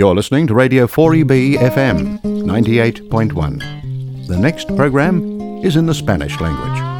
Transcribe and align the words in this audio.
You're 0.00 0.14
listening 0.14 0.46
to 0.46 0.54
Radio 0.54 0.86
4EB 0.86 1.58
FM 1.58 2.22
98.1. 2.22 4.28
The 4.28 4.38
next 4.38 4.74
program 4.74 5.62
is 5.62 5.76
in 5.76 5.84
the 5.84 5.92
Spanish 5.92 6.40
language. 6.40 6.99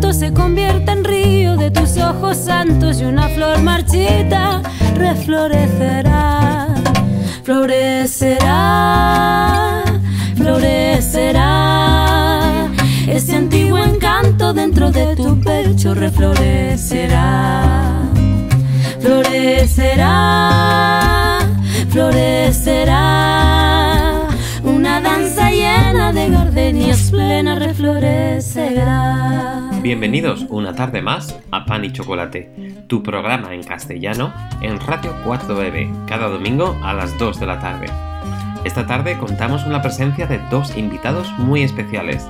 Se 0.00 0.32
convierte 0.32 0.92
en 0.92 1.02
río 1.02 1.56
de 1.56 1.72
tus 1.72 1.96
ojos 1.98 2.36
santos 2.36 3.00
y 3.00 3.04
una 3.04 3.28
flor 3.28 3.60
marchita 3.62 4.62
reflorecerá, 4.94 6.68
florecerá, 7.42 9.02
florecerá. 10.36 12.68
Ese 13.08 13.34
antiguo 13.34 13.78
encanto 13.78 14.52
dentro 14.52 14.92
de 14.92 15.16
tu 15.16 15.40
pecho 15.40 15.94
reflorecerá, 15.94 17.64
florecerá, 19.00 20.10
florecerá. 21.90 23.00
Una 24.62 25.00
danza 25.00 25.50
llena 25.50 26.12
de 26.12 26.30
gardenias 26.30 27.10
plena 27.10 27.56
reflorecerá. 27.56 29.67
Bienvenidos 29.88 30.44
una 30.50 30.74
tarde 30.74 31.00
más 31.00 31.40
a 31.50 31.64
Pan 31.64 31.82
y 31.82 31.90
Chocolate, 31.90 32.84
tu 32.88 33.02
programa 33.02 33.54
en 33.54 33.62
castellano 33.62 34.34
en 34.60 34.78
Radio 34.80 35.14
4EB, 35.24 36.04
cada 36.04 36.28
domingo 36.28 36.78
a 36.82 36.92
las 36.92 37.16
2 37.16 37.40
de 37.40 37.46
la 37.46 37.58
tarde. 37.58 37.86
Esta 38.64 38.86
tarde 38.86 39.16
contamos 39.16 39.62
con 39.62 39.72
la 39.72 39.80
presencia 39.80 40.26
de 40.26 40.40
dos 40.50 40.76
invitados 40.76 41.32
muy 41.38 41.62
especiales. 41.62 42.28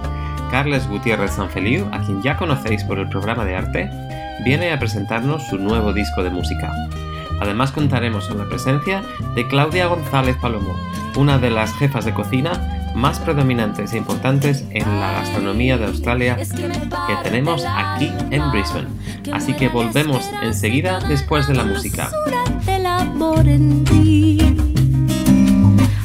Carles 0.53 0.87
Gutiérrez 0.87 1.33
Sanfeliu, 1.33 1.89
a 1.91 1.99
quien 2.03 2.23
ya 2.23 2.37
conocéis 2.37 2.85
por 2.85 3.01
el 3.01 3.09
programa 3.09 3.45
de 3.45 3.57
arte, 3.57 3.91
viene 4.45 4.71
a 4.71 4.79
presentarnos 4.79 5.45
su 5.49 5.59
nuevo 5.59 5.93
disco 5.93 6.23
de 6.23 6.31
música. 6.31 6.73
Además 7.41 7.73
contaremos 7.73 8.29
con 8.29 8.39
la 8.39 8.49
presencia 8.49 9.03
de 9.35 9.49
Claudia 9.49 9.89
González 9.89 10.37
Palomo, 10.37 10.77
una 11.17 11.39
de 11.39 11.51
las 11.51 11.75
jefas 11.75 12.05
de 12.05 12.15
cocina 12.15 12.78
más 12.99 13.21
predominantes 13.21 13.93
e 13.93 13.97
importantes 13.97 14.65
en 14.71 15.01
la 15.01 15.13
gastronomía 15.13 15.79
de 15.79 15.87
Australia 15.87 16.37
que 16.37 17.17
tenemos 17.23 17.65
aquí 17.65 18.13
en 18.31 18.51
Brisbane. 18.51 18.89
Así 19.33 19.55
que 19.55 19.69
volvemos 19.69 20.29
enseguida 20.43 20.99
después 21.09 21.47
de 21.47 21.55
la 21.55 21.63
música. 21.65 22.11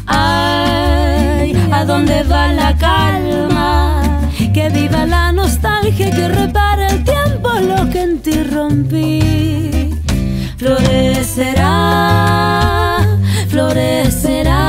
Ay, 0.05 1.53
¿a 1.71 1.85
dónde 1.85 2.23
va 2.23 2.47
la 2.49 2.77
calma? 2.77 4.29
Que 4.53 4.69
viva 4.69 5.05
la 5.07 5.31
nostalgia, 5.31 6.11
que 6.11 6.27
repare 6.27 6.87
el 6.87 7.03
tiempo 7.03 7.49
lo 7.59 7.89
que 7.89 8.03
en 8.03 8.19
ti 8.21 8.43
rompí. 8.43 9.89
Florecerá, 10.57 11.79
florecerá. 13.49 14.62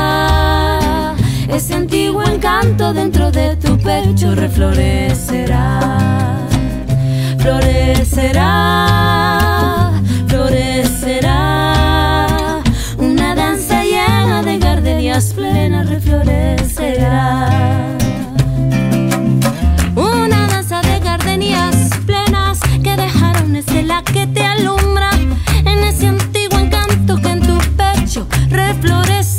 Ese 1.55 1.73
antiguo 1.73 2.21
encanto 2.21 2.91
dentro 2.93 3.31
de 3.31 3.55
tu 3.55 3.77
pecho 3.77 4.35
reflorecerá. 4.35 5.79
Florecerá, 7.39 8.43
florecerá. 10.27 11.31
Una 12.97 13.35
danza 13.35 13.85
llena 13.85 14.43
de 14.43 14.57
gardenias 14.59 15.31
plenas 15.33 15.89
reflorecerá. 15.89 17.49
Una 19.95 20.47
danza 20.47 20.81
de 20.81 20.99
gardenias 20.99 21.89
plenas 22.05 22.59
que 22.83 22.97
dejaron 22.97 23.55
estela 23.55 24.03
que 24.03 24.27
te 24.27 24.43
alumbra 24.43 25.09
en 25.63 25.83
ese 25.85 26.07
antiguo 26.07 26.59
encanto 26.59 27.15
que 27.15 27.29
en 27.29 27.39
tu 27.39 27.57
pecho 27.77 28.27
reflorecerá. 28.49 29.34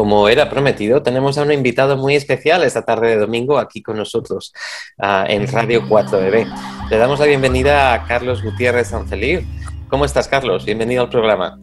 Como 0.00 0.30
era 0.30 0.48
prometido, 0.48 1.02
tenemos 1.02 1.36
a 1.36 1.42
un 1.42 1.52
invitado 1.52 1.98
muy 1.98 2.14
especial 2.14 2.62
esta 2.64 2.86
tarde 2.86 3.08
de 3.08 3.18
domingo 3.18 3.58
aquí 3.58 3.82
con 3.82 3.98
nosotros 3.98 4.50
uh, 4.96 5.26
en 5.28 5.46
Radio 5.46 5.82
4BB. 5.82 6.88
Le 6.88 6.96
damos 6.96 7.20
la 7.20 7.26
bienvenida 7.26 7.92
a 7.92 8.06
Carlos 8.06 8.42
Gutiérrez 8.42 8.88
Sancelí. 8.88 9.46
¿Cómo 9.90 10.06
estás, 10.06 10.26
Carlos? 10.26 10.64
Bienvenido 10.64 11.02
al 11.02 11.10
programa. 11.10 11.60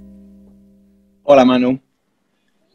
Hola, 1.24 1.46
Manu. 1.46 1.80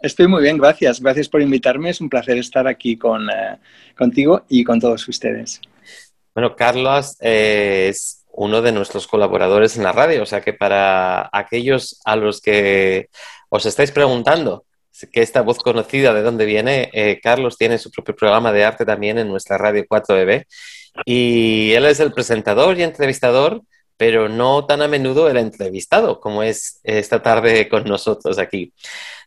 Estoy 0.00 0.26
muy 0.26 0.43
bien, 0.43 0.59
gracias. 0.59 1.00
Gracias 1.00 1.29
por 1.29 1.41
invitarme. 1.41 1.91
Es 1.91 2.00
un 2.00 2.09
placer 2.09 2.38
estar 2.38 2.67
aquí 2.67 2.97
con, 2.97 3.29
uh, 3.29 3.56
contigo 3.97 4.43
y 4.49 4.64
con 4.64 4.81
todos 4.81 5.06
ustedes. 5.06 5.61
Bueno, 6.35 6.56
Carlos 6.56 7.17
eh, 7.20 7.87
es 7.88 8.26
uno 8.32 8.62
de 8.62 8.73
nuestros 8.73 9.06
colaboradores 9.06 9.76
en 9.76 9.85
la 9.85 9.93
radio, 9.93 10.25
o 10.25 10.26
sea 10.26 10.41
que 10.41 10.55
para 10.55 11.31
aquellos 11.32 12.00
a 12.05 12.17
los 12.17 12.41
que 12.41 13.11
os 13.49 13.64
estáis 13.64 13.93
preguntando 13.93 14.64
que 15.11 15.23
esta 15.23 15.43
voz 15.43 15.59
conocida 15.59 16.12
de 16.12 16.23
dónde 16.23 16.44
viene, 16.44 16.91
eh, 16.93 17.21
Carlos 17.23 17.56
tiene 17.56 17.79
su 17.79 17.91
propio 17.91 18.15
programa 18.15 18.53
de 18.53 18.65
arte 18.65 18.85
también 18.85 19.19
en 19.19 19.29
nuestra 19.29 19.59
radio 19.59 19.85
4EB 19.87 20.47
y 21.05 21.73
él 21.73 21.87
es 21.87 22.00
el 22.00 22.12
presentador 22.12 22.79
y 22.79 22.83
entrevistador, 22.83 23.62
pero 23.97 24.29
no 24.29 24.67
tan 24.67 24.83
a 24.83 24.89
menudo 24.89 25.29
el 25.29 25.39
entrevistado 25.39 26.21
como 26.21 26.43
es 26.43 26.81
esta 26.85 27.23
tarde 27.23 27.69
con 27.69 27.85
nosotros 27.85 28.39
aquí. 28.39 28.73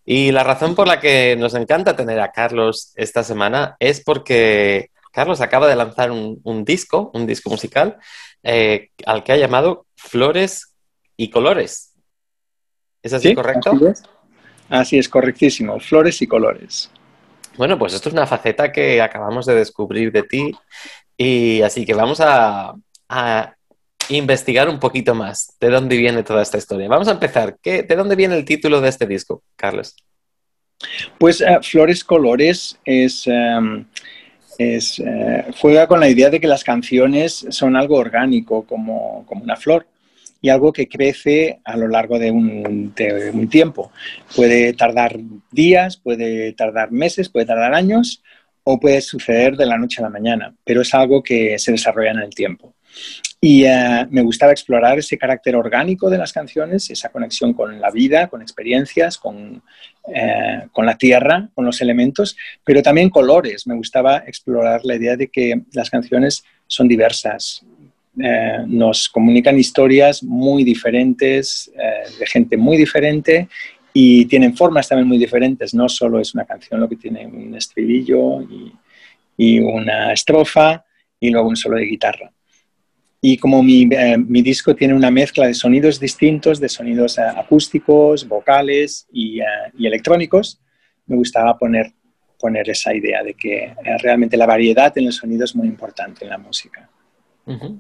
Y 0.06 0.32
la 0.32 0.44
razón 0.44 0.76
por 0.76 0.88
la 0.88 1.00
que 1.00 1.36
nos 1.36 1.56
encanta 1.56 1.96
tener 1.96 2.20
a 2.20 2.32
Carlos 2.32 2.94
esta 2.96 3.24
semana 3.24 3.76
es 3.80 4.04
porque 4.04 4.92
Carlos 5.12 5.42
acaba 5.42 5.68
de 5.68 5.76
lanzar 5.76 6.12
un, 6.12 6.40
un 6.44 6.64
disco, 6.64 7.10
un 7.14 7.26
disco 7.26 7.50
musical, 7.50 7.98
eh, 8.44 8.90
al 9.06 9.24
que 9.24 9.32
ha 9.32 9.38
llamado 9.38 9.88
Flores 9.96 10.76
y 11.18 11.32
Colores. 11.32 11.94
¿Es 13.02 13.14
así 13.14 13.30
¿Sí? 13.30 13.36
correcto? 13.36 13.72
Así 13.72 13.86
es. 13.86 14.04
Así 14.70 14.98
es, 14.98 15.10
correctísimo. 15.10 15.80
Flores 15.80 16.22
y 16.22 16.28
colores. 16.28 16.90
Bueno, 17.58 17.78
pues 17.78 17.94
esto 17.94 18.10
es 18.10 18.14
una 18.14 18.28
faceta 18.28 18.72
que 18.72 19.02
acabamos 19.02 19.46
de 19.46 19.56
descubrir 19.56 20.12
de 20.12 20.24
ti 20.24 20.52
y 21.18 21.62
así 21.62 21.86
que 21.86 21.94
vamos 21.94 22.20
a, 22.20 22.74
a 23.08 23.56
investigar 24.10 24.70
un 24.70 24.80
poquito 24.80 25.16
más 25.16 25.56
de 25.60 25.70
dónde 25.70 25.98
viene 25.98 26.24
toda 26.24 26.42
esta 26.42 26.58
historia. 26.58 26.88
Vamos 26.88 27.08
a 27.08 27.12
empezar. 27.12 27.58
¿Qué, 27.62 27.84
¿De 27.84 27.96
dónde 27.96 28.16
viene 28.16 28.36
el 28.36 28.46
título 28.46 28.82
de 28.82 28.90
este 28.90 29.06
disco, 29.06 29.42
Carlos? 29.56 29.96
Pues 31.18 31.42
uh, 31.42 31.62
Flores 31.62 32.04
Colores 32.04 32.78
es, 32.86 33.26
um, 33.28 33.86
es, 34.58 35.00
uh, 35.00 35.52
juega 35.60 35.88
con 35.88 36.00
la 36.00 36.10
idea 36.10 36.30
de 36.30 36.40
que 36.40 36.48
las 36.48 36.64
canciones 36.64 37.46
son 37.50 37.76
algo 37.76 37.98
orgánico, 37.98 38.66
como, 38.66 39.26
como, 39.26 39.44
una 39.44 39.56
flor, 39.56 39.88
y 40.46 40.50
algo 40.50 40.72
que 40.72 40.88
crece 40.88 41.60
a 41.64 41.76
lo 41.76 41.88
largo 41.88 42.20
de 42.20 42.30
un, 42.30 42.94
tiempo. 43.50 43.92
Puede 44.36 44.74
tardar 44.74 45.18
días, 45.52 45.98
puede 45.98 46.54
tardar 46.54 46.92
meses, 46.92 47.30
puede 47.30 47.48
tardar 47.48 47.74
años, 47.74 48.22
o 48.62 48.80
puede 48.80 49.02
suceder 49.02 49.58
de 49.58 49.66
la 49.66 49.80
noche 49.80 50.02
a 50.02 50.04
la 50.04 50.12
mañana, 50.12 50.54
pero 50.64 50.82
es 50.82 50.94
algo 50.94 51.24
que 51.24 51.58
se 51.58 51.72
desarrolla 51.72 52.12
en 52.12 52.20
el 52.20 52.30
tiempo. 52.30 52.76
Y 53.42 53.66
uh, 53.66 54.06
me 54.12 54.22
gustaba 54.22 54.52
explorar 54.52 55.00
ese 55.00 55.18
carácter 55.18 55.56
orgánico 55.56 56.12
de 56.12 56.20
las 56.20 56.32
canciones, 56.32 56.92
esa 56.92 57.10
conexión 57.10 57.54
con 57.54 57.82
la 57.82 57.90
vida, 57.90 58.28
con 58.28 58.44
experiencias, 58.44 59.18
con, 59.18 59.64
eh, 60.14 60.68
con 60.72 60.86
la 60.86 60.96
tierra, 60.96 61.50
con 61.56 61.66
los 61.66 61.82
elementos, 61.82 62.38
pero 62.64 62.84
también 62.84 63.10
colores. 63.10 63.66
Me 63.66 63.76
gustaba 63.76 64.18
explorar 64.28 64.82
la 64.84 64.96
idea 64.96 65.18
de 65.18 65.28
que 65.28 65.62
las 65.74 65.90
canciones 65.90 66.44
son 66.68 66.88
diversas, 66.88 67.66
eh, 68.18 68.64
nos 68.66 69.10
comunican 69.10 69.60
historias 69.60 70.24
muy 70.24 70.64
diferentes, 70.64 71.70
eh, 71.76 72.10
de 72.18 72.26
gente 72.26 72.56
muy 72.56 72.78
diferente 72.78 73.50
y 73.94 74.26
tienen 74.26 74.56
formas 74.56 74.88
también 74.88 75.08
muy 75.08 75.18
diferentes. 75.18 75.74
No 75.74 75.90
solo 75.90 76.20
es 76.20 76.34
una 76.34 76.46
canción 76.46 76.80
lo 76.80 76.88
que 76.88 76.96
tiene 76.96 77.28
un 77.28 77.56
estribillo 77.56 78.42
y, 78.42 78.72
una 79.60 80.14
estrofa 80.14 80.86
y 81.20 81.30
luego 81.30 81.50
un 81.50 81.58
solo 81.58 81.76
de 81.76 81.86
guitarra. 81.86 82.32
Y 83.20 83.38
como 83.38 83.62
mi, 83.62 83.84
eh, 83.92 84.16
disco 84.28 84.74
tiene 84.76 84.94
una 84.94 85.12
mezcla 85.12 85.48
de 85.48 85.54
sonidos 85.54 86.00
distintos, 86.00 86.60
de 86.62 86.70
sonidos 86.70 87.20
acústicos, 87.20 88.26
vocales 88.26 89.08
y, 89.12 89.40
electrónicos, 89.78 90.62
me 91.06 91.18
gustaba 91.18 91.58
poner, 91.58 91.92
poner 92.40 92.70
esa 92.70 92.96
idea 92.96 93.24
de 93.24 93.34
que 93.34 93.74
realmente 94.02 94.38
la 94.38 94.46
variedad 94.46 94.98
en 94.98 95.08
el 95.08 95.14
sonido 95.14 95.44
es 95.44 95.54
muy 95.54 95.68
importante 95.68 96.24
en 96.24 96.30
la 96.30 96.38
música. 96.38 96.90
Uh 97.46 97.54
-huh. 97.54 97.80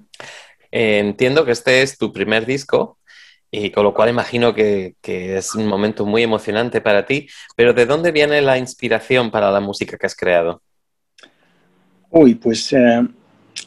entiendo 0.71 1.45
que 1.45 1.51
este 1.51 1.81
es 1.81 1.97
tu 1.97 2.11
primer 2.13 2.45
disco 2.45 2.99
y 3.49 3.71
con 3.71 3.83
lo 3.83 3.93
cual 3.93 4.09
imagino 4.09 4.53
que, 4.53 4.95
que, 5.01 5.37
es 5.37 5.55
un 5.55 5.65
momento 5.67 6.05
muy 6.05 6.23
emocionante 6.23 6.81
para 6.81 7.05
ti, 7.05 7.27
pero 7.55 7.73
¿de 7.73 7.85
dónde 7.85 8.11
viene 8.11 8.41
la 8.41 8.57
inspiración 8.57 9.31
para 9.31 9.51
la 9.51 9.59
música 9.59 9.97
que 9.97 10.05
has 10.05 10.15
creado? 10.15 10.61
Uy, 12.09 12.35
pues 12.35 12.73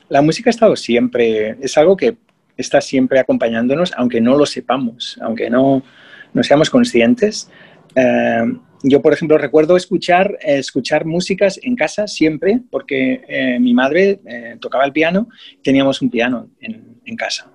la 0.09 0.23
música 0.23 0.51
ha 0.51 0.53
estado 0.53 0.77
siempre, 0.77 1.57
es 1.61 1.77
algo 1.77 1.97
que 1.97 2.17
está 2.57 2.81
siempre 2.81 3.21
acompañándonos, 3.21 3.93
aunque 3.97 4.21
no 4.21 4.37
lo 4.37 4.47
sepamos, 4.47 5.19
aunque 5.23 5.51
no, 5.51 5.83
no 6.33 6.43
seamos 6.43 6.71
conscientes. 6.71 7.51
Eh, 7.95 8.45
yo, 8.83 9.03
por 9.03 9.13
ejemplo, 9.13 9.39
recuerdo 9.39 9.77
escuchar, 9.77 10.39
eh, 10.41 10.59
escuchar 10.59 11.05
músicas 11.05 11.59
en 11.63 11.75
casa 11.75 12.07
siempre, 12.07 12.61
porque 12.71 13.23
eh, 13.29 13.59
mi 13.59 13.75
madre 13.75 14.21
eh, 14.25 14.57
tocaba 14.61 14.85
el 14.85 14.93
piano, 14.93 15.29
teníamos 15.63 16.01
un 16.01 16.11
piano 16.11 16.51
en, 16.61 17.01
en 17.05 17.17
casa. 17.17 17.51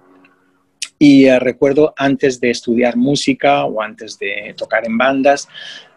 Y 1.00 1.26
eh, 1.26 1.40
recuerdo 1.40 1.94
antes 1.98 2.40
de 2.40 2.50
estudiar 2.50 2.98
música 2.98 3.66
o 3.66 3.82
antes 3.82 4.18
de 4.20 4.54
tocar 4.58 4.86
en 4.86 4.98
bandas, 4.98 5.48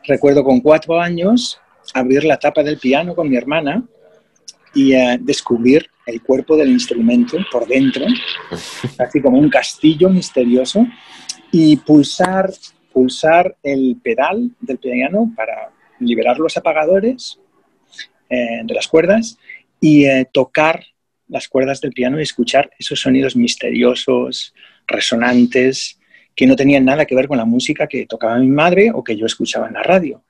recuerdo 0.05 0.45
con 0.45 0.61
cuatro 0.61 1.01
años 1.01 1.61
abrir 1.95 2.25
la 2.25 2.39
tapa 2.39 2.63
del 2.63 2.79
piano 2.79 3.15
con 3.15 3.29
mi 3.29 3.37
hermana 3.37 3.85
y 4.75 4.93
descubrir 5.21 5.87
el 6.07 6.23
cuerpo 6.23 6.57
del 6.57 6.69
instrumento 6.69 7.39
por 7.51 7.67
dentro, 7.67 8.05
así 8.99 9.23
como 9.23 9.39
un 9.39 9.49
castillo 9.49 10.11
misterioso, 10.11 10.87
y 11.51 11.77
pulsar, 11.77 12.53
pulsar 12.97 13.59
el 13.63 13.99
pedal 14.03 14.53
del 14.59 14.79
piano 14.79 15.31
para 15.37 15.71
liberar 16.01 16.39
los 16.39 16.57
apagadores 16.57 17.39
eh, 18.31 18.63
de 18.65 18.73
las 18.73 18.89
cuerdas 18.89 19.37
y 19.79 20.07
eh, 20.07 20.27
tocar 20.33 20.83
las 21.29 21.47
cuerdas 21.47 21.83
del 21.83 21.93
piano 21.93 22.19
y 22.19 22.23
escuchar 22.23 22.71
esos 22.79 22.99
sonidos 22.99 23.37
misteriosos, 23.37 24.55
resonantes, 24.87 25.99
que 26.35 26.47
no 26.47 26.57
tenían 26.57 26.87
nada 26.87 27.05
que 27.05 27.15
ver 27.15 27.29
con 27.29 27.37
la 27.37 27.45
música 27.45 27.87
que 27.87 28.07
tocaba 28.07 28.39
mi 28.39 28.49
madre 28.49 28.91
o 28.95 29.05
que 29.05 29.15
yo 29.15 29.27
escuchaba 29.27 29.69
en 29.69 29.75
la 29.75 29.83
radio 29.83 30.25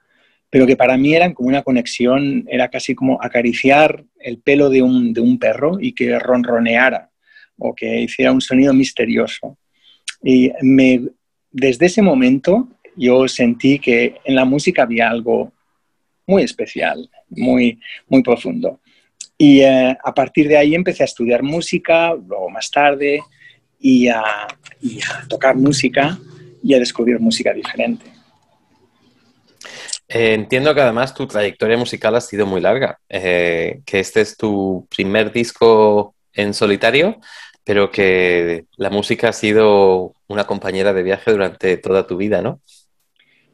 pero 0.50 0.66
que 0.66 0.76
para 0.76 0.96
mí 0.96 1.14
eran 1.14 1.34
como 1.34 1.48
una 1.48 1.62
conexión, 1.62 2.46
era 2.48 2.68
casi 2.68 2.94
como 2.94 3.22
acariciar 3.22 4.04
el 4.18 4.38
pelo 4.38 4.70
de 4.70 4.80
un, 4.80 5.12
de 5.12 5.20
un 5.20 5.38
perro 5.38 5.78
y 5.80 5.92
que 5.92 6.18
ronroneara 6.18 7.10
o 7.58 7.74
que 7.74 8.02
hiciera 8.02 8.32
un 8.32 8.40
sonido 8.40 8.72
misterioso. 8.72 9.58
Y 10.22 10.52
me, 10.62 11.02
desde 11.56 11.86
ese 11.86 12.02
momento 12.02 12.68
yo 12.96 13.26
sentí 13.28 13.78
que 13.78 14.20
en 14.24 14.34
la 14.34 14.44
música 14.44 14.82
había 14.82 15.08
algo 15.08 15.52
muy 16.26 16.42
especial, 16.42 17.08
muy, 17.30 17.80
muy 18.08 18.22
profundo. 18.22 18.80
Y 19.38 19.60
eh, 19.60 19.96
a 20.02 20.14
partir 20.14 20.48
de 20.48 20.58
ahí 20.58 20.74
empecé 20.74 21.02
a 21.02 21.06
estudiar 21.06 21.42
música, 21.42 22.14
luego 22.14 22.50
más 22.50 22.70
tarde, 22.70 23.22
y 23.80 24.08
a, 24.08 24.22
tocar 25.28 25.56
música 25.56 26.18
y 26.62 26.74
a 26.74 26.78
descubrir 26.78 27.18
música 27.20 27.54
diferente. 27.54 28.04
Eh, 30.08 30.34
entiendo 30.34 30.74
que 30.74 30.82
además 30.82 31.14
tu 31.14 31.26
trayectoria 31.26 31.78
musical 31.78 32.16
ha 32.16 32.20
sido 32.20 32.44
muy 32.44 32.60
larga, 32.60 32.98
eh, 33.08 33.80
que 33.86 34.00
este 34.00 34.20
es 34.20 34.36
tu 34.36 34.86
primer 34.94 35.32
disco 35.32 36.14
en 36.34 36.52
solitario, 36.52 37.18
pero 37.66 37.90
que 37.90 38.66
la 38.76 38.90
música 38.90 39.30
ha 39.30 39.32
sido 39.32 40.14
una 40.28 40.44
compañera 40.44 40.92
de 40.92 41.02
viaje 41.02 41.32
durante 41.32 41.76
toda 41.78 42.06
tu 42.06 42.16
vida, 42.16 42.40
¿no? 42.40 42.60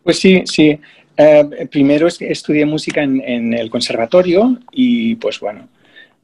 Pues 0.05 0.19
sí, 0.19 0.43
sí. 0.45 0.79
Eh, 1.17 1.67
primero 1.71 2.07
estudié 2.07 2.67
música 2.67 3.03
en, 3.03 3.23
en, 3.23 3.55
el 3.55 3.71
conservatorio 3.71 4.59
y 4.71 5.15
pues 5.15 5.41
bueno, 5.41 5.67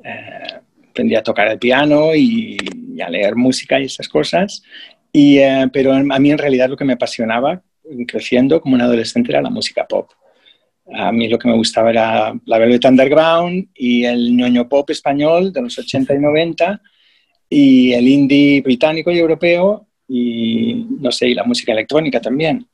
eh, 0.04 0.60
aprendí 0.90 1.14
a 1.14 1.22
tocar 1.22 1.48
el 1.48 1.58
piano 1.58 2.14
y, 2.14 2.58
y, 2.94 3.00
a 3.00 3.08
leer 3.08 3.34
música 3.36 3.80
y 3.80 3.84
esas 3.84 4.06
cosas. 4.06 4.62
Y, 5.10 5.38
eh, 5.38 5.66
pero 5.72 5.94
a 5.94 6.18
mí 6.18 6.30
en 6.30 6.38
realidad 6.38 6.68
lo 6.68 6.76
que 6.76 6.84
me 6.84 6.92
apasionaba 6.92 7.62
creciendo 8.06 8.60
como 8.60 8.74
un 8.74 8.82
adolescente 8.82 9.32
era 9.32 9.40
la 9.40 9.48
música 9.48 9.86
pop. 9.86 10.10
A 10.92 11.10
mí 11.10 11.26
lo 11.26 11.38
que 11.38 11.48
me 11.48 11.56
gustaba 11.56 11.88
era 11.88 12.34
la 12.44 12.58
Velvet 12.58 12.84
Underground 12.84 13.68
y 13.74 14.04
el 14.04 14.36
ñoño 14.36 14.68
pop 14.68 14.90
español 14.90 15.54
de 15.54 15.62
los 15.62 15.78
80 15.78 16.14
y 16.14 16.18
90 16.18 16.82
y 17.48 17.92
el 17.92 18.06
indie 18.06 18.60
británico 18.60 19.10
y 19.10 19.18
europeo 19.18 19.86
y 20.08 20.86
no 21.00 21.12
sé, 21.12 21.28
y 21.28 21.34
la 21.34 21.44
música 21.44 21.72
electrónica 21.72 22.20
también. 22.20 22.66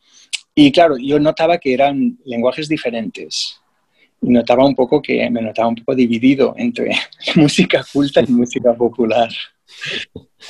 Y 0.55 0.71
claro, 0.71 0.97
yo 0.97 1.19
notaba 1.19 1.59
que 1.59 1.75
eran 1.75 2.19
lenguajes 2.25 2.69
diferentes 2.69 3.61
y 4.23 4.31
notaba 4.31 4.65
un 4.65 4.75
poco 4.75 5.03
que 5.03 5.29
me 5.31 5.43
notaba 5.43 5.69
un 5.69 5.75
poco 5.75 5.95
dividido 5.95 6.55
entre 6.57 6.93
música 7.37 7.85
culta 7.93 8.21
y 8.21 8.31
música 8.31 8.73
popular. 8.75 9.31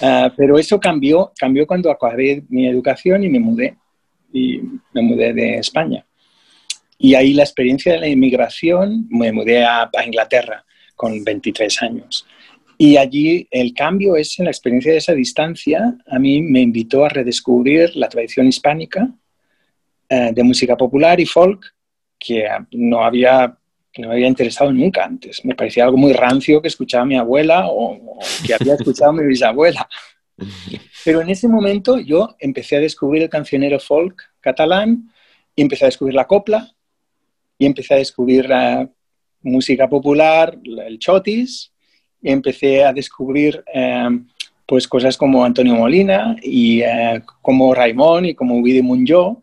Uh, 0.00 0.28
pero 0.36 0.58
eso 0.58 0.78
cambió, 0.78 1.32
cambió 1.38 1.66
cuando 1.66 1.90
acabé 1.90 2.44
mi 2.48 2.66
educación 2.66 3.24
y 3.24 3.30
me 3.30 3.40
mudé 3.40 3.76
y 4.32 4.60
me 4.92 5.02
mudé 5.02 5.32
de 5.32 5.58
España. 5.58 6.04
Y 6.98 7.14
ahí 7.14 7.32
la 7.32 7.42
experiencia 7.42 7.92
de 7.92 8.00
la 8.00 8.08
inmigración, 8.08 9.06
me 9.10 9.32
mudé 9.32 9.64
a 9.64 9.90
Inglaterra 10.04 10.64
con 10.94 11.24
23 11.24 11.82
años. 11.82 12.26
Y 12.76 12.96
allí 12.96 13.46
el 13.50 13.72
cambio 13.72 14.16
es 14.16 14.38
en 14.38 14.46
la 14.46 14.50
experiencia 14.50 14.92
de 14.92 14.98
esa 14.98 15.12
distancia. 15.12 15.96
A 16.06 16.18
mí 16.18 16.42
me 16.42 16.60
invitó 16.60 17.04
a 17.04 17.08
redescubrir 17.08 17.94
la 17.96 18.08
tradición 18.08 18.46
hispánica 18.46 19.08
eh, 20.08 20.32
de 20.34 20.42
música 20.42 20.76
popular 20.76 21.20
y 21.20 21.26
folk 21.26 21.74
que 22.18 22.48
no 22.72 23.04
había, 23.04 23.56
no 23.98 24.08
me 24.08 24.14
había 24.14 24.28
interesado 24.28 24.72
nunca 24.72 25.04
antes. 25.04 25.44
Me 25.44 25.54
parecía 25.54 25.84
algo 25.84 25.96
muy 25.96 26.12
rancio 26.12 26.60
que 26.60 26.68
escuchaba 26.68 27.04
mi 27.04 27.16
abuela 27.16 27.66
o, 27.68 28.18
que 28.46 28.54
había 28.54 28.74
escuchado 28.78 29.12
mi 29.12 29.24
bisabuela. 29.24 29.88
Pero 31.04 31.20
en 31.20 31.30
ese 31.30 31.48
momento 31.48 31.98
yo 31.98 32.34
empecé 32.40 32.76
a 32.76 32.80
descubrir 32.80 33.22
el 33.22 33.28
cancionero 33.28 33.78
folk 33.78 34.20
catalán 34.40 35.10
y 35.54 35.62
empecé 35.62 35.84
a 35.84 35.88
descubrir 35.88 36.14
la 36.14 36.26
copla 36.26 36.74
y 37.56 37.66
empecé 37.66 37.94
a 37.94 37.98
descubrir 37.98 38.48
la 38.48 38.90
música 39.42 39.88
popular, 39.88 40.58
el 40.64 40.98
chotis, 40.98 41.73
empecé 42.32 42.84
a 42.84 42.92
descubrir 42.92 43.62
eh, 43.72 44.08
pues 44.66 44.88
cosas 44.88 45.16
como 45.16 45.44
Antonio 45.44 45.74
Molina 45.74 46.36
y 46.42 46.80
eh, 46.80 47.22
como 47.42 47.74
Raimón 47.74 48.24
y 48.24 48.34
como 48.34 48.62
Vide 48.62 48.82
Munjó, 48.82 49.42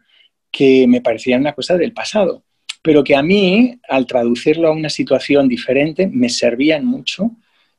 que 0.52 0.88
me 0.88 1.02
parecían 1.02 1.42
una 1.42 1.54
cosa 1.54 1.78
del 1.78 1.94
pasado, 1.94 2.44
pero 2.82 3.04
que 3.04 3.16
a 3.16 3.22
mí, 3.22 3.80
al 3.88 4.06
traducirlo 4.06 4.68
a 4.68 4.74
una 4.74 4.90
situación 4.90 5.48
diferente, 5.48 6.08
me 6.08 6.30
servían 6.30 6.86
mucho 6.86 7.32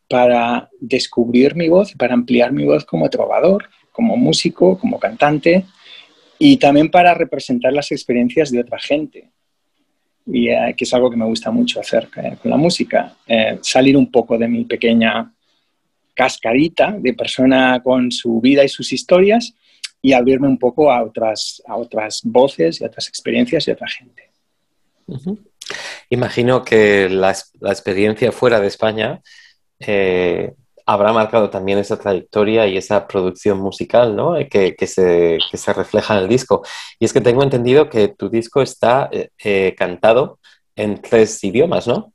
para 0.08 0.70
descubrir 0.80 1.54
mi 1.54 1.68
voz, 1.68 1.92
para 1.94 2.14
ampliar 2.14 2.52
mi 2.52 2.64
voz 2.64 2.84
como 2.84 3.10
trovador, 3.10 3.68
como 3.90 4.16
músico, 4.16 4.78
como 4.78 4.98
cantante 4.98 5.64
y 6.38 6.56
también 6.56 6.90
para 6.90 7.14
representar 7.14 7.72
las 7.72 7.92
experiencias 7.92 8.50
de 8.50 8.60
otra 8.60 8.78
gente. 8.78 9.30
Y 10.26 10.48
eh, 10.48 10.74
que 10.76 10.84
es 10.84 10.94
algo 10.94 11.10
que 11.10 11.16
me 11.16 11.24
gusta 11.24 11.50
mucho 11.50 11.80
hacer 11.80 12.08
eh, 12.16 12.36
con 12.40 12.50
la 12.50 12.56
música, 12.56 13.16
eh, 13.26 13.58
salir 13.60 13.96
un 13.96 14.10
poco 14.10 14.38
de 14.38 14.48
mi 14.48 14.64
pequeña 14.64 15.32
cascarita 16.14 16.94
de 16.98 17.14
persona 17.14 17.80
con 17.82 18.12
su 18.12 18.40
vida 18.40 18.62
y 18.62 18.68
sus 18.68 18.92
historias 18.92 19.54
y 20.00 20.12
abrirme 20.12 20.48
un 20.48 20.58
poco 20.58 20.92
a 20.92 21.02
otras, 21.02 21.62
a 21.66 21.76
otras 21.76 22.20
voces 22.24 22.80
y 22.80 22.84
a 22.84 22.88
otras 22.88 23.08
experiencias 23.08 23.64
de 23.64 23.72
otra 23.72 23.88
gente. 23.88 24.30
Imagino 26.10 26.64
que 26.64 27.08
la, 27.08 27.34
la, 27.60 27.70
experiencia 27.70 28.30
fuera 28.32 28.60
de 28.60 28.66
España 28.68 29.20
habrá 30.92 31.12
marcado 31.12 31.48
también 31.50 31.78
esa 31.78 31.98
trayectoria 31.98 32.66
y 32.66 32.76
esa 32.76 33.06
producción 33.06 33.58
musical 33.58 34.14
¿no? 34.14 34.36
Eh, 34.36 34.48
que, 34.48 34.74
que, 34.74 34.86
se, 34.86 35.38
que, 35.50 35.56
se, 35.56 35.72
refleja 35.72 36.16
en 36.16 36.24
el 36.24 36.28
disco. 36.28 36.62
Y 36.98 37.04
es 37.04 37.12
que 37.12 37.20
tengo 37.20 37.42
entendido 37.42 37.88
que 37.88 38.08
tu 38.08 38.28
disco 38.28 38.62
está 38.62 39.08
eh, 39.12 39.30
eh 39.42 39.74
cantado 39.76 40.38
en 40.76 41.00
tres 41.00 41.42
idiomas, 41.44 41.86
¿no? 41.86 42.12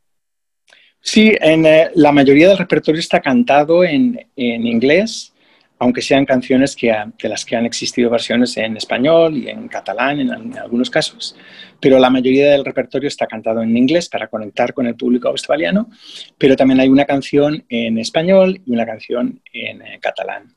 Sí, 1.02 1.34
en, 1.40 1.66
eh, 1.66 1.90
la 1.96 2.12
mayoría 2.12 2.50
del 2.50 2.58
repertorio 2.58 3.00
está 3.00 3.20
cantado 3.20 3.84
en, 3.84 4.28
en 4.36 4.68
inglés, 4.68 5.34
aunque 5.80 6.02
sean 6.02 6.26
canciones 6.26 6.76
que, 6.76 6.94
de 7.22 7.30
las 7.30 7.46
que 7.46 7.56
han 7.56 7.66
existido 7.66 8.10
versiones 8.10 8.58
en 8.58 8.78
español 8.78 9.38
y 9.38 9.48
en 9.48 9.68
catalán 9.68 10.20
en, 10.20 10.34
en, 10.34 10.58
algunos 10.58 10.90
casos, 10.90 11.36
pero 11.80 12.00
la 12.00 12.10
mayoría 12.10 12.52
del 12.52 12.66
repertorio 12.66 13.08
está 13.08 13.28
cantado 13.28 13.62
en 13.62 13.76
inglés 13.76 14.10
para 14.10 14.28
conectar 14.28 14.74
con 14.74 14.88
el 14.88 14.96
público 14.96 15.30
australiano, 15.30 15.90
pero 16.38 16.56
también 16.56 16.80
hay 16.80 16.90
una 16.90 17.06
canción 17.06 17.64
en 17.70 17.98
español 17.98 18.62
y 18.66 18.72
una 18.72 18.86
canción 18.86 19.42
en 19.54 19.82
eh, 19.82 20.00
catalán. 20.02 20.56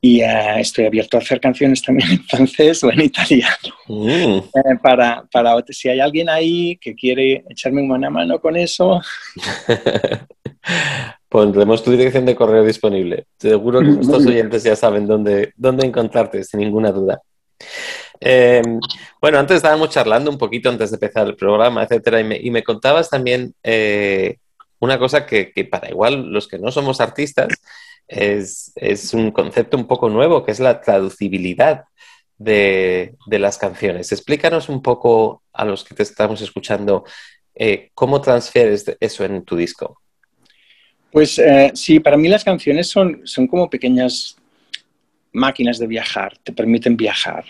Y 0.00 0.22
uh, 0.22 0.58
estoy 0.58 0.84
abierto 0.84 1.16
a 1.16 1.20
hacer 1.20 1.40
canciones 1.40 1.80
también 1.80 2.10
en 2.10 2.24
francés 2.24 2.84
o 2.84 2.92
en 2.92 3.00
italiano. 3.00 3.74
Mm. 3.88 4.38
Eh, 4.54 4.76
para, 4.82 5.24
para 5.32 5.56
si 5.70 5.88
hay 5.88 5.98
alguien 5.98 6.28
ahí 6.28 6.76
que 6.76 6.94
quiere 6.94 7.44
echarme 7.48 7.82
una 7.82 8.10
mano 8.10 8.38
con 8.38 8.56
eso. 8.56 9.00
Pondremos 11.28 11.82
tu 11.82 11.90
dirección 11.90 12.24
de 12.26 12.36
correo 12.36 12.64
disponible. 12.64 13.26
Seguro 13.38 13.80
que 13.80 13.86
nuestros 13.88 14.26
oyentes 14.26 14.62
ya 14.62 14.76
saben 14.76 15.06
dónde, 15.06 15.52
dónde 15.56 15.86
encontrarte, 15.86 16.44
sin 16.44 16.60
ninguna 16.60 16.92
duda. 16.92 17.20
Eh, 18.20 18.62
bueno, 19.20 19.38
antes 19.38 19.56
estábamos 19.56 19.90
charlando 19.90 20.30
un 20.30 20.38
poquito 20.38 20.68
antes 20.68 20.90
de 20.90 20.96
empezar 20.96 21.26
el 21.26 21.36
programa, 21.36 21.82
etcétera, 21.82 22.20
y 22.20 22.50
me, 22.50 22.62
contabas 22.62 23.10
también 23.10 23.54
eh, 23.62 24.38
una 24.78 24.98
cosa 24.98 25.26
que, 25.26 25.52
para 25.70 25.90
igual 25.90 26.30
los 26.30 26.48
que 26.48 26.58
no 26.58 26.70
somos 26.70 27.00
artistas 27.00 27.48
es, 28.06 28.72
un 29.14 29.30
concepto 29.30 29.76
un 29.76 29.86
poco 29.86 30.08
nuevo, 30.08 30.44
que 30.44 30.52
es 30.52 30.60
la 30.60 30.80
traducibilidad 30.80 31.84
de, 32.38 33.16
las 33.26 33.58
canciones. 33.58 34.12
Explícanos 34.12 34.68
un 34.68 34.82
poco 34.82 35.42
a 35.52 35.64
los 35.64 35.84
que 35.84 35.94
te 35.94 36.02
estamos 36.02 36.40
escuchando 36.40 37.04
eh, 37.54 37.90
cómo 37.94 38.20
transfieres 38.20 38.96
eso 39.00 39.24
en 39.24 39.44
tu 39.44 39.56
disco. 39.56 40.00
Pues 41.10 41.40
sí, 41.74 42.00
para 42.00 42.16
mí 42.16 42.26
las 42.28 42.42
canciones 42.42 42.88
son 42.88 43.46
como 43.48 43.70
pequeñas 43.70 44.36
máquinas 45.34 45.78
de 45.78 45.86
viajar, 45.86 46.38
te 46.42 46.52
permiten 46.52 46.96
viajar 46.96 47.44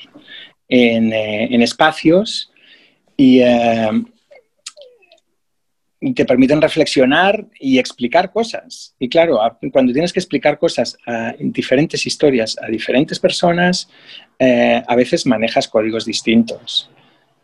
en, 0.68 1.12
eh, 1.12 1.54
en 1.54 1.62
espacios 1.62 2.50
y, 3.16 3.40
eh, 3.40 3.90
te 6.14 6.26
permiten 6.26 6.61
reflexionar 6.61 7.47
y 7.59 7.78
explicar 7.78 8.30
cosas. 8.30 8.94
Y 8.99 9.09
claro, 9.09 9.40
cuando 9.73 9.90
tienes 9.90 10.12
que 10.12 10.21
explicar 10.21 10.59
cosas 10.59 10.99
a 11.06 11.33
diferentes 11.38 12.06
historias 12.06 12.59
a 12.61 12.66
diferentes 12.66 13.18
personas, 13.18 13.88
eh, 14.38 14.83
a 14.87 14.97
veces 14.97 15.25
manejas 15.25 15.66
códigos 15.66 16.04
distintos 16.04 16.90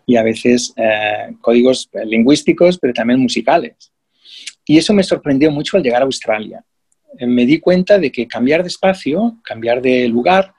y 0.05 0.17
a 0.17 0.23
veces 0.23 0.75
códigos 1.41 1.89
lingüísticos, 2.05 2.77
pero 2.79 2.93
también 2.93 3.21
musicales. 3.21 3.93
Y 4.67 4.77
eso 4.77 4.93
me 4.93 5.05
sorprendió 5.05 5.51
mucho 5.51 5.79
al 5.79 5.83
llegar 5.83 6.03
a 6.03 6.05
Australia. 6.05 6.63
Me 7.19 7.47
di 7.47 7.61
cuenta 7.61 7.99
de 7.99 8.13
que 8.13 8.27
cambiar 8.27 8.63
de 8.63 8.69
espacio, 8.69 9.39
cambiar 9.43 9.81
de 9.81 10.07
lugar, 10.09 10.53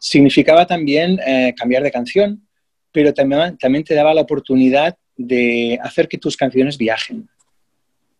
significaba 0.00 0.66
también 0.66 1.20
eh, 1.24 1.54
cambiar 1.56 1.82
de 1.82 1.92
canción, 1.92 2.48
pero 2.90 3.12
también, 3.12 3.58
también 3.58 3.84
te 3.84 3.94
daba 3.94 4.14
la 4.14 4.22
oportunidad 4.22 4.96
de 5.16 5.78
hacer 5.82 6.08
que 6.08 6.18
tus 6.18 6.36
canciones 6.36 6.78
viajen, 6.78 7.28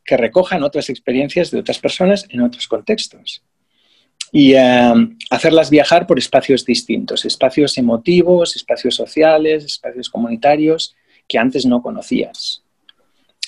que 0.05 0.17
recojan 0.17 0.63
otras 0.63 0.91
experiencias 0.91 1.51
de 1.51 1.59
otras 1.59 1.79
personas 1.79 2.27
en 2.29 2.43
otros 2.43 2.69
contextos. 2.69 3.43
Y 4.31 4.53
eh, 4.53 4.93
hacerlas 5.31 5.71
viajar 5.71 6.07
por 6.07 6.19
espacios 6.19 6.65
distintos, 6.65 7.25
espacios 7.25 7.77
emotivos, 7.79 8.55
espacios 8.55 8.95
sociales, 8.95 9.65
espacios 9.65 10.11
comunitarios 10.11 10.95
que 11.27 11.39
antes 11.39 11.65
no 11.65 11.83
conocías. 11.83 12.63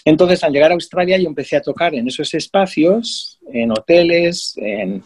Entonces, 0.05 0.43
al 0.43 0.53
llegar 0.53 0.71
a 0.71 0.75
Australia, 0.75 1.19
yo 1.19 1.29
empecé 1.29 1.57
a 1.57 1.63
tocar 1.63 1.95
en 1.95 2.09
esos 2.09 2.33
espacios, 2.35 3.39
en 3.53 3.71
hoteles, 3.71 4.55
en, 4.57 5.05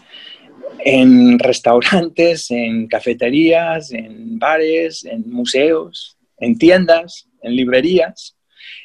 en 0.79 1.39
restaurantes, 1.39 2.51
en 2.51 2.87
cafeterías, 2.87 3.93
en 3.93 4.39
bares, 4.39 5.05
en 5.05 5.29
museos, 5.31 6.17
en 6.39 6.59
tiendas, 6.59 7.29
en 7.43 7.57
librerías, 7.57 8.37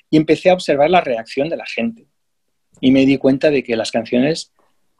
y 0.10 0.18
empecé 0.18 0.50
a 0.50 0.54
observar 0.54 0.90
la 0.90 1.02
reacción 1.02 1.50
de 1.50 1.58
la 1.58 1.66
gente. 1.66 2.08
Y 2.80 2.92
me 2.92 3.06
di 3.06 3.18
cuenta 3.18 3.50
de 3.50 3.64
que 3.64 3.76
las 3.76 3.92
canciones, 3.92 4.52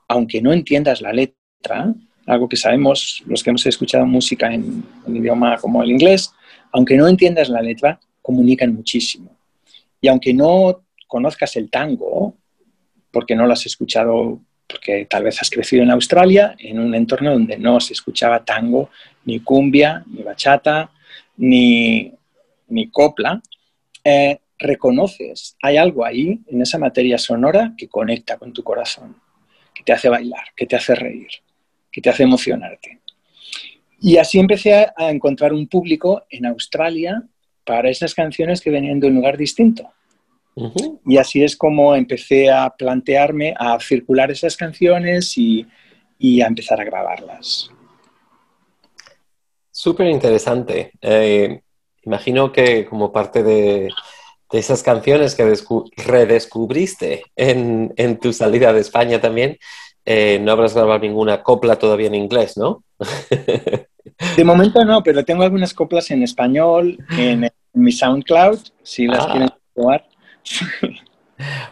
aunque 0.08 0.42
no 0.42 0.54
entiendas 0.54 1.02
la 1.02 1.14
letra, 1.14 1.94
algo 2.26 2.48
que 2.48 2.58
sabemos 2.58 3.24
los 3.26 3.44
que 3.44 3.50
hemos 3.50 3.66
escuchado 3.66 4.06
música 4.06 4.54
en 4.54 4.84
un 5.06 5.18
idioma 5.18 5.58
como 5.58 5.84
el 5.84 5.92
inglés, 5.92 6.32
aunque 6.72 6.96
no 6.96 7.08
entiendas 7.08 7.50
la 7.50 7.62
letra, 7.62 8.00
comunican 8.22 8.74
muchísimo. 8.74 9.38
Y 10.00 10.08
aunque 10.08 10.34
no 10.34 10.84
conozcas 11.08 11.56
el 11.56 11.70
tango, 11.70 12.38
porque 13.12 13.36
no 13.36 13.46
lo 13.46 13.54
has 13.54 13.66
escuchado, 13.66 14.40
porque 14.72 15.06
tal 15.06 15.24
vez 15.24 15.42
has 15.42 15.50
crecido 15.50 15.84
en 15.84 15.92
Australia, 15.92 16.56
en 16.58 16.80
un 16.80 16.96
entorno 16.96 17.32
donde 17.32 17.58
no 17.58 17.80
se 17.80 17.94
escuchaba 17.94 18.44
tango, 18.46 18.90
ni 19.26 19.42
cumbia, 19.42 20.04
ni 20.08 20.24
bachata, 20.24 20.90
ni, 21.38 22.14
ni 22.70 22.90
copla, 22.90 23.42
eh, 24.04 24.40
reconoces, 24.58 25.58
hay 25.62 25.78
algo 25.78 26.06
ahí 26.06 26.40
en 26.48 26.62
esa 26.62 26.78
materia 26.78 27.18
sonora 27.18 27.74
que 27.78 27.88
conecta 27.88 28.38
con 28.38 28.54
tu 28.54 28.64
corazón, 28.64 29.16
que 29.74 29.84
te 29.84 29.92
hace 29.92 30.08
bailar, 30.08 30.46
que 30.56 30.66
te 30.66 30.76
hace 30.76 30.96
reír, 30.96 31.30
que 31.92 32.02
te 32.02 32.10
hace 32.10 32.24
emocionarte. 32.24 33.00
Y 34.00 34.18
así 34.18 34.40
empecé 34.40 34.88
a, 34.96 35.12
encontrar 35.12 35.54
un 35.54 35.68
público 35.68 36.24
en 36.30 36.46
Australia 36.46 37.24
para 37.66 37.90
esas 37.90 38.16
canciones 38.16 38.62
que 38.62 38.72
venían 38.72 39.00
de 39.00 39.08
un 39.08 39.16
lugar 39.16 39.38
distinto 39.38 39.92
Uh 40.62 40.74
-huh. 40.74 41.00
Y 41.06 41.18
así 41.18 41.44
es 41.44 41.56
como 41.56 41.96
empecé 41.96 42.50
a 42.52 42.70
plantearme 42.70 43.54
a 43.58 43.80
circular 43.80 44.30
esas 44.32 44.56
canciones 44.56 45.38
y, 45.38 45.66
y 46.20 46.42
a 46.42 46.48
empezar 46.48 46.80
a 46.80 46.84
grabarlas. 46.84 47.70
Súper 49.72 50.08
interesante. 50.08 50.92
Eh, 51.02 51.62
imagino 52.04 52.52
que 52.52 52.86
como 52.86 53.12
parte 53.12 53.42
de, 53.44 53.90
de 54.52 54.60
esas 54.60 54.84
canciones 54.84 55.34
que 55.36 55.52
redescubriste 55.98 57.24
en, 57.36 57.94
en, 57.96 58.20
tu 58.20 58.34
salida 58.34 58.74
de 58.74 58.82
España 58.82 59.20
también, 59.20 59.58
eh, 60.06 60.40
no 60.42 60.52
habrás 60.52 60.74
grabado 60.76 61.00
ninguna 61.00 61.42
copla 61.42 61.78
todavía 61.78 62.08
en 62.08 62.16
inglés, 62.16 62.58
¿no? 62.58 62.84
de 64.38 64.44
momento 64.44 64.84
no, 64.84 65.02
pero 65.04 65.24
tengo 65.24 65.44
algunas 65.44 65.74
coplas 65.74 66.12
en 66.12 66.24
español, 66.24 66.98
en 67.18 67.50
mi 67.74 67.92
SoundCloud, 67.92 68.60
si 68.84 69.08
las 69.08 69.26
Ah. 69.26 69.30
quieren 69.32 69.50
probar. 69.74 70.06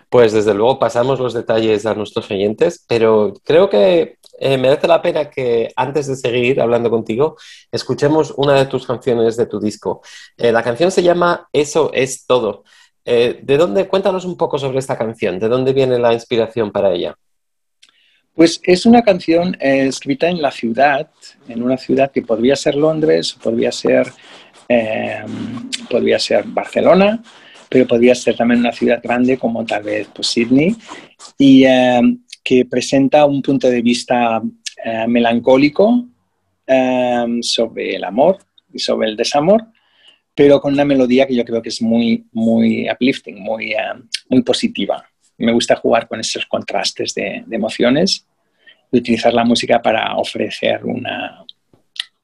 Pues 0.10 0.34
desde 0.34 0.54
luego 0.54 0.80
pasamos 0.80 1.20
los 1.20 1.34
detalles 1.34 1.86
a 1.86 1.94
nuestros 1.94 2.30
oyentes, 2.32 2.84
pero 2.88 3.34
creo 3.44 3.70
que 3.70 4.18
eh, 4.40 4.58
merece 4.58 4.88
la 4.88 5.02
pena 5.02 5.30
que 5.30 5.70
antes 5.76 6.08
de 6.08 6.16
seguir 6.16 6.62
hablando 6.62 6.90
contigo, 6.90 7.38
escuchemos 7.72 8.34
una 8.38 8.54
de 8.54 8.66
tus 8.66 8.88
canciones 8.88 9.36
de 9.38 9.46
tu 9.46 9.60
disco. 9.60 10.02
Eh, 10.38 10.52
la 10.52 10.64
canción 10.64 10.92
se 10.92 11.04
llama 11.04 11.48
Eso 11.52 11.92
es 11.94 12.26
todo. 12.26 12.64
Eh, 13.06 13.40
¿de 13.42 13.58
dónde? 13.58 13.88
Cuéntanos 13.88 14.26
un 14.26 14.38
poco 14.38 14.58
sobre 14.58 14.80
esta 14.80 14.98
canción, 14.98 15.40
¿de 15.40 15.48
dónde 15.48 15.74
viene 15.74 16.00
la 16.00 16.14
inspiración 16.14 16.72
para 16.72 16.92
ella? 16.92 17.16
Pues 18.34 18.62
es 18.64 18.86
una 18.86 19.02
canción 19.02 19.58
escrita 19.60 20.30
en 20.30 20.42
la 20.42 20.52
ciudad, 20.52 21.10
en 21.48 21.62
una 21.62 21.78
ciudad 21.78 22.12
que 22.12 22.22
podría 22.22 22.56
ser 22.56 22.76
Londres, 22.76 23.34
podría 23.34 23.72
ser, 23.72 24.14
podría 25.90 26.20
ser 26.20 26.46
Barcelona, 26.46 27.22
pero 27.70 27.88
podría 27.88 28.16
ser 28.16 28.36
también 28.36 28.62
una 28.62 28.72
ciudad 28.72 29.02
grande 29.02 29.38
como 29.38 29.66
tal 29.66 29.84
vez 29.84 30.08
pues, 30.14 30.28
Sydney, 30.28 30.76
y 31.38 31.64
eh, 31.64 32.02
que 32.44 32.66
presenta 32.66 33.26
un 33.26 33.42
punto 33.42 33.70
de 33.70 33.82
vista 33.82 34.42
eh, 34.84 35.08
melancólico 35.08 36.06
eh, 36.66 37.26
sobre 37.42 37.96
el 37.96 38.04
amor 38.04 38.38
y 38.74 38.80
sobre 38.80 39.10
el 39.10 39.16
desamor, 39.18 39.66
pero 40.34 40.62
con 40.62 40.74
una 40.74 40.86
melodía 40.86 41.28
que 41.28 41.36
yo 41.36 41.44
creo 41.44 41.62
que 41.62 41.70
es 41.70 41.82
muy, 41.82 42.26
muy 42.32 42.90
uplifting, 42.90 43.40
muy, 43.40 43.74
eh, 43.74 43.78
muy 44.30 44.42
positiva. 44.42 45.04
Me 45.38 45.52
gusta 45.52 45.76
jugar 45.76 46.08
con 46.08 46.20
esos 46.20 46.46
contrastes 46.46 47.14
de, 47.14 47.44
de 47.46 47.56
emociones 47.56 48.26
y 48.92 49.00
utilizar 49.00 49.34
la 49.34 49.44
música 49.44 49.82
para 49.82 50.16
ofrecer 50.16 50.86
una, 50.86 51.46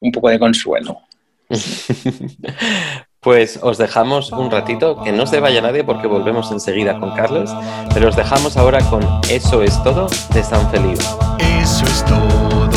un 0.00 0.12
poco 0.12 0.28
de 0.28 0.38
consuelo. 0.38 1.02
Pues 3.26 3.58
os 3.60 3.76
dejamos 3.76 4.30
un 4.30 4.52
ratito, 4.52 5.02
que 5.02 5.10
no 5.10 5.26
se 5.26 5.40
vaya 5.40 5.60
nadie 5.60 5.82
porque 5.82 6.06
volvemos 6.06 6.52
enseguida 6.52 7.00
con 7.00 7.10
Carlos, 7.10 7.52
pero 7.92 8.08
os 8.08 8.14
dejamos 8.14 8.56
ahora 8.56 8.78
con 8.88 9.02
Eso 9.28 9.64
es 9.64 9.82
todo 9.82 10.06
de 10.32 10.44
San 10.44 10.70
Feliu. 10.70 10.96
Eso 11.40 11.84
es 11.86 12.04
todo, 12.04 12.68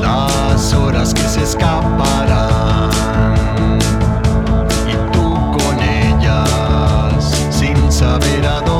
las 0.00 0.72
horas 0.72 1.12
que 1.12 1.20
se 1.20 1.42
escaparán. 1.42 2.88
Y 4.88 5.12
tú 5.12 5.34
con 5.58 5.78
ellas, 5.82 7.50
sin 7.50 7.92
saber 7.92 8.46
a 8.46 8.60
dónde 8.62 8.71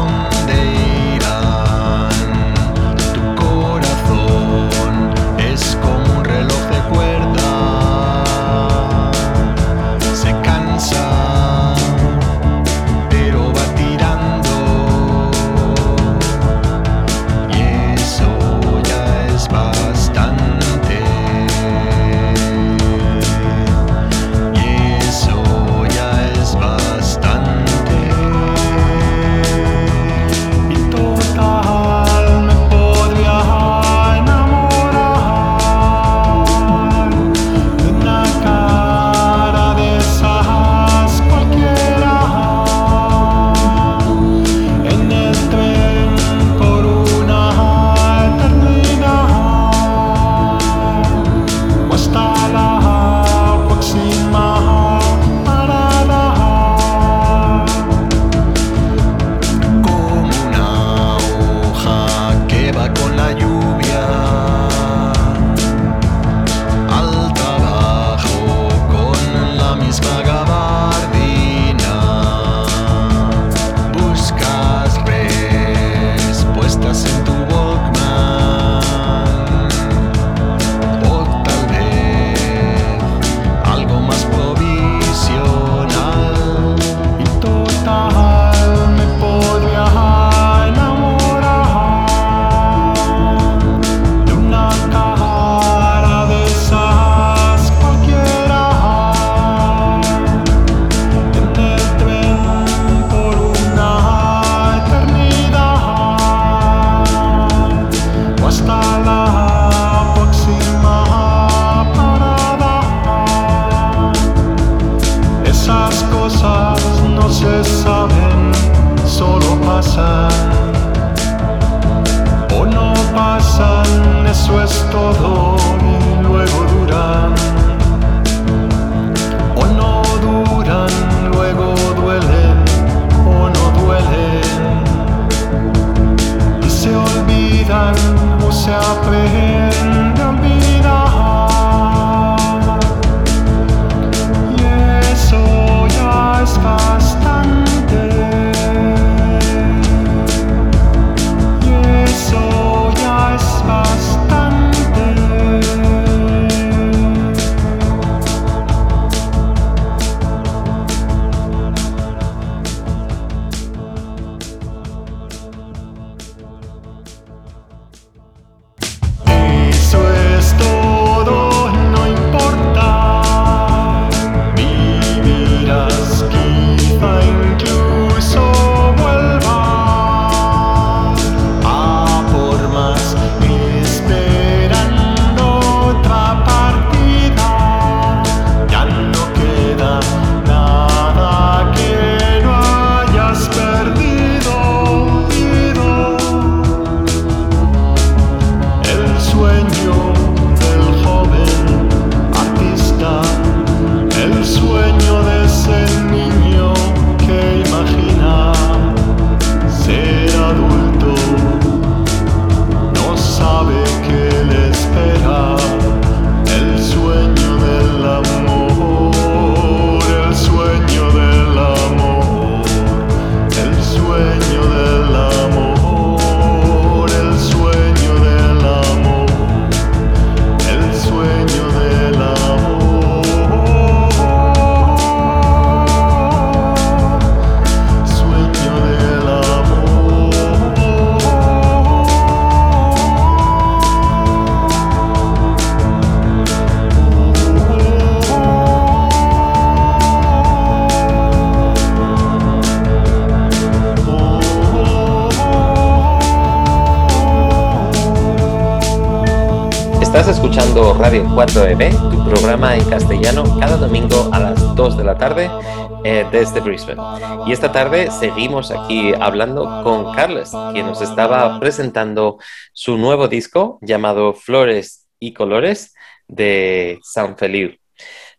Y 267.46 267.52
esta 267.52 267.72
tarde 267.72 268.10
seguimos 268.10 268.70
aquí 268.70 269.12
hablando 269.18 269.82
con 269.82 270.14
Carles, 270.14 270.52
quien 270.72 270.86
nos 270.86 271.00
estaba 271.02 271.58
presentando 271.60 272.38
su 272.72 272.96
nuevo 272.98 273.28
disco 273.28 273.78
llamado 273.82 274.34
Flores 274.34 275.06
y 275.18 275.32
Colores 275.32 275.94
de 276.28 276.98
San 277.02 277.36
Feliu. 277.36 277.76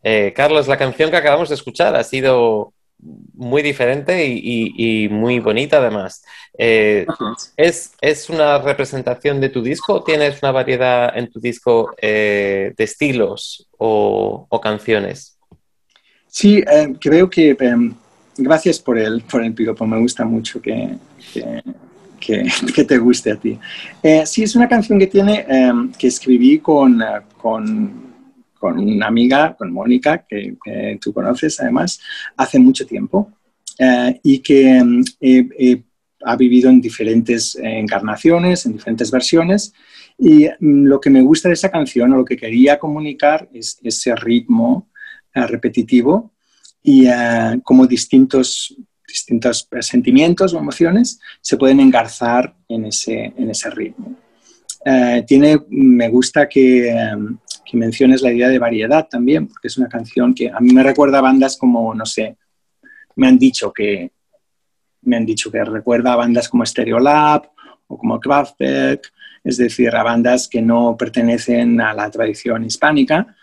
Eh, 0.01 0.33
Carlos, 0.35 0.67
la 0.67 0.77
canción 0.77 1.09
que 1.09 1.17
acabamos 1.17 1.49
de 1.49 1.55
escuchar 1.55 1.95
ha 1.95 2.03
sido 2.03 2.73
muy 3.33 3.61
diferente 3.61 4.25
y, 4.25 5.07
muy 5.09 5.39
bonita 5.39 5.77
además. 5.77 6.23
Eh, 6.57 7.05
¿es, 7.57 7.93
¿es, 7.99 8.29
una 8.29 8.59
representación 8.59 9.41
de 9.41 9.49
tu 9.49 9.61
disco? 9.61 10.03
¿Tienes 10.03 10.41
una 10.41 10.51
variedad 10.51 11.15
en 11.17 11.29
tu 11.29 11.39
disco 11.39 11.93
eh, 12.01 12.73
de 12.77 12.83
estilos 12.83 13.67
o, 13.77 14.47
canciones? 14.61 15.37
Sí, 16.27 16.63
eh, 16.71 16.93
creo 16.99 17.29
que 17.29 17.55
em, 17.59 17.93
gracias 18.37 18.79
por 18.79 18.97
el, 18.97 19.21
por 19.21 19.43
el 19.43 19.53
piropo, 19.53 19.85
me 19.85 19.99
gusta 19.99 20.25
mucho 20.25 20.61
que, 20.61 20.97
que, 21.33 21.61
que, 22.19 22.83
te 22.87 22.97
guste 22.97 23.31
a 23.31 23.35
ti. 23.35 23.59
sí, 24.25 24.43
es 24.43 24.55
una 24.55 24.67
canción 24.67 24.99
que 24.99 25.07
tiene, 25.07 25.45
em, 25.47 25.91
que 25.91 26.07
escribí 26.07 26.59
con, 26.59 27.01
con 27.37 28.13
con 28.63 28.79
una 28.79 29.07
amiga, 29.07 29.57
con 29.57 29.73
Mónica, 29.73 30.25
que, 30.25 30.55
tú 31.01 31.11
conoces 31.11 31.59
además, 31.59 31.99
hace 32.37 32.59
mucho 32.59 32.87
tiempo 32.87 33.29
eh, 33.77 34.21
y 34.23 34.39
que 34.39 34.81
mm, 34.81 35.03
ha 36.23 36.35
vivido 36.37 36.69
en 36.69 36.79
diferentes 36.79 37.57
encarnaciones, 37.61 38.65
en 38.65 38.71
diferentes 38.71 39.11
versiones. 39.11 39.73
Y 40.17 40.45
mm, 40.45 40.85
lo 40.85 41.01
que 41.01 41.09
me 41.09 41.21
gusta 41.21 41.49
de 41.49 41.55
esa 41.55 41.69
canción, 41.69 42.13
o 42.13 42.15
lo 42.15 42.23
que 42.23 42.37
quería 42.37 42.79
comunicar, 42.79 43.49
es 43.53 43.79
ese 43.83 44.15
ritmo 44.15 44.87
eh, 45.35 45.45
repetitivo 45.45 46.31
y 46.83 47.07
uh, 47.07 47.61
como 47.63 47.87
distintos, 47.87 48.75
distintos 49.07 49.67
sentimientos 49.81 50.53
o 50.53 50.59
emociones 50.59 51.19
se 51.41 51.57
pueden 51.57 51.79
engarzar 51.79 52.55
en 52.67 52.85
ese, 52.85 53.33
en 53.37 53.49
ese 53.49 53.69
ritmo. 53.69 54.15
tiene, 55.25 55.59
me 55.69 56.09
gusta 56.09 56.47
que, 56.49 56.93
que 57.65 57.77
menciones 57.77 58.21
la 58.21 58.33
idea 58.33 58.49
de 58.49 58.59
variedad 58.59 59.07
también, 59.09 59.47
porque 59.47 59.69
es 59.69 59.77
una 59.77 59.87
canción 59.87 60.33
que 60.33 60.49
a 60.49 60.59
mí 60.59 60.73
me 60.73 60.83
recuerda 60.83 61.19
a 61.19 61.21
bandas 61.21 61.57
como, 61.57 61.95
no 61.95 62.05
sé, 62.05 62.37
me 63.15 63.27
han 63.27 63.37
dicho 63.37 63.71
que 63.71 64.11
me 65.05 65.17
han 65.17 65.25
dicho 65.25 65.51
que 65.51 65.63
recuerda 65.63 66.13
a 66.13 66.17
bandas 66.17 66.49
como 66.49 66.65
Stereolab 66.65 67.49
o 67.87 67.97
como 67.97 68.19
Kraftwerk, 68.19 69.11
es 69.43 69.57
decir, 69.57 69.93
a 69.95 70.03
bandas 70.03 70.47
que 70.47 70.61
no 70.61 70.95
pertenecen 70.97 71.81
a 71.81 71.93
la 71.93 72.09
tradición 72.09 72.63
hispánica, 72.63 73.35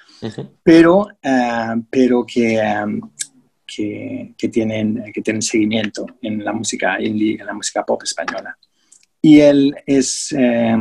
pero, 0.63 1.09
eh, 1.23 1.83
pero 1.91 2.25
que, 2.27 2.57
eh, 2.57 3.01
que, 3.75 4.35
que, 4.37 4.49
tienen, 4.49 5.13
que 5.13 5.23
tienen 5.23 5.43
seguimiento 5.43 6.07
en 6.23 6.45
la 6.45 6.53
música 6.53 7.01
indie, 7.01 7.37
en 7.39 7.47
la 7.47 7.55
música 7.55 7.85
pop 7.85 8.03
española. 8.03 8.57
Y 9.23 9.41
él 9.41 9.75
es, 9.87 10.33
eh, 10.37 10.77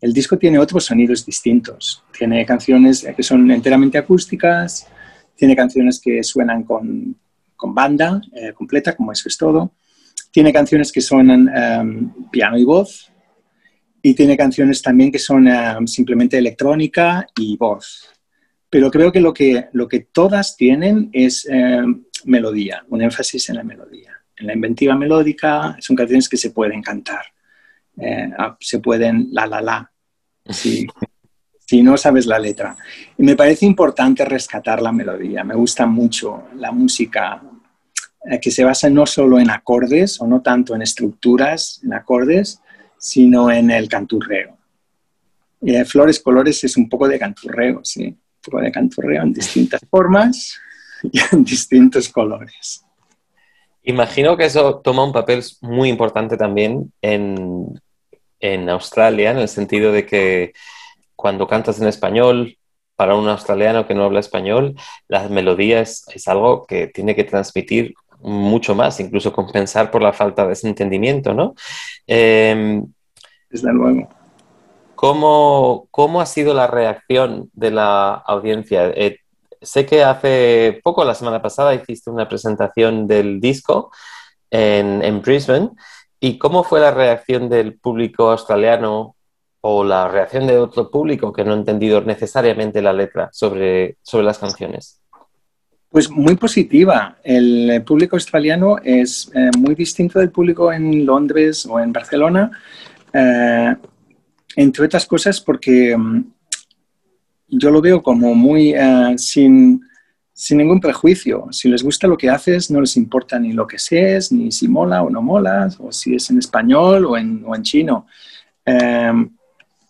el 0.00 0.12
disco 0.12 0.38
tiene 0.38 0.58
otros 0.58 0.84
sonidos 0.84 1.24
distintos. 1.24 2.02
Tiene 2.16 2.44
canciones 2.46 3.06
que 3.14 3.22
son 3.22 3.50
enteramente 3.50 3.98
acústicas, 3.98 4.86
tiene 5.34 5.54
canciones 5.54 6.00
que 6.00 6.22
suenan 6.22 6.62
con, 6.64 7.16
con 7.54 7.74
banda 7.74 8.20
eh, 8.34 8.52
completa, 8.52 8.96
como 8.96 9.12
eso 9.12 9.28
es 9.28 9.36
todo. 9.36 9.72
Tiene 10.30 10.52
canciones 10.52 10.90
que 10.92 11.00
suenan 11.00 11.48
em, 11.48 12.12
piano 12.30 12.58
y 12.58 12.64
voz. 12.64 13.10
Y 14.02 14.14
tiene 14.14 14.36
canciones 14.36 14.80
también 14.82 15.10
que 15.10 15.18
son 15.18 15.48
em, 15.48 15.86
simplemente 15.86 16.38
electrónica 16.38 17.26
y 17.36 17.56
voz. 17.56 18.08
Pero 18.70 18.90
creo 18.90 19.12
que 19.12 19.20
lo 19.20 19.32
que, 19.32 19.66
lo 19.72 19.88
que 19.88 20.00
todas 20.00 20.56
tienen 20.56 21.10
es 21.12 21.46
melodía, 22.26 22.84
un 22.88 23.02
énfasis 23.02 23.48
en 23.50 23.56
la 23.56 23.62
melodía. 23.62 24.12
En 24.36 24.46
la 24.46 24.54
inventiva 24.54 24.94
melódica 24.94 25.76
son 25.80 25.96
canciones 25.96 26.28
que 26.28 26.36
se 26.36 26.50
pueden 26.50 26.82
cantar. 26.82 27.24
Eh, 27.98 28.30
se 28.60 28.80
pueden 28.80 29.28
la 29.32 29.46
la 29.46 29.60
la, 29.62 29.92
si, 30.50 30.86
si 31.66 31.82
no 31.82 31.96
sabes 31.96 32.26
la 32.26 32.38
letra. 32.38 32.76
Y 33.16 33.22
me 33.22 33.36
parece 33.36 33.64
importante 33.64 34.24
rescatar 34.24 34.82
la 34.82 34.92
melodía. 34.92 35.42
Me 35.44 35.54
gusta 35.54 35.86
mucho 35.86 36.48
la 36.56 36.70
música 36.72 37.40
eh, 38.30 38.40
que 38.40 38.50
se 38.50 38.64
basa 38.64 38.90
no 38.90 39.06
solo 39.06 39.38
en 39.38 39.50
acordes 39.50 40.20
o 40.20 40.26
no 40.26 40.42
tanto 40.42 40.74
en 40.74 40.82
estructuras, 40.82 41.80
en 41.82 41.94
acordes, 41.94 42.60
sino 42.98 43.50
en 43.50 43.70
el 43.70 43.88
canturreo. 43.88 44.58
Eh, 45.62 45.84
Flores 45.86 46.20
Colores 46.20 46.62
es 46.64 46.76
un 46.76 46.88
poco 46.88 47.08
de 47.08 47.18
canturreo, 47.18 47.80
sí, 47.82 48.04
un 48.06 48.18
poco 48.42 48.60
de 48.60 48.70
canturreo 48.70 49.22
en 49.22 49.32
distintas 49.32 49.80
formas 49.88 50.60
y 51.12 51.20
en 51.32 51.44
distintos 51.44 52.08
colores. 52.08 52.84
Imagino 53.82 54.36
que 54.36 54.46
eso 54.46 54.80
toma 54.80 55.04
un 55.04 55.12
papel 55.12 55.44
muy 55.60 55.88
importante 55.88 56.36
también 56.36 56.92
en, 57.02 57.80
en 58.40 58.68
Australia, 58.68 59.30
en 59.30 59.38
el 59.38 59.48
sentido 59.48 59.92
de 59.92 60.04
que 60.04 60.52
cuando 61.14 61.46
cantas 61.46 61.80
en 61.80 61.86
español, 61.86 62.56
para 62.96 63.14
un 63.14 63.28
australiano 63.28 63.86
que 63.86 63.94
no 63.94 64.04
habla 64.04 64.20
español, 64.20 64.74
las 65.06 65.30
melodías 65.30 66.04
es 66.14 66.26
algo 66.28 66.66
que 66.66 66.88
tiene 66.88 67.14
que 67.14 67.24
transmitir 67.24 67.94
mucho 68.20 68.74
más, 68.74 68.98
incluso 69.00 69.32
compensar 69.32 69.90
por 69.90 70.02
la 70.02 70.12
falta 70.12 70.46
de 70.46 70.54
ese 70.54 70.66
entendimiento, 70.66 71.34
¿no? 71.34 71.54
Eh, 72.06 72.82
Desde 73.50 73.72
luego. 73.72 74.08
¿cómo, 74.96 75.86
¿Cómo 75.92 76.20
ha 76.20 76.26
sido 76.26 76.54
la 76.54 76.66
reacción 76.66 77.50
de 77.52 77.70
la 77.70 78.14
audiencia? 78.14 78.88
Eh, 78.88 79.20
sé 79.66 79.84
que 79.84 80.02
hace 80.02 80.80
poco, 80.82 81.04
la 81.04 81.14
semana 81.14 81.42
pasada, 81.42 81.74
hiciste 81.74 82.10
una 82.10 82.28
presentación 82.28 83.06
del 83.06 83.40
disco 83.40 83.90
en, 84.50 85.20
Brisbane 85.20 85.70
¿Y 86.18 86.38
cómo 86.38 86.64
fue 86.64 86.80
la 86.80 86.92
reacción 86.92 87.48
del 87.48 87.74
público 87.74 88.30
australiano 88.30 89.16
o 89.60 89.84
la 89.84 90.08
reacción 90.08 90.46
de 90.46 90.56
otro 90.56 90.90
público 90.90 91.32
que 91.32 91.44
no 91.44 91.52
ha 91.52 91.56
entendido 91.56 92.00
necesariamente 92.00 92.80
la 92.80 92.92
letra 92.92 93.28
sobre, 93.32 93.96
sobre 94.02 94.24
las 94.24 94.38
canciones? 94.38 95.00
Pues 95.90 96.10
muy 96.10 96.36
positiva. 96.36 97.18
El 97.22 97.82
público 97.84 98.16
australiano 98.16 98.78
es 98.82 99.30
eh, 99.34 99.50
muy 99.58 99.74
distinto 99.74 100.18
del 100.18 100.30
público 100.30 100.72
en 100.72 101.04
Londres 101.04 101.66
o 101.66 101.78
en 101.78 101.92
Barcelona, 101.92 102.50
eh, 103.12 103.76
entre 104.56 104.84
otras 104.86 105.06
cosas 105.06 105.40
porque 105.40 105.96
mm, 105.96 106.24
yo 107.48 107.70
lo 107.70 107.80
veo 107.80 108.02
como 108.02 108.34
muy 108.34 108.74
eh, 108.74 109.14
sin 109.16 109.80
sin 110.38 110.58
ningún 110.58 110.80
prejuicio. 110.80 111.46
Si 111.50 111.66
les 111.66 111.82
gusta 111.82 112.06
lo 112.06 112.18
que 112.18 112.28
haces, 112.28 112.70
no 112.70 112.78
les 112.78 112.98
importa 112.98 113.38
ni 113.38 113.54
lo 113.54 113.66
que 113.66 113.78
seas, 113.78 114.30
ni 114.30 114.52
si 114.52 114.68
mola 114.68 115.02
o 115.02 115.08
no 115.08 115.22
mola, 115.22 115.70
o 115.78 115.90
si 115.90 116.14
es 116.14 116.28
en 116.28 116.36
español 116.36 117.06
o 117.06 117.16
en, 117.16 117.42
o 117.46 117.56
en 117.56 117.62
chino. 117.62 118.06
Em, 118.62 119.30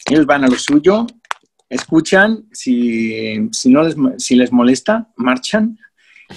ellos 0.09 0.25
van 0.25 0.45
a 0.45 0.47
lo 0.47 0.57
suyo, 0.57 1.05
escuchan, 1.69 2.45
si, 2.53 3.49
si, 3.51 3.71
no 3.71 3.83
les, 3.83 3.97
si 4.19 4.37
les 4.37 4.53
molesta, 4.53 5.09
marchan. 5.17 5.77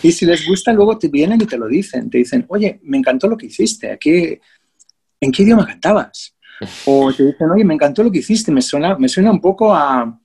Y 0.01 0.11
si 0.11 0.25
les 0.25 0.43
gusta, 0.47 0.73
luego 0.73 0.97
te 0.97 1.07
vienen 1.07 1.39
y 1.39 1.45
te 1.45 1.59
lo 1.59 1.67
dicen. 1.67 2.09
Te 2.09 2.17
dicen, 2.17 2.45
oye, 2.47 2.79
me 2.81 2.97
encantó 2.97 3.27
lo 3.27 3.37
que 3.37 3.45
hiciste. 3.45 3.95
¿Qué, 3.99 4.41
¿En 5.21 5.31
qué 5.31 5.43
idioma 5.43 5.67
cantabas? 5.67 6.35
O 6.85 7.13
te 7.13 7.27
dicen, 7.27 7.51
oye, 7.51 7.63
me 7.63 7.75
encantó 7.75 8.01
lo 8.01 8.11
que 8.11 8.19
hiciste. 8.19 8.51
Me 8.51 8.63
suena, 8.63 8.97
me 8.97 9.07
suena 9.07 9.29
un 9.29 9.39
poco 9.39 9.71
a, 9.71 10.19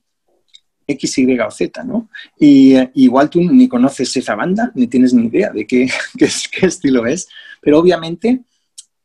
X, 0.87 1.17
Y 1.17 1.39
o 1.39 1.51
Z, 1.51 1.83
¿no? 1.83 2.09
Y 2.37 2.75
eh, 2.75 2.91
igual 2.95 3.29
tú 3.29 3.41
ni 3.41 3.67
conoces 3.67 4.15
esa 4.17 4.35
banda, 4.35 4.71
ni 4.75 4.87
tienes 4.87 5.13
ni 5.13 5.27
idea 5.27 5.51
de 5.51 5.65
qué, 5.67 5.89
qué, 6.17 6.65
estilo 6.65 7.05
es, 7.05 7.27
pero 7.61 7.79
obviamente 7.79 8.41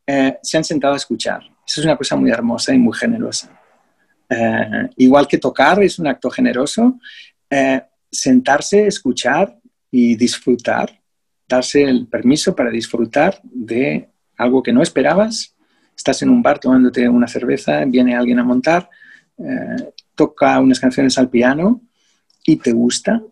eh, 0.07 0.39
se 0.43 0.57
han 0.57 0.65
sentado 0.65 0.95
a 0.95 0.99
escuchar. 0.99 1.43
Eso 1.67 1.81
es 1.81 1.85
una 1.85 1.97
cosa 1.97 2.17
muy 2.17 2.31
hermosa 2.31 2.75
y 2.75 2.79
muy 2.79 2.97
generosa. 2.97 3.59
Eh, 4.29 4.89
igual 4.99 5.27
que 5.27 5.39
tocar 5.39 5.83
es 5.83 5.99
un 5.99 6.07
acto 6.07 6.31
generoso, 6.31 6.99
sentarse, 8.11 8.87
escuchar 8.87 9.57
y 9.91 10.15
disfrutar, 10.15 11.01
darse 11.49 11.83
el 11.83 12.07
permiso 12.07 12.55
para 12.55 12.71
disfrutar 12.71 13.41
de 13.43 14.09
algo 14.37 14.63
que 14.63 14.73
no 14.73 14.83
esperabas. 14.83 15.57
Estás 15.97 16.23
en 16.23 16.31
un 16.31 16.43
bar 16.43 16.61
tomándote 16.61 17.09
una 17.09 17.27
cerveza, 17.27 17.85
viene 17.87 18.15
alguien 18.15 18.39
a 18.39 18.45
montar, 18.45 18.89
toca 20.21 20.61
unas 20.61 20.79
canciones 20.79 21.17
al 21.17 21.31
piano 21.31 21.81
y 22.45 22.57
te 22.57 22.73
gusta, 22.73 23.23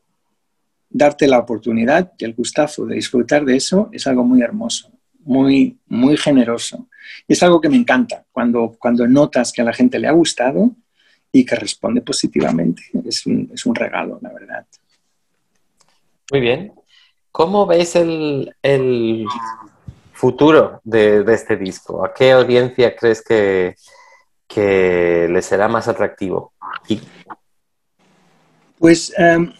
darte 0.89 1.29
la 1.29 1.39
oportunidad 1.39 2.15
y 2.17 2.25
el 2.25 2.33
gustazo 2.33 2.87
de 2.87 2.95
disfrutar 2.95 3.45
de 3.45 3.57
eso 3.57 3.91
es 3.93 4.07
algo 4.07 4.25
muy 4.25 4.41
hermoso, 4.41 4.91
muy, 5.21 5.77
muy 5.87 6.17
generoso. 6.17 6.89
Y 7.27 7.35
es 7.35 7.43
algo 7.43 7.61
que 7.61 7.69
me 7.69 7.77
encanta 7.77 8.25
cuando, 8.33 8.75
cuando 8.79 9.07
notas 9.07 9.53
que 9.53 9.61
a 9.61 9.67
la 9.67 9.75
gente 9.75 9.99
le 9.99 10.09
ha 10.09 10.13
gustado 10.13 10.71
y 11.31 11.45
que 11.45 11.57
responde 11.57 12.01
positivamente. 12.01 12.85
Es 13.05 13.27
un, 13.27 13.51
es 13.53 13.67
un 13.67 13.75
regalo, 13.75 14.19
la 14.23 14.33
verdad. 14.33 14.67
Muy 16.33 16.41
bien. 16.41 16.73
¿Cómo 17.31 17.67
ves 17.67 17.97
el, 17.97 18.57
el 18.63 19.27
futuro 20.15 20.81
de, 20.85 21.23
de, 21.23 21.35
este 21.35 21.59
disco? 21.59 22.03
¿A 22.03 22.15
qué 22.15 22.33
audiencia 22.33 22.97
crees 22.97 23.23
que, 23.23 23.77
que 24.49 25.29
le 25.31 25.43
será 25.43 25.69
más 25.69 25.87
atractivo. 25.87 26.55
Y 26.89 27.01
Pues 28.79 29.13
em, 29.19 29.53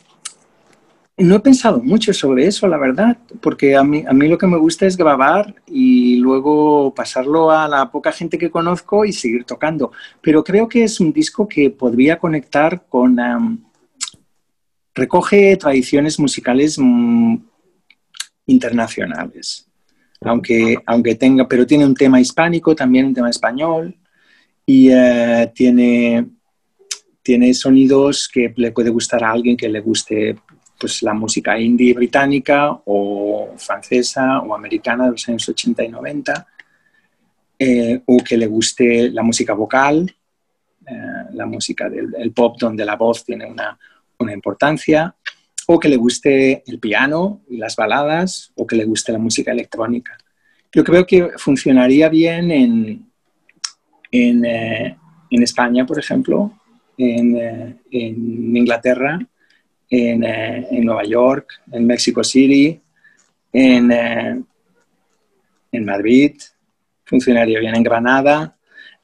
no 1.19 1.37
he 1.37 1.41
pensado 1.41 1.81
mucho 1.83 2.13
sobre 2.15 2.47
eso, 2.47 2.67
la 2.67 2.79
verdad, 2.79 3.19
porque 3.41 3.77
a 3.77 3.85
mí, 3.85 4.05
a 4.09 4.13
mí 4.13 4.29
lo 4.29 4.39
que 4.39 4.47
me 4.47 4.57
gusta 4.57 4.87
es 4.87 4.97
grabar 4.97 5.55
y 5.67 6.17
luego 6.17 6.95
pasarlo 6.95 7.51
a 7.51 7.69
la 7.69 7.91
poca 7.91 8.13
gente 8.13 8.39
que 8.39 8.51
conozco 8.51 9.05
y 9.05 9.13
seguir 9.13 9.45
tocando. 9.45 9.93
Pero 10.23 10.43
creo 10.43 10.69
que 10.69 10.85
es 10.85 10.99
un 11.01 11.13
disco 11.13 11.47
que 11.47 11.71
podría 11.71 12.19
conectar 12.19 12.87
con... 12.89 13.19
Em, 13.21 13.59
recoge 14.95 15.57
tradiciones 15.57 16.19
musicales 16.19 16.77
mm, 16.77 17.37
internacionales, 18.47 19.69
aunque, 20.23 20.77
aunque 20.87 21.15
tenga, 21.15 21.47
pero 21.47 21.65
tiene 21.67 21.87
un 21.87 21.95
tema 21.95 22.21
hispánico, 22.21 22.75
también 22.75 23.07
un 23.07 23.15
tema 23.15 23.31
español 23.31 23.95
y 24.71 24.91
eh, 24.91 25.51
tiene, 25.55 26.27
tiene 27.23 27.55
sonidos 27.55 28.29
que 28.29 28.53
le 28.55 28.71
puede 28.71 28.91
gustar 28.91 29.25
a 29.25 29.31
alguien 29.31 29.57
que 29.57 29.67
le 29.67 29.81
guste 29.81 30.37
pues, 30.79 31.03
la 31.03 31.15
música 31.15 31.59
indie 31.59 31.95
británica 31.95 32.79
o 32.85 33.55
francesa 33.57 34.41
o 34.41 34.55
americana 34.55 35.07
de 35.07 35.13
los 35.13 35.27
años 35.27 35.49
80 35.49 35.85
y 35.85 35.89
90, 35.89 36.47
eh, 37.59 38.03
o 38.05 38.19
que 38.19 38.37
le 38.37 38.47
guste 38.47 39.11
la 39.11 39.23
música 39.23 39.55
vocal, 39.55 40.15
eh, 40.87 41.25
la 41.33 41.47
música 41.47 41.89
del 41.89 42.33
pop 42.33 42.59
donde 42.61 42.85
la 42.85 42.97
voz 42.97 43.25
tiene 43.25 43.47
una, 43.47 43.79
una 44.19 44.35
importancia, 44.35 45.17
o 45.67 45.81
que 45.81 45.89
le 45.89 45.97
guste 45.97 46.63
el 46.67 46.79
piano 46.79 47.41
y 47.49 47.57
las 47.57 47.75
baladas, 47.75 48.53
o 48.55 48.67
que 48.67 48.77
le 48.77 48.85
guste 48.85 49.13
la 49.13 49.19
música 49.19 49.51
electrónica. 49.51 50.19
Yo 50.71 50.85
creo 50.85 51.07
que 51.07 51.31
funcionaría 51.39 52.11
bien 52.11 52.51
en, 52.51 53.08
en, 54.11 54.45
eh, 54.45 54.97
en 55.31 55.43
España, 55.43 55.87
por 55.87 55.99
ejemplo, 55.99 56.53
en, 56.97 57.79
en 57.91 58.57
Inglaterra, 58.57 59.19
en, 59.91 60.25
eh, 60.25 60.67
en, 60.71 60.85
Nueva 60.85 61.05
York, 61.05 61.63
en 61.73 61.87
Mexico 61.87 62.23
City, 62.23 62.81
en, 63.53 63.91
eh, 63.91 64.43
en 65.73 65.85
Madrid, 65.85 66.37
funcionaría 67.05 67.59
bien 67.59 67.75
en 67.75 67.83
Granada 67.83 68.57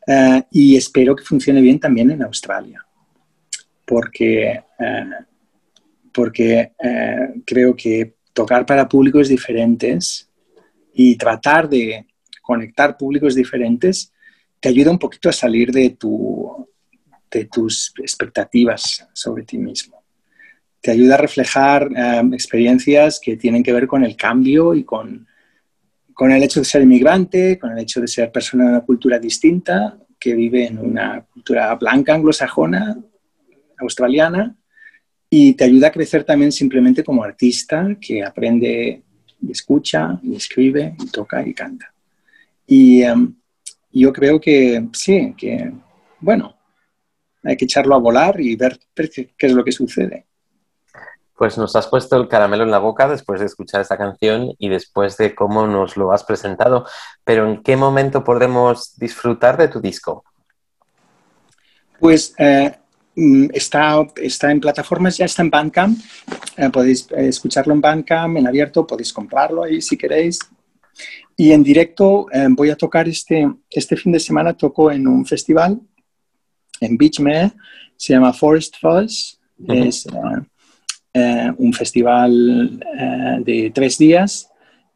eh, 0.07 0.43
y 0.51 0.77
espero 0.77 1.17
que 1.17 1.25
funcione 1.25 1.61
bien 1.61 1.81
también 1.81 2.11
en 2.11 2.23
Australia, 2.23 2.85
porque, 3.87 4.63
porque 6.13 6.73
creo 7.45 7.75
que 7.75 8.15
tocar 8.33 8.67
para 8.67 8.89
públicos 8.89 9.29
diferentes 9.29 10.29
y 10.93 11.17
tratar 11.17 11.69
de 11.69 12.07
conectar 12.43 12.97
públicos 12.97 13.35
diferentes 13.35 14.13
te 14.65 14.71
ayuda 14.71 14.93
un 14.93 14.99
poquito 14.99 15.29
a 15.29 15.33
salir 15.33 15.71
de, 15.71 15.91
tu, 15.91 16.67
de 17.31 17.45
tus 17.45 17.93
expectativas 17.99 19.07
sobre 19.13 19.43
ti 19.43 19.59
mismo 19.59 20.03
te 20.81 20.91
ayuda 20.91 21.17
a 21.17 21.19
reflejar 21.19 21.91
em, 21.95 22.33
experiencias 22.33 23.21
que 23.23 23.37
tienen 23.37 23.63
que 23.63 23.75
ver 23.75 23.87
con 23.87 24.03
el 24.05 24.17
cambio 24.17 24.73
y 24.73 24.85
con, 24.85 25.27
con 26.15 26.33
el 26.33 26.43
hecho 26.43 26.61
de 26.61 26.65
ser 26.65 26.81
inmigrante, 26.81 27.59
con 27.59 27.73
el 27.73 27.79
hecho 27.79 28.01
de 28.01 28.09
ser 28.09 28.33
persona 28.33 28.65
de 28.65 28.71
una 28.71 28.81
cultura 28.81 29.19
distinta, 29.19 29.99
que 30.19 30.35
vive 30.35 30.67
en 30.67 30.79
una 30.79 31.27
cultura 31.31 31.75
blanca 31.75 32.15
anglosajona, 32.15 32.99
australiana, 33.79 34.57
y 35.29 35.53
te 35.53 35.65
ayuda 35.65 35.89
a 35.89 35.93
crecer 35.93 36.25
también 36.25 36.53
simplemente 36.53 37.05
como 37.05 37.23
artista 37.23 37.97
que 38.01 38.23
aprende 38.23 39.03
y 39.43 39.53
escucha 39.53 40.19
y 40.23 40.37
escribe 40.37 40.97
y 40.99 41.07
toca 41.11 41.47
y 41.47 41.53
canta. 41.53 41.93
Y 42.67 43.03
yo 44.01 44.13
creo 44.13 44.41
que 44.41 44.89
sí, 44.93 45.35
que 45.37 45.73
bueno, 46.21 46.57
hay 47.43 47.57
que 47.57 47.67
echarlo 47.67 47.95
a 47.95 47.99
volar 47.99 48.41
y 48.41 48.57
ver 48.57 48.79
qué 48.95 49.47
es 49.47 49.53
lo 49.53 49.65
que 49.65 49.73
sucede. 49.73 50.27
Pues 51.37 51.59
nos 51.59 51.75
has 51.75 51.89
puesto 51.89 52.17
el 52.17 52.29
caramelo 52.29 52.63
en 52.63 52.71
la 52.71 52.79
boca 52.79 53.09
después 53.09 53.41
de 53.41 53.47
escuchar 53.47 53.81
esta 53.81 53.99
canción 53.99 54.53
y 54.59 54.69
después 54.69 55.17
de 55.17 55.35
cómo 55.35 55.67
nos 55.67 55.97
lo 55.97 56.13
has 56.13 56.23
presentado. 56.23 56.87
Pero 57.25 57.49
¿en 57.49 57.63
qué 57.63 57.77
momento 57.77 58.23
podremos 58.23 58.97
disfrutar 58.97 59.57
de 59.57 59.69
tu 59.69 59.81
disco? 59.81 60.25
Pues 61.99 62.35
eh, 62.39 62.73
mm, 63.17 63.47
está, 63.53 64.07
está 64.17 64.53
en 64.53 64.61
plataformas, 64.61 65.17
ya 65.17 65.25
está 65.25 65.43
en 65.43 65.51
Bandcamp. 65.51 65.99
Eh, 66.57 66.71
podéis 66.71 67.09
eh, 67.11 67.29
escucharlo 67.29 67.75
en 67.75 67.81
Bandcamp, 67.81 68.37
en 68.37 68.47
abierto, 68.47 68.87
podéis 68.87 69.13
comprarlo 69.13 69.65
ahí 69.65 69.83
si 69.83 69.99
queréis. 69.99 70.39
Y 71.37 71.53
en 71.53 71.63
directo 71.63 72.27
voy 72.51 72.71
a 72.71 72.77
tocar 72.77 73.09
este, 73.09 73.51
este 73.71 73.97
fin 73.97 74.13
de 74.13 74.21
semana, 74.21 74.53
toco 74.53 74.91
en 74.91 75.07
un 75.09 75.27
festival 75.27 75.81
en 76.81 76.97
Beachmere, 76.97 77.53
se 77.97 78.13
llama 78.13 78.33
Forest 78.33 78.77
Fuzz. 78.81 79.39
Es 79.69 80.07
eh, 81.13 81.53
un 81.59 81.73
festival 81.73 82.81
eh, 82.99 83.39
de 83.45 83.71
tres 83.73 83.97
días 83.99 84.51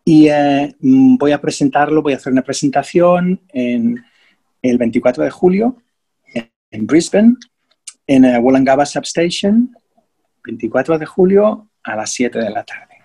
y 0.04 0.28
eh, 0.28 0.74
mm, 0.80 1.16
voy 1.16 1.30
a 1.32 1.40
presentarlo, 1.40 2.02
voy 2.02 2.12
a 2.12 2.16
hacer 2.16 2.32
una 2.32 2.42
presentación 2.42 3.40
en 3.52 4.04
el 4.60 4.78
24 4.78 5.22
de 5.22 5.30
julio 5.30 5.76
en, 6.70 6.86
Brisbane, 6.86 7.36
en 8.06 8.24
Wollongabba 8.42 8.84
Substation, 8.84 9.72
24 10.44 10.98
de 10.98 11.06
julio 11.06 11.70
a 11.84 11.94
las 11.94 12.10
7 12.10 12.38
de 12.38 12.50
la 12.50 12.64
tarde. 12.64 12.97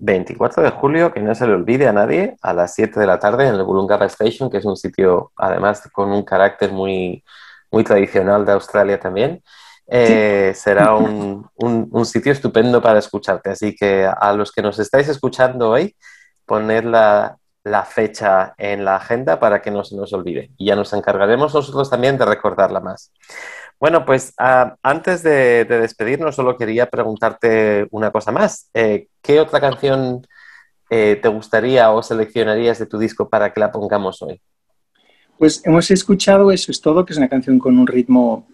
24 0.00 0.62
de 0.62 0.70
julio, 0.70 1.12
que 1.12 1.20
no 1.20 1.34
se 1.34 1.46
le 1.46 1.54
olvide 1.54 1.86
a 1.86 1.92
nadie, 1.92 2.36
a 2.42 2.52
las 2.52 2.74
7 2.74 2.98
de 2.98 3.06
la 3.06 3.18
tarde 3.18 3.46
en 3.46 3.54
el 3.54 3.62
Wollongabba 3.62 4.06
Station, 4.06 4.50
que 4.50 4.58
es 4.58 4.64
un 4.64 4.76
sitio 4.76 5.32
además 5.36 5.82
con 5.92 6.10
un 6.10 6.24
carácter 6.24 6.72
muy, 6.72 7.22
muy 7.70 7.84
tradicional 7.84 8.44
de 8.44 8.52
Australia 8.52 8.98
también. 8.98 9.42
Eh, 9.92 10.52
será 10.54 10.94
un, 10.94 11.50
sitio 12.04 12.32
estupendo 12.32 12.80
para 12.80 12.98
escucharte. 12.98 13.50
Así 13.50 13.74
que 13.74 14.06
a 14.06 14.32
los 14.32 14.52
que 14.52 14.62
nos 14.62 14.78
estáis 14.78 15.08
escuchando 15.08 15.70
hoy, 15.70 15.96
poned 16.46 16.84
la, 16.84 17.36
fecha 17.84 18.54
en 18.56 18.84
la 18.84 18.96
agenda 18.96 19.38
para 19.38 19.60
que 19.60 19.70
no 19.70 19.84
se 19.84 19.96
nos 19.96 20.12
olvide. 20.12 20.50
Y 20.56 20.66
ya 20.66 20.76
nos 20.76 20.92
encargaremos 20.92 21.54
nosotros 21.54 21.90
también 21.90 22.16
de 22.16 22.24
recordarla 22.24 22.80
más. 22.80 23.12
Bueno, 23.80 24.04
pues 24.04 24.34
ah, 24.36 24.76
antes 24.82 25.22
de, 25.22 25.64
despedirnos, 25.64 26.36
solo 26.36 26.58
quería 26.58 26.90
preguntarte 26.90 27.88
una 27.90 28.10
cosa 28.10 28.30
más. 28.30 28.68
Eh, 28.74 29.08
¿Qué 29.22 29.40
otra 29.40 29.58
canción 29.58 30.26
eh, 30.90 31.18
te 31.20 31.28
gustaría 31.28 31.90
o 31.90 32.02
seleccionarías 32.02 32.78
de 32.78 32.84
tu 32.84 32.98
disco 32.98 33.30
para 33.30 33.54
que 33.54 33.60
la 33.60 33.72
pongamos 33.72 34.20
hoy? 34.20 34.38
Pues 35.38 35.62
hemos 35.64 35.90
escuchado 35.90 36.52
Eso 36.52 36.70
es 36.70 36.82
todo, 36.82 37.06
que 37.06 37.14
es 37.14 37.16
una 37.16 37.30
canción 37.30 37.58
con 37.58 37.78
un 37.78 37.86
ritmo 37.86 38.46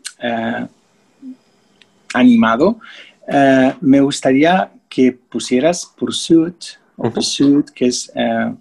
animado, 2.14 2.78
eh, 3.28 3.74
me 3.80 4.00
gustaría 4.00 4.70
que 4.88 5.12
pusieras 5.12 5.92
Pursuit, 5.98 6.56
o 6.96 7.10
Pursuit, 7.10 7.68
que 7.70 7.86
es 7.86 8.10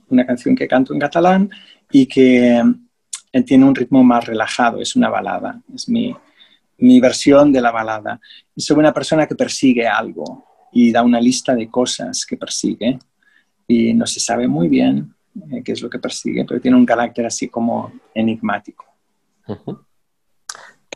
una 0.09 0.25
canción 0.25 0.55
que 0.55 0.67
canto 0.67 0.93
en 0.93 0.99
catalán 0.99 1.49
y 1.91 2.07
que 2.07 2.61
tiene 3.45 3.65
un 3.65 3.75
ritmo 3.75 4.03
más 4.03 4.25
relajado, 4.25 4.81
es 4.81 4.97
una 4.97 5.09
balada, 5.09 5.61
es 5.73 5.87
mi, 5.87 6.13
mi 6.77 6.99
versión 6.99 7.51
de 7.51 7.61
la 7.61 7.71
balada. 7.71 8.19
Soy 8.55 8.77
una 8.77 8.93
persona 8.93 9.27
que 9.27 9.35
persigue 9.35 9.87
algo 9.87 10.45
y 10.71 10.91
da 10.91 11.03
una 11.03 11.21
lista 11.21 11.55
de 11.55 11.69
cosas 11.69 12.25
que 12.25 12.37
persigue 12.37 12.99
y 13.67 13.93
no 13.93 14.05
se 14.05 14.19
sabe 14.19 14.47
muy 14.47 14.67
bien 14.67 15.13
qué 15.63 15.71
es 15.71 15.81
lo 15.81 15.89
que 15.89 15.99
persigue, 15.99 16.45
pero 16.47 16.61
tiene 16.61 16.77
un 16.77 16.85
carácter 16.85 17.25
así 17.25 17.49
como 17.49 17.91
enigmático. 18.13 18.85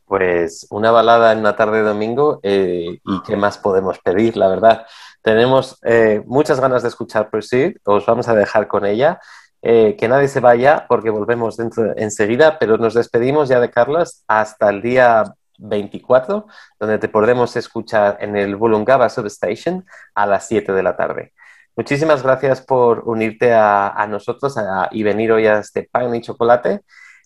Pues 0.06 0.66
una 0.72 0.92
balada 0.92 1.32
en 1.34 1.40
una 1.40 1.56
tarde 1.56 1.78
de 1.78 1.84
domingo 1.84 2.40
eh, 2.42 3.00
y 3.04 3.22
qué 3.26 3.36
más 3.36 3.58
podemos 3.58 4.00
pedir, 4.00 4.38
la 4.38 4.48
verdad. 4.48 4.86
Tenemos 5.22 5.78
eh, 5.84 6.24
muchas 6.26 6.60
ganas 6.60 6.82
de 6.82 6.90
escuchar 6.90 7.30
Pursuit, 7.30 7.78
os 7.84 8.06
vamos 8.06 8.28
a 8.28 8.36
dejar 8.36 8.68
con 8.68 8.86
ella. 8.86 9.20
Eh, 9.62 9.98
que 10.00 10.08
nadie 10.08 10.30
se 10.30 10.40
vaya 10.40 10.86
porque 10.88 11.10
volvemos 11.10 11.58
dentro 11.58 11.94
enseguida, 11.98 12.58
pero 12.60 12.78
nos 12.78 12.94
despedimos 12.94 13.50
ya 13.50 13.60
de 13.60 13.70
Carlos 13.70 14.24
hasta 14.26 14.70
el 14.70 14.82
día 14.82 15.36
24, 15.60 16.48
donde 16.80 16.98
te 16.98 17.10
podremos 17.10 17.56
escuchar 17.56 18.18
en 18.22 18.36
el 18.36 18.56
Wollongabba 18.56 19.10
Substation 19.10 19.86
a 20.16 20.26
las 20.26 20.48
7 20.48 20.72
de 20.72 20.84
la 20.84 20.96
tarde. 20.96 21.34
Muchísimas 21.76 22.24
gracias 22.24 22.62
por 22.62 23.04
unirte 23.06 23.54
a, 23.54 24.06
nosotros 24.10 24.54
y 24.92 25.04
venir 25.04 25.32
hoy 25.32 25.48
a 25.48 25.60
este 25.60 25.88
pan 25.90 26.14
y 26.14 26.22
chocolate 26.22 26.82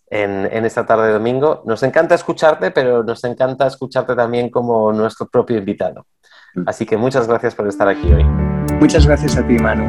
en, 0.07 0.65
esta 0.65 0.85
tarde 0.85 1.07
de 1.07 1.13
domingo. 1.13 1.63
Nos 1.65 1.81
encanta 1.81 2.13
escucharte, 2.13 2.69
pero 2.69 3.03
nos 3.03 3.23
encanta 3.23 3.65
escucharte 3.65 4.15
también 4.15 4.49
como 4.51 4.93
nuestro 4.93 5.27
propio 5.27 5.57
invitado. 5.57 6.05
Mm. 6.53 6.63
Así 6.67 6.85
que 6.85 6.97
muchas 6.97 7.27
gracias 7.27 7.55
por 7.55 7.67
estar 7.67 7.87
aquí 7.87 8.13
hoy. 8.13 8.23
Muchas 8.79 9.07
gracias 9.07 9.37
a 9.37 9.47
ti, 9.47 9.57
Manu. 9.57 9.85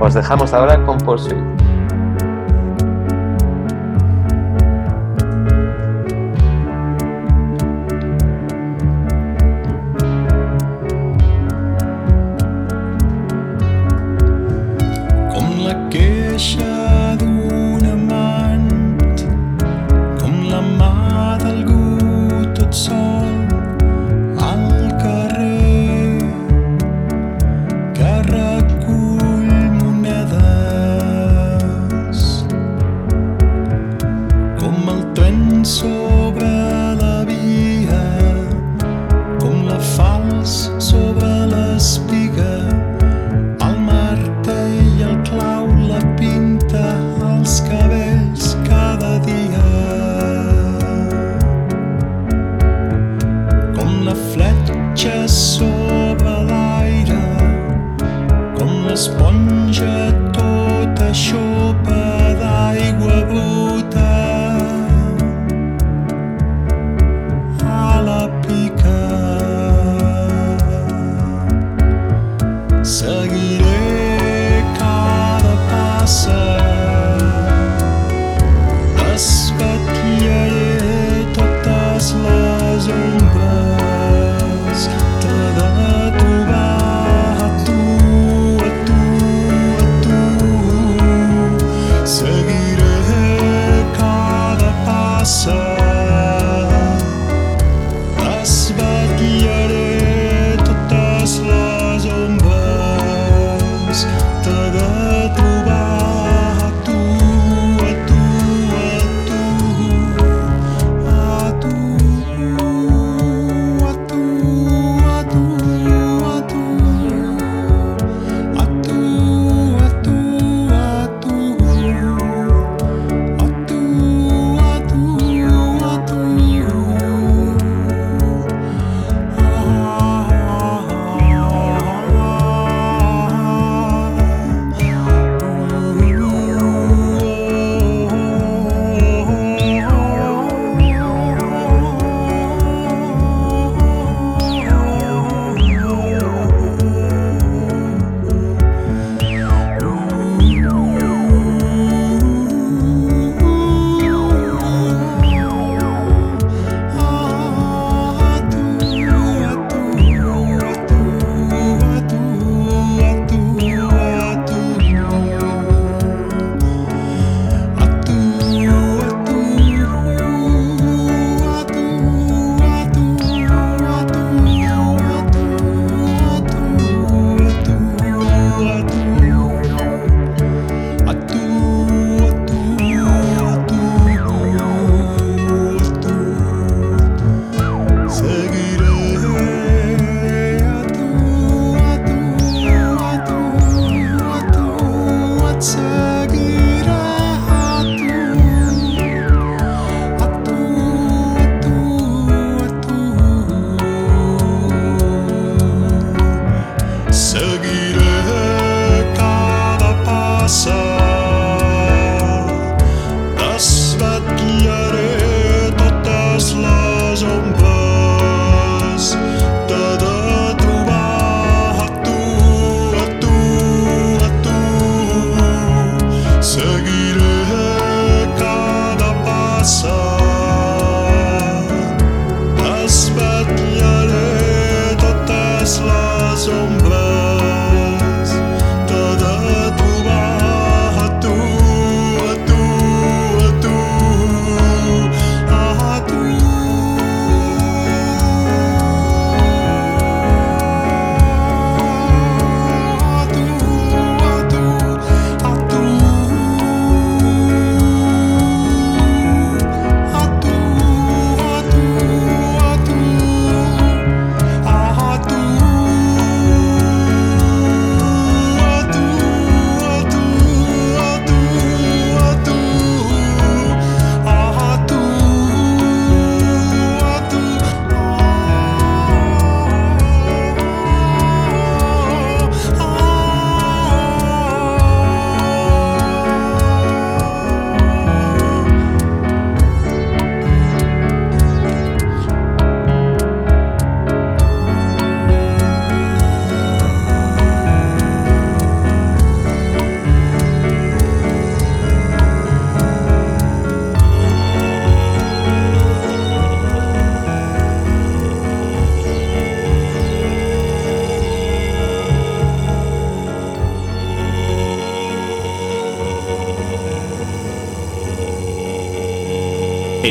Os 0.00 0.12
dejamos 0.12 0.52
ahora 0.52 0.84
con 0.84 0.98
Pursuit. 0.98 1.63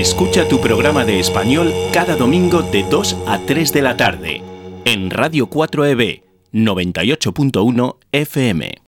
Escucha 0.03 0.45
tu 0.49 0.59
programa 0.59 1.05
de 1.05 1.21
español 1.21 1.73
cada 1.93 2.17
domingo 2.17 2.61
de 2.61 2.83
2 2.83 3.19
a 3.25 3.39
3 3.39 3.71
de 3.71 3.81
la 3.81 3.95
tarde 3.95 4.41
en 4.83 5.09
Radio 5.09 5.49
4EB 5.49 6.23
98.1 6.51 7.95
FM. 8.11 8.81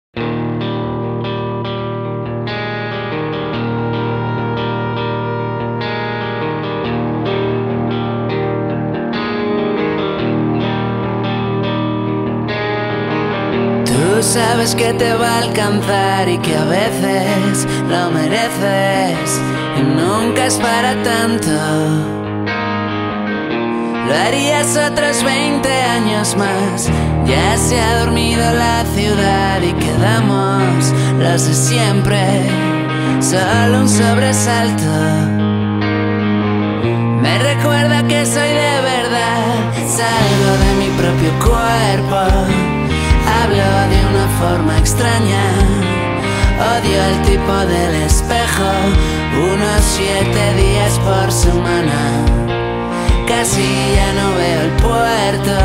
Tú 13.87 14.21
sabes 14.21 14.75
que 14.75 14.93
te 14.95 15.15
va 15.15 15.29
a 15.29 15.39
alcanzar 15.39 16.29
y 16.29 16.39
que 16.39 16.57
a 16.57 16.65
veces 16.65 17.69
lo 17.89 18.11
mereces 18.11 19.54
nunca 19.85 20.47
es 20.47 20.57
para 20.57 21.03
tanto. 21.03 21.51
Lo 24.07 24.15
harías 24.15 24.77
otros 24.77 25.23
20 25.23 25.69
años 25.69 26.37
más. 26.37 26.91
Ya 27.27 27.57
se 27.57 27.81
ha 27.81 28.01
dormido 28.01 28.45
la 28.53 28.85
ciudad 28.95 29.63
y 29.63 29.73
quedamos 29.73 30.93
los 31.19 31.47
de 31.47 31.55
siempre. 31.55 32.49
Solo 33.21 33.81
un 33.81 33.89
sobresalto. 33.89 34.93
Me 37.23 37.39
recuerda 37.39 38.07
que 38.07 38.27
soy 38.27 38.49
de 38.49 38.81
verdad. 38.83 39.45
Salgo 39.87 40.53
de 40.65 40.75
mi 40.81 40.89
propio 40.99 41.33
cuerpo 41.39 42.75
hablo 43.45 43.69
de 43.91 44.01
una 44.11 44.29
forma 44.39 44.79
extraña. 44.79 45.94
Odio 46.57 47.03
el 47.05 47.23
tipo 47.23 47.53
del 47.53 47.95
espejo, 48.03 48.71
unos 49.53 49.83
siete 49.83 50.55
días 50.55 50.99
por 51.01 51.33
semana. 51.33 52.01
Casi 53.27 53.67
ya 53.97 54.13
no 54.13 54.35
veo 54.37 54.61
el 54.61 54.71
puerto, 54.77 55.57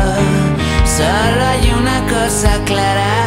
solo 0.84 1.46
hay 1.46 1.72
una 1.78 2.00
cosa 2.08 2.58
clara. 2.64 3.26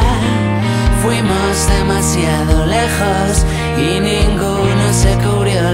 Fuimos 1.02 1.68
demasiado 1.80 2.66
lejos 2.66 3.46
y 3.78 4.00
ninguno 4.00 4.86
se 4.92 5.14
cubrió 5.24 5.72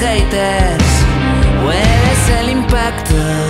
haters, 0.00 0.84
hueles 1.62 2.28
el 2.40 2.50
impacto. 2.50 3.49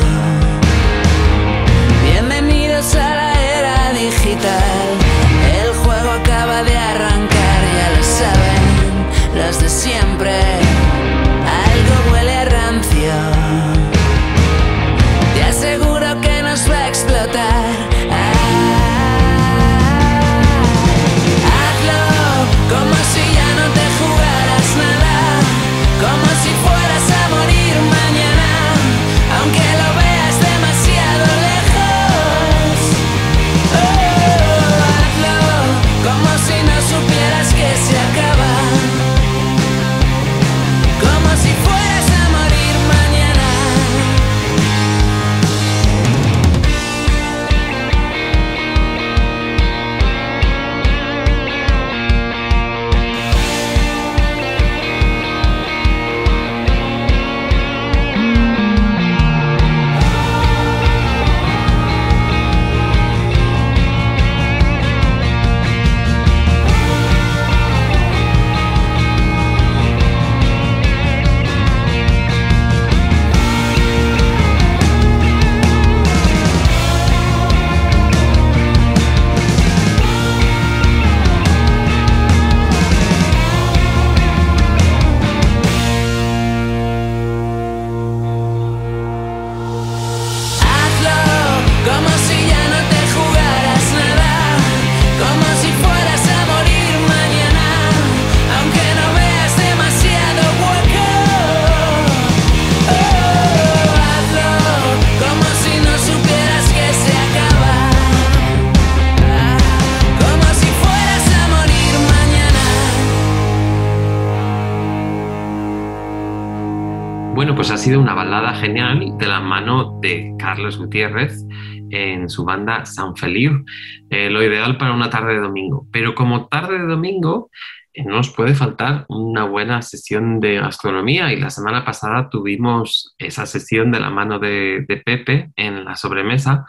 La 117.36 118.32
espalda. 118.32 118.54
genial 118.54 119.18
de 119.18 119.26
la 119.26 119.40
mano 119.40 119.98
de 120.00 120.34
Carlos 120.38 120.78
Gutiérrez 120.78 121.44
en 121.90 122.28
su 122.28 122.44
banda 122.44 122.84
San 122.84 123.16
Feliu. 123.16 123.64
Eh, 124.10 124.30
lo 124.30 124.42
ideal 124.42 124.76
para 124.76 124.92
una 124.92 125.10
tarde 125.10 125.34
de 125.34 125.40
domingo. 125.40 125.86
Pero 125.92 126.14
como 126.14 126.48
tarde 126.48 126.78
de 126.78 126.86
domingo, 126.86 127.50
eh, 127.92 128.04
no 128.04 128.16
nos 128.16 128.30
puede 128.30 128.54
faltar 128.54 129.06
una 129.08 129.44
buena 129.44 129.82
sesión 129.82 130.40
de 130.40 130.60
gastronomía 130.60 131.32
y 131.32 131.36
la 131.36 131.50
semana 131.50 131.84
pasada 131.84 132.28
tuvimos 132.30 133.14
esa 133.18 133.46
sesión 133.46 133.90
de 133.90 134.00
la 134.00 134.10
mano 134.10 134.38
de, 134.38 134.84
Pepe 135.04 135.50
en 135.56 135.84
la 135.84 135.96
sobremesa. 135.96 136.64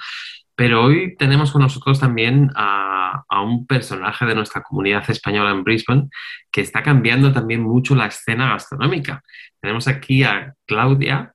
Pero 0.56 0.84
hoy 0.84 1.16
tenemos 1.18 1.52
con 1.52 1.62
nosotros 1.64 2.00
también 2.00 2.52
a, 2.56 3.01
a, 3.28 3.42
un 3.42 3.66
personaje 3.66 4.26
de 4.26 4.36
nuestra 4.36 4.62
comunidad 4.62 5.10
española 5.10 5.52
en 5.52 5.64
Brisbane 5.64 6.10
que 6.52 6.62
está 6.62 6.84
cambiando 6.84 7.32
también 7.32 7.62
mucho 7.62 7.96
la 7.96 8.08
escena 8.08 8.50
gastronómica. 8.50 9.22
Tenemos 9.60 9.88
aquí 9.88 10.24
a 10.24 10.54
Claudia, 10.66 11.34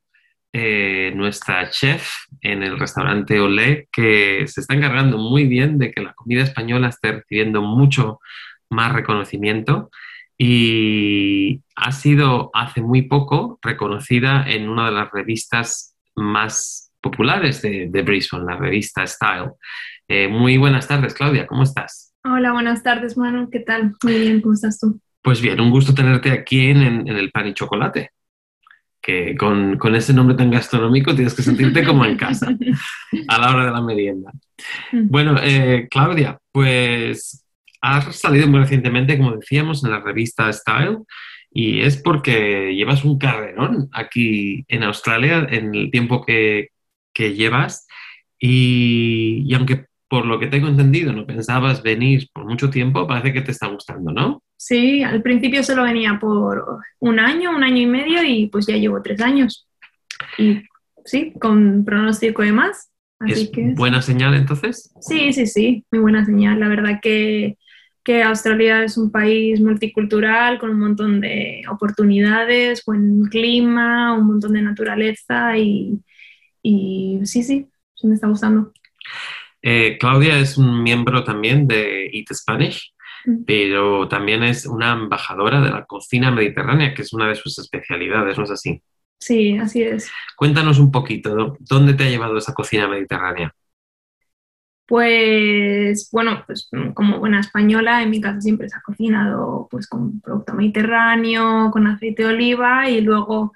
eh, 0.52 1.12
nuestra 1.14 1.68
chef 1.70 2.10
en 2.40 2.62
el 2.62 2.78
restaurante 2.78 3.40
Olé, 3.40 3.88
que 3.92 4.46
se 4.46 4.60
está 4.60 4.74
encargando 4.74 5.18
muy 5.18 5.44
bien 5.46 5.78
de 5.78 5.92
que 5.92 6.00
la 6.00 6.14
comida 6.14 6.42
española 6.42 6.88
esté 6.88 7.12
recibiendo 7.12 7.62
mucho 7.62 8.20
más 8.70 8.92
reconocimiento 8.92 9.90
y 10.38 11.62
ha 11.74 11.92
sido 11.92 12.50
hace 12.54 12.80
muy 12.80 13.02
poco 13.02 13.58
reconocida 13.62 14.44
en 14.48 14.68
una 14.68 14.86
de 14.86 14.92
las 14.92 15.10
revistas 15.10 15.96
más 16.14 16.92
populares 17.00 17.62
de, 17.62 18.02
Brisbane, 18.02 18.44
la 18.44 18.56
revista 18.56 19.06
Style. 19.06 19.52
Eh, 20.08 20.28
muy 20.28 20.56
buenas 20.56 20.86
tardes, 20.88 21.14
Claudia, 21.14 21.46
¿cómo 21.46 21.62
estás? 21.62 22.14
Hola, 22.24 22.52
buenas 22.52 22.82
tardes, 22.82 23.16
Manu, 23.16 23.50
¿qué 23.50 23.60
tal? 23.60 23.94
Muy 24.02 24.18
bien, 24.18 24.40
¿cómo 24.40 24.54
estás 24.54 24.78
tú? 24.78 25.00
Pues 25.22 25.40
bien, 25.40 25.60
un 25.60 25.70
gusto 25.70 25.94
tenerte 25.94 26.30
aquí 26.30 26.68
en 26.70 27.08
el 27.08 27.30
pan 27.30 27.48
y 27.48 27.54
chocolate 27.54 28.10
que 29.06 29.36
con, 29.36 29.78
con, 29.78 29.94
ese 29.94 30.12
nombre 30.12 30.36
tan 30.36 30.50
gastronómico 30.50 31.14
tienes 31.14 31.32
que 31.32 31.42
sentirte 31.42 31.84
como 31.84 32.04
en 32.04 32.16
casa 32.16 32.48
a 33.28 33.38
la 33.38 33.54
hora 33.54 33.66
de 33.66 33.70
la 33.70 33.80
merienda. 33.80 34.32
Mm. 34.90 35.08
Bueno, 35.08 35.36
eh, 35.40 35.86
Claudia, 35.88 36.40
pues 36.50 37.46
has 37.80 38.16
salido 38.16 38.48
muy 38.48 38.58
recientemente, 38.58 39.16
como 39.16 39.36
decíamos, 39.36 39.84
en 39.84 39.92
la 39.92 40.00
revista 40.00 40.52
Style 40.52 40.98
y 41.52 41.82
es 41.82 41.98
porque 41.98 42.74
llevas 42.74 43.04
un 43.04 43.16
carrerón 43.16 43.88
aquí 43.92 44.64
en 44.66 44.82
Australia 44.82 45.46
en 45.50 45.72
el 45.72 45.90
tiempo 45.92 46.26
que, 46.26 46.70
que 47.12 47.34
llevas 47.34 47.86
y, 48.40 49.44
y, 49.46 49.54
aunque 49.54 49.86
por 50.08 50.24
lo 50.26 50.38
que 50.38 50.46
tengo 50.46 50.68
entendido, 50.68 51.12
no 51.12 51.26
pensabas 51.26 51.82
venir 51.82 52.28
por 52.32 52.44
mucho 52.44 52.70
tiempo, 52.70 53.06
parece 53.06 53.32
que 53.32 53.40
te 53.40 53.50
está 53.50 53.66
gustando, 53.66 54.12
¿no? 54.12 54.42
Sí, 54.56 55.02
al 55.02 55.22
principio 55.22 55.62
solo 55.62 55.82
venía 55.82 56.18
por 56.20 56.80
un 57.00 57.18
año, 57.18 57.50
un 57.50 57.64
año 57.64 57.82
y 57.82 57.86
medio 57.86 58.22
y 58.22 58.46
pues 58.46 58.66
ya 58.66 58.76
llevo 58.76 59.02
tres 59.02 59.20
años. 59.20 59.68
Y 60.38 60.62
sí, 61.04 61.32
con 61.40 61.84
pronóstico 61.84 62.42
de 62.42 62.52
más. 62.52 62.90
Así 63.18 63.44
¿Es 63.44 63.50
que 63.50 63.72
buena 63.74 64.02
señal 64.02 64.34
entonces? 64.34 64.92
sí, 65.00 65.32
sí, 65.32 65.46
sí, 65.46 65.84
muy 65.90 66.00
buena 66.00 66.24
señal. 66.24 66.60
La 66.60 66.68
verdad 66.68 67.00
que, 67.02 67.58
que 68.04 68.22
Australia 68.22 68.84
es 68.84 68.96
un 68.96 69.10
país 69.10 69.60
multicultural 69.60 70.58
con 70.58 70.70
un 70.70 70.78
montón 70.78 71.20
de 71.20 71.62
oportunidades, 71.70 72.82
buen 72.86 73.24
clima, 73.24 74.14
un 74.14 74.26
montón 74.26 74.52
de 74.52 74.62
naturaleza 74.62 75.56
y, 75.58 75.98
y 76.62 77.20
sí, 77.24 77.42
sí, 77.42 77.66
sí 77.94 78.06
me 78.06 78.14
está 78.14 78.28
gustando. 78.28 78.72
Eh, 79.68 79.98
Claudia 79.98 80.38
es 80.38 80.56
un 80.58 80.82
miembro 80.84 81.24
también 81.24 81.66
de 81.66 82.06
Eat 82.12 82.32
Spanish, 82.32 82.92
Mm. 83.26 83.42
pero 83.44 84.06
también 84.06 84.44
es 84.44 84.64
una 84.66 84.92
embajadora 84.92 85.60
de 85.60 85.70
la 85.70 85.84
cocina 85.86 86.30
mediterránea, 86.30 86.94
que 86.94 87.02
es 87.02 87.12
una 87.12 87.26
de 87.28 87.34
sus 87.34 87.58
especialidades, 87.58 88.38
¿no 88.38 88.44
es 88.44 88.50
así? 88.52 88.80
Sí, 89.18 89.58
así 89.58 89.82
es. 89.82 90.08
Cuéntanos 90.36 90.78
un 90.78 90.92
poquito, 90.92 91.34
¿dó- 91.34 91.56
¿dónde 91.58 91.94
te 91.94 92.04
ha 92.04 92.08
llevado 92.10 92.38
esa 92.38 92.54
cocina 92.54 92.86
mediterránea? 92.86 93.52
Pues 94.86 96.10
bueno, 96.12 96.44
pues 96.46 96.70
como 96.94 97.18
buena 97.18 97.40
española, 97.40 98.02
en 98.02 98.10
mi 98.10 98.20
casa 98.20 98.40
siempre 98.40 98.68
se 98.68 98.76
ha 98.76 98.82
cocinado 98.82 99.66
pues 99.68 99.88
con 99.88 100.20
producto 100.20 100.54
mediterráneo, 100.54 101.70
con 101.72 101.88
aceite 101.88 102.22
de 102.22 102.28
oliva 102.28 102.88
y 102.88 103.00
luego 103.00 103.52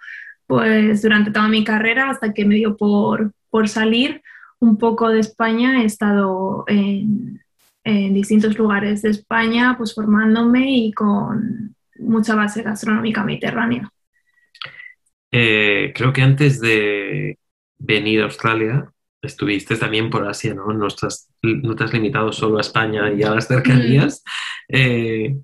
pues 0.48 1.02
durante 1.02 1.30
toda 1.30 1.46
mi 1.46 1.62
carrera 1.62 2.10
hasta 2.10 2.32
que 2.34 2.44
me 2.44 2.56
dio 2.56 2.76
por, 2.76 3.32
por 3.48 3.68
salir 3.68 4.22
un 4.60 4.76
poco 4.78 5.08
de 5.08 5.20
España 5.20 5.82
he 5.82 5.86
estado 5.86 6.64
en, 6.68 7.40
en 7.84 8.14
distintos 8.14 8.56
lugares 8.58 9.02
de 9.02 9.10
España 9.10 9.74
pues 9.76 9.94
formándome 9.94 10.70
y 10.70 10.92
con 10.92 11.74
mucha 11.98 12.34
base 12.34 12.62
gastronómica 12.62 13.24
mediterránea. 13.24 13.90
Eh, 15.32 15.92
creo 15.94 16.12
que 16.12 16.22
antes 16.22 16.60
de 16.60 17.38
venir 17.78 18.20
a 18.20 18.24
Australia 18.24 18.92
estuviste 19.22 19.76
también 19.76 20.10
por 20.10 20.26
Asia, 20.26 20.54
¿no? 20.54 20.72
No, 20.72 20.86
estás- 20.86 21.28
no 21.42 21.76
te 21.76 21.84
has 21.84 21.92
limitado 21.92 22.32
solo 22.32 22.58
a 22.58 22.62
España 22.62 23.12
y 23.12 23.22
a 23.22 23.34
las 23.34 23.46
cercanías. 23.48 24.22
Eh, 24.68 25.36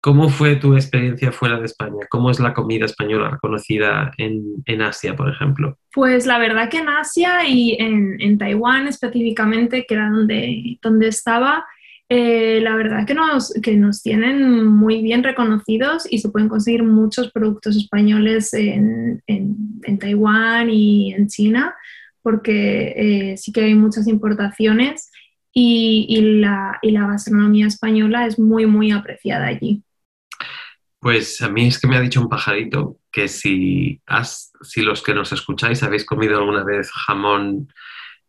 ¿cómo 0.00 0.28
fue 0.28 0.56
tu 0.56 0.74
experiencia 0.74 1.32
fuera 1.32 1.58
de 1.58 1.66
España? 1.66 2.06
¿Cómo 2.10 2.30
es 2.30 2.40
la 2.40 2.54
comida 2.54 2.84
española 2.86 3.30
reconocida 3.30 4.12
en, 4.18 4.42
en 4.66 4.82
Asia, 4.82 5.16
por 5.16 5.28
ejemplo? 5.30 5.76
Pues 5.92 6.26
la 6.26 6.38
verdad 6.38 6.68
que 6.70 6.78
en 6.78 6.88
Asia 6.88 7.46
y 7.48 7.76
en, 7.80 8.20
en 8.20 8.38
Taiwán 8.38 8.86
específicamente, 8.86 9.84
que 9.86 9.94
era 9.94 10.08
donde, 10.10 10.78
donde 10.82 11.08
estaba, 11.08 11.66
eh, 12.08 12.60
la 12.62 12.74
verdad 12.76 13.06
que 13.06 13.14
nos, 13.14 13.52
que 13.62 13.76
nos 13.76 14.02
tienen 14.02 14.64
muy 14.66 15.02
bien 15.02 15.22
reconocidos 15.22 16.06
y 16.10 16.18
se 16.18 16.30
pueden 16.30 16.48
conseguir 16.48 16.82
muchos 16.84 17.30
productos 17.32 17.76
españoles 17.76 18.54
en, 18.54 19.22
en- 19.26 19.98
Taiwán 19.98 20.70
y 20.70 21.12
en 21.12 21.26
China, 21.28 21.74
porque 22.22 23.32
eh, 23.32 23.36
sí 23.36 23.52
que 23.52 23.62
hay 23.62 23.74
muchas 23.74 24.06
importaciones 24.06 25.10
y, 25.52 26.06
y 26.08 26.20
la, 26.40 26.78
y 26.82 26.90
la 26.92 27.06
gastronomía 27.06 27.66
española 27.66 28.26
es 28.26 28.38
muy, 28.38 28.66
muy 28.66 28.90
apreciada 28.90 29.46
allí. 29.46 29.82
Pues 31.00 31.40
a 31.42 31.48
mí 31.48 31.68
es 31.68 31.78
que 31.80 31.86
me 31.86 31.96
ha 31.96 32.00
dicho 32.00 32.20
un 32.20 32.28
pajarito 32.28 32.96
que 33.12 33.28
si, 33.28 34.00
has, 34.06 34.52
si 34.62 34.82
los 34.82 35.02
que 35.02 35.14
nos 35.14 35.32
escucháis 35.32 35.82
habéis 35.82 36.04
comido 36.04 36.38
alguna 36.38 36.64
vez 36.64 36.90
jamón 36.90 37.68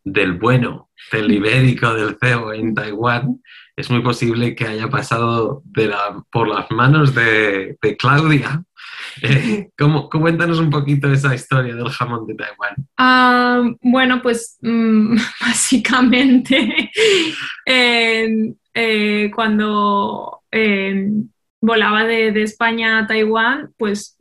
del 0.03 0.33
bueno, 0.33 0.89
del 1.11 1.31
ibérico, 1.31 1.93
del 1.93 2.17
cebo 2.19 2.53
en 2.53 2.73
Taiwán, 2.75 3.41
es 3.75 3.89
muy 3.89 4.01
posible 4.01 4.55
que 4.55 4.67
haya 4.67 4.89
pasado 4.89 5.61
de 5.65 5.87
la- 5.87 6.23
por 6.31 6.47
las 6.47 6.69
manos 6.71 7.15
de, 7.15 7.77
de 7.81 7.97
Claudia. 7.97 8.63
Eh, 9.21 9.69
¿cómo- 9.77 10.09
cuéntanos 10.09 10.59
un 10.59 10.69
poquito 10.69 11.11
esa 11.11 11.33
historia 11.35 11.75
del 11.75 11.89
jamón 11.89 12.25
de 12.27 12.35
Taiwán. 12.35 12.75
Ah, 12.97 13.63
bueno, 13.81 14.21
pues 14.21 14.57
mm, 14.61 15.15
básicamente 15.41 16.89
en- 17.65 18.57
eh, 18.73 19.31
cuando 19.33 20.41
eh, 20.51 21.11
volaba 21.61 22.05
de, 22.05 22.31
de 22.31 22.43
España 22.43 22.99
a 22.99 23.07
Taiwán, 23.07 23.73
pues 23.77 24.17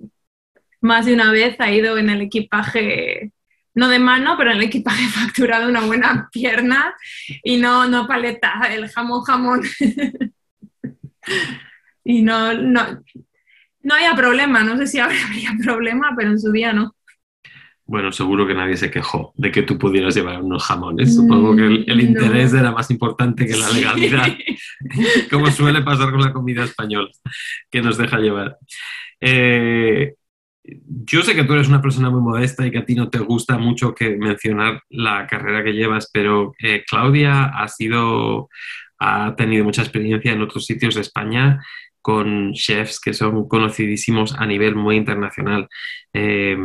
más 0.81 1.07
de 1.07 1.15
una 1.15 1.31
vez 1.33 1.57
ha 1.61 1.71
ido 1.73 1.99
en 1.99 2.11
el 2.11 2.21
equipaje, 2.23 3.33
no 3.75 3.89
de 3.89 3.99
mano, 3.99 4.37
pero 4.37 4.51
en 4.51 4.59
el 4.59 4.65
equipaje 4.65 5.07
facturado 5.09 5.69
una 5.69 5.83
buena 5.83 6.29
pierna 6.33 6.95
y 7.43 7.59
no, 7.59 7.89
no 7.89 8.07
paleta, 8.07 8.61
el 8.71 8.89
jamón 8.89 9.23
jamón. 9.23 9.63
y 12.05 12.23
no, 12.23 12.55
no, 12.55 13.03
no 13.83 13.95
había 13.95 14.15
problema, 14.15 14.63
no 14.63 14.77
sé 14.77 14.87
si 14.87 14.99
habría 15.01 15.53
problema, 15.63 16.15
pero 16.17 16.31
en 16.31 16.41
su 16.41 16.53
día 16.53 16.73
no. 16.73 16.95
Bueno, 17.91 18.13
seguro 18.13 18.47
que 18.47 18.55
nadie 18.55 18.77
se 18.77 18.91
quejó 18.91 19.33
de 19.37 19.51
que 19.51 19.63
tú 19.63 19.79
pudieras 19.79 20.15
llevar 20.15 20.43
unos 20.43 20.63
jamones. 20.65 21.15
Supongo 21.17 21.57
que 21.57 21.63
el, 21.67 21.85
el 21.89 21.97
Mm, 21.97 22.01
interés 22.01 22.53
no. 22.53 22.59
era 22.61 22.71
más 22.71 22.91
importante 22.91 23.47
que 23.47 23.57
la 23.57 23.71
legalidad. 23.71 24.29
como 25.31 25.51
suele 25.51 25.81
pasar 25.83 26.11
con 26.11 26.21
la 26.21 26.33
comida 26.35 26.65
española, 26.65 27.09
que 27.71 27.81
nos 27.81 27.97
deja 27.97 28.19
llevar. 28.19 28.59
Eh, 29.21 30.15
yo 31.07 31.23
sé 31.23 31.35
que 31.35 31.45
tú 31.45 31.55
eres 31.55 31.69
una 31.69 31.81
persona 31.81 32.11
muy 32.11 32.21
modesta 32.21 32.67
y 32.67 32.71
que 32.71 32.79
a 32.79 32.85
ti 32.85 32.95
no 32.95 33.09
te 33.09 33.21
gusta 33.21 33.57
mucho 33.57 33.95
que 33.95 34.19
mencionar 34.19 34.83
la 34.91 35.27
carrera 35.27 35.65
que 35.65 35.73
llevas, 35.73 36.11
pero 36.13 36.53
eh, 36.63 36.85
Claudia 36.87 37.45
ha 37.45 37.69
sido, 37.69 38.51
ha 38.99 39.35
tenido 39.35 39.65
mucha 39.65 39.81
experiencia 39.81 40.31
en 40.33 40.43
otros 40.43 40.67
sitios 40.67 40.95
de 40.95 41.01
España 41.01 41.65
con 42.03 42.53
chefs 42.53 43.01
que 43.01 43.15
son 43.15 43.49
conocidísimos 43.49 44.35
a 44.35 44.45
nivel 44.45 44.75
muy 44.75 44.97
internacional. 44.97 45.69
Eh, 46.13 46.59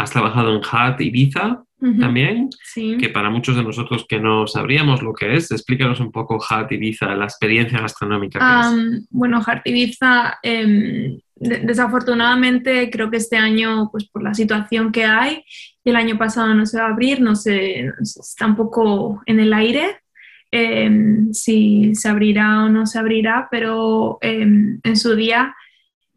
has 0.00 0.10
trabajado 0.10 0.54
en 0.54 0.60
Hat 0.70 1.00
Ibiza 1.00 1.62
Ujú, 1.82 1.98
también 1.98 2.50
Sí. 2.62 2.98
que 2.98 3.08
para 3.08 3.30
muchos 3.30 3.56
de 3.56 3.62
nosotros 3.62 4.04
que 4.06 4.20
no 4.20 4.46
sabríamos 4.46 5.02
lo 5.02 5.14
que 5.14 5.34
es, 5.36 5.50
explícanos 5.50 5.98
un 6.00 6.12
poco 6.12 6.38
Hat 6.46 6.70
Ibiza, 6.70 7.14
la 7.14 7.24
experiencia 7.24 7.80
gastronómica 7.80 8.38
que 8.38 8.44
es. 8.68 9.06
Bueno, 9.10 9.42
Heart 9.42 9.66
Ibiza, 9.66 10.38
de- 10.42 11.60
desafortunadamente 11.64 12.90
creo 12.90 13.10
que 13.10 13.16
este 13.16 13.36
año, 13.38 13.88
pues 13.90 14.04
por 14.10 14.22
la 14.22 14.34
situación 14.34 14.92
que 14.92 15.04
hay, 15.06 15.42
el 15.84 15.96
año 15.96 16.18
pasado 16.18 16.52
no 16.54 16.66
se 16.66 16.78
va 16.78 16.88
a 16.88 16.90
abrir, 16.90 17.20
no 17.22 17.34
sé, 17.34 17.90
está 18.02 18.44
un 18.46 18.56
poco 18.56 19.22
en 19.24 19.40
el 19.40 19.52
aire 19.54 19.96
em, 20.52 21.32
si 21.32 21.94
se 21.94 22.08
abrirá 22.08 22.64
o 22.64 22.68
no 22.68 22.84
se 22.84 22.98
abrirá, 22.98 23.48
pero 23.50 24.18
em, 24.20 24.80
en 24.82 24.96
su 24.96 25.14
día 25.14 25.54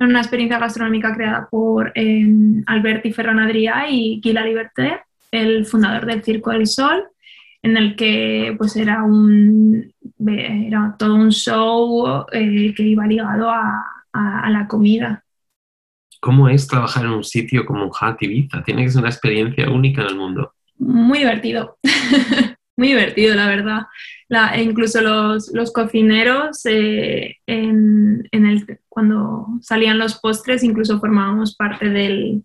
una 0.03 0.19
experiencia 0.21 0.59
gastronómica 0.59 1.13
creada 1.15 1.47
por 1.49 1.91
em, 1.95 2.63
Alberti 2.67 3.11
Ferran 3.13 3.39
Adrià 3.39 3.85
y 3.89 4.21
Guy 4.23 4.33
Liberté, 4.33 5.01
el 5.31 5.65
fundador 5.65 6.05
del 6.05 6.23
Circo 6.23 6.51
del 6.51 6.67
Sol, 6.67 7.03
en 7.61 7.77
el 7.77 7.95
que 7.95 8.53
pues 8.57 8.75
era 8.75 9.03
un 9.03 9.91
era 10.27 10.95
todo 10.97 11.15
un 11.15 11.31
show 11.31 12.25
eh, 12.31 12.73
que 12.75 12.83
iba 12.83 13.05
ligado 13.07 13.49
a, 13.49 13.83
a- 14.13 14.39
a 14.41 14.49
la 14.49 14.67
comida. 14.67 15.23
¿Cómo 16.19 16.47
es 16.47 16.67
trabajar 16.67 17.05
en 17.05 17.11
un 17.11 17.23
sitio 17.23 17.65
como 17.65 17.91
Hat 17.99 18.21
Ibiza? 18.21 18.63
Tiene 18.63 18.83
que 18.83 18.89
ser 18.91 18.99
una 19.01 19.09
experiencia 19.09 19.69
única 19.69 20.01
en 20.03 20.07
el 20.09 20.15
mundo. 20.15 20.53
Muy 20.77 21.19
divertido, 21.19 21.77
muy 22.77 22.89
divertido, 22.89 23.35
la 23.35 23.47
verdad. 23.47 23.81
La- 24.33 24.55
e 24.57 24.63
incluso 24.63 25.01
los, 25.01 25.51
los 25.53 25.71
cocineros, 25.71 26.65
eh, 26.65 27.37
en, 27.45 28.27
en 28.31 28.45
el, 28.45 28.79
cuando 28.89 29.47
salían 29.61 29.97
los 29.99 30.19
postres, 30.19 30.63
incluso 30.63 30.99
formábamos 30.99 31.55
parte 31.55 31.89
del, 31.89 32.43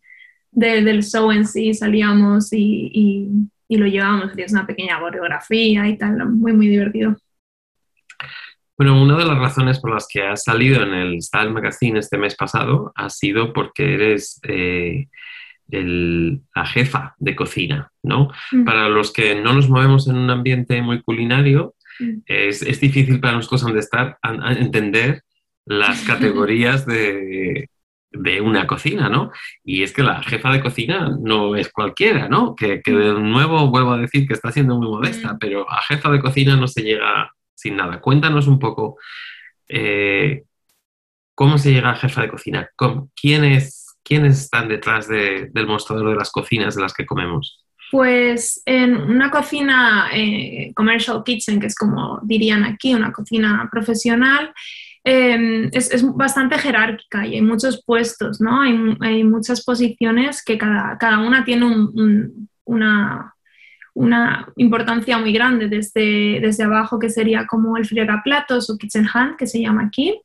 de- 0.50 0.82
del 0.82 1.02
show 1.02 1.30
en 1.32 1.46
sí, 1.46 1.72
salíamos 1.74 2.52
y, 2.52 2.90
y- 2.92 3.28
y 3.70 3.76
lo 3.76 3.86
llevábamos, 3.86 4.30
hacías 4.32 4.52
una 4.52 4.66
pequeña 4.66 4.98
coreografía 5.00 5.86
y 5.88 5.98
tal, 5.98 6.12
muy, 6.30 6.52
muy 6.52 6.68
divertido. 6.68 7.16
Bueno, 8.78 9.02
una 9.02 9.16
de 9.18 9.24
las 9.26 9.38
razones 9.38 9.80
por 9.80 9.92
las 9.92 10.06
que 10.08 10.22
has 10.22 10.44
salido 10.44 10.82
en 10.82 10.94
el 10.94 11.20
Style 11.22 11.50
Magazine 11.50 11.98
este 11.98 12.16
mes 12.16 12.34
pasado 12.36 12.92
ha 12.94 13.10
sido 13.10 13.52
porque 13.52 13.94
eres 13.94 14.40
eh, 14.44 15.08
el- 15.70 16.40
la 16.54 16.64
jefa 16.64 17.14
de 17.18 17.34
cocina, 17.36 17.90
¿no? 18.02 18.30
Mm. 18.52 18.64
Para 18.64 18.88
los 18.88 19.12
que 19.12 19.34
no 19.42 19.52
nos 19.52 19.68
movemos 19.68 20.06
en 20.08 20.16
un 20.16 20.30
ambiente 20.30 20.80
muy 20.80 21.02
culinario. 21.02 21.74
Es, 22.26 22.62
es 22.62 22.80
difícil 22.80 23.20
para 23.20 23.34
nosotros 23.36 23.62
donde 23.62 23.80
estar 23.80 24.18
a- 24.22 24.48
a 24.48 24.52
entender 24.52 25.22
las 25.66 26.00
categorías 26.06 26.86
de, 26.86 27.68
de 28.10 28.40
una 28.40 28.66
cocina, 28.66 29.08
¿no? 29.08 29.30
Y 29.64 29.82
es 29.82 29.92
que 29.92 30.02
la 30.02 30.22
jefa 30.22 30.50
de 30.52 30.60
cocina 30.62 31.10
no 31.20 31.56
es 31.56 31.70
cualquiera, 31.70 32.28
¿no? 32.28 32.54
Que, 32.54 32.80
que 32.82 32.92
de 32.92 33.14
nuevo 33.20 33.68
vuelvo 33.68 33.92
a 33.92 33.98
decir 33.98 34.26
que 34.26 34.34
está 34.34 34.50
siendo 34.52 34.76
muy 34.76 34.88
modesta, 34.88 35.34
Mm. 35.34 35.38
pero 35.38 35.70
a 35.70 35.82
jefa 35.82 36.10
de 36.10 36.20
cocina 36.20 36.56
no 36.56 36.66
se 36.68 36.82
llega 36.82 37.30
sin 37.54 37.76
nada. 37.76 38.00
Cuéntanos 38.00 38.46
un 38.46 38.58
poco 38.58 38.96
eh, 39.68 40.44
cómo 41.34 41.58
se 41.58 41.72
llega 41.72 41.90
a 41.90 41.96
jefa 41.96 42.22
de 42.22 42.28
cocina, 42.30 42.70
¿Cómo- 42.76 43.10
quiénes, 43.20 43.96
quiénes 44.02 44.40
están 44.40 44.68
detrás 44.68 45.06
de- 45.08 45.50
del 45.52 45.66
mostrador 45.66 46.08
de 46.10 46.16
las 46.16 46.30
cocinas 46.30 46.74
de 46.76 46.82
las 46.82 46.94
que 46.94 47.04
comemos. 47.06 47.64
Pues 47.90 48.62
en 48.66 48.96
una 48.96 49.30
cocina 49.30 50.08
eh, 50.12 50.72
commercial 50.74 51.22
kitchen, 51.24 51.58
que 51.58 51.68
es 51.68 51.74
como 51.74 52.20
dirían 52.22 52.64
aquí, 52.64 52.94
una 52.94 53.12
cocina 53.12 53.68
profesional, 53.70 54.52
eh, 55.04 55.70
es, 55.72 55.90
es, 55.90 56.04
bastante 56.14 56.58
jerárquica 56.58 57.26
y 57.26 57.36
hay 57.36 57.40
muchos 57.40 57.82
puestos, 57.86 58.42
¿no? 58.42 58.60
Hay, 58.60 58.78
hay 59.00 59.24
muchas 59.24 59.64
posiciones 59.64 60.44
que 60.44 60.58
cada, 60.58 60.98
cada 60.98 61.20
una 61.20 61.44
tiene 61.44 61.64
un, 61.64 61.90
un, 61.98 62.48
una, 62.64 63.34
una, 63.94 64.52
importancia 64.56 65.16
muy 65.16 65.32
grande, 65.32 65.68
desde, 65.68 66.40
desde 66.40 66.64
abajo, 66.64 66.98
que 66.98 67.08
sería 67.08 67.46
como 67.46 67.78
el 67.78 67.86
fregaplatos 67.86 68.68
o 68.68 68.76
kitchen 68.76 69.08
hand, 69.12 69.36
que 69.36 69.46
se 69.46 69.62
llama 69.62 69.84
aquí, 69.86 70.20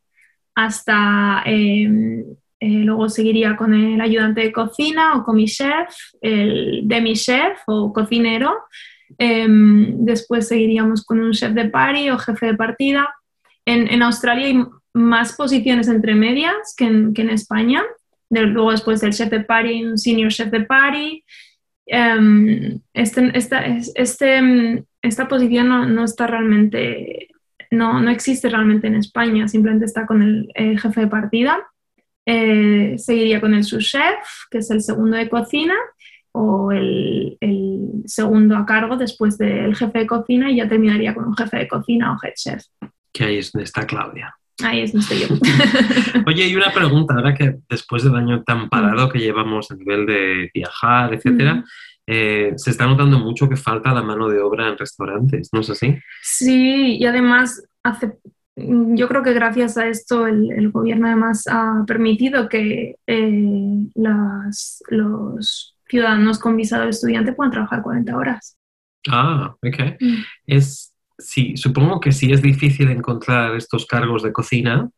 hasta 0.54 1.44
eh, 1.46 2.26
eh, 2.64 2.86
luego 2.86 3.10
seguiría 3.10 3.58
con 3.58 3.74
el 3.74 4.00
ayudante 4.00 4.40
de 4.40 4.54
cocina 4.54 5.18
o 5.18 5.26
con 5.26 5.36
mi 5.36 5.48
chef, 5.48 5.94
el 6.22 6.84
demi 6.86 7.14
chef 7.14 7.60
o 7.68 7.92
cocinero. 7.92 8.56
Eh, 9.18 9.46
después 9.50 10.48
seguiríamos 10.48 11.04
con 11.04 11.20
un 11.20 11.34
chef 11.34 11.52
de 11.52 11.66
party 11.66 12.10
o 12.10 12.18
jefe 12.18 12.46
de 12.46 12.54
partida. 12.54 13.14
En, 13.66 13.90
en 13.90 14.02
Australia 14.02 14.48
hay 14.48 14.64
más 14.94 15.34
posiciones 15.36 15.90
entre 15.90 16.16
medias 16.16 16.74
que 16.78 16.86
en, 16.86 17.14
que 17.14 17.24
en 17.24 17.32
España. 17.32 17.84
De, 18.30 18.44
luego 18.44 18.72
después 18.72 19.02
del 19.02 19.12
chef 19.12 19.30
de 19.30 19.42
party, 19.42 19.84
un 19.84 19.98
senior 19.98 20.32
chef 20.32 20.50
de 20.50 20.62
party. 20.62 21.22
Um, 21.88 22.80
este, 22.94 23.38
esta, 23.38 23.66
este, 23.66 24.86
esta 25.02 25.28
posición 25.28 25.68
no, 25.68 25.86
no 25.86 26.06
está 26.06 26.28
realmente, 26.28 27.28
no, 27.72 28.00
no, 28.00 28.10
existe 28.10 28.48
realmente 28.48 28.88
en 28.88 28.96
España, 28.96 29.50
simplemente 29.50 29.84
está 29.84 30.06
con 30.06 30.22
el, 30.22 30.50
el 30.56 30.80
jefe 30.80 31.02
de 31.02 31.08
partida. 31.08 31.60
Eh, 32.26 32.96
seguiría 32.98 33.42
con 33.42 33.54
el 33.54 33.64
sous-chef, 33.64 34.48
que 34.50 34.60
es 34.60 34.72
el 34.72 34.82
segundo 34.82 35.18
de 35.18 35.30
cocina, 35.30 35.76
o 36.32 36.72
el, 36.72 37.38
el, 37.42 38.04
segundo 38.06 38.56
a 38.56 38.66
cargo 38.66 38.98
después 38.98 39.38
del 39.38 39.76
jefe 39.76 40.00
de 40.00 40.08
cocina, 40.08 40.52
y 40.52 40.58
ya 40.58 40.68
terminaría 40.68 41.14
con 41.14 41.26
un 41.26 41.36
jefe 41.36 41.58
de 41.58 41.68
cocina 41.68 42.14
o 42.14 42.18
head 42.26 42.34
chef. 42.36 42.64
Que 43.12 43.26
ahí 43.26 43.38
es 43.38 43.52
donde 43.52 43.66
está 43.66 43.86
Claudia. 43.86 44.36
Ahí 44.64 44.82
es 44.82 44.94
donde 44.94 45.08
estoy 45.14 45.28
yo. 45.28 46.24
Oye, 46.28 46.48
y 46.48 46.56
una 46.56 46.72
pregunta, 46.72 47.16
ahora 47.16 47.34
que 47.34 47.58
después 47.70 48.04
del 48.04 48.16
año 48.16 48.44
tan 48.44 48.70
parado 48.70 49.10
que 49.10 49.20
llevamos 49.20 49.72
a 49.72 49.76
nivel 49.76 50.06
de 50.06 50.52
viajar, 50.54 51.14
etcétera, 51.14 51.56
mm. 51.56 51.64
eh, 52.08 52.54
se 52.56 52.70
está 52.70 52.86
notando 52.86 53.20
mucho 53.20 53.50
que 53.50 53.58
falta 53.58 53.94
la 53.94 54.04
mano 54.04 54.30
de 54.30 54.40
obra 54.40 54.70
en 54.70 54.78
restaurantes, 54.78 55.50
¿no 55.52 55.62
es 55.62 55.70
así? 55.70 55.98
Sí, 56.22 56.98
y 56.98 57.06
además 57.06 57.68
hace 57.84 58.14
yo 58.56 59.08
creo 59.08 59.24
que 59.24 59.34
gracias 59.34 59.78
a 59.78 59.88
esto 59.88 60.28
el, 60.28 60.52
el 60.52 60.72
gobierno 60.72 61.08
además 61.08 61.46
ha 61.48 61.84
permitido 61.88 62.48
que 62.48 62.98
eh, 63.08 63.80
las, 63.96 64.84
los 64.90 65.76
ciudadanos 65.88 66.40
con 66.40 66.56
visado 66.56 66.84
de 66.84 66.92
estudiante 66.92 67.34
puedan 67.34 67.52
trabajar 67.52 67.82
40 67.82 68.16
horas. 68.16 68.58
Ah, 69.10 69.56
ok. 69.56 70.00
Mm. 70.00 70.24
Es, 70.48 70.94
sí, 71.18 71.58
supongo 71.58 72.00
que 72.00 72.12
si 72.12 72.32
es 72.32 72.42
difícil 72.42 72.90
encontrar 72.90 73.56
estos 73.56 73.86
cargos 73.86 74.24
de 74.24 74.32
cocina, 74.32 74.90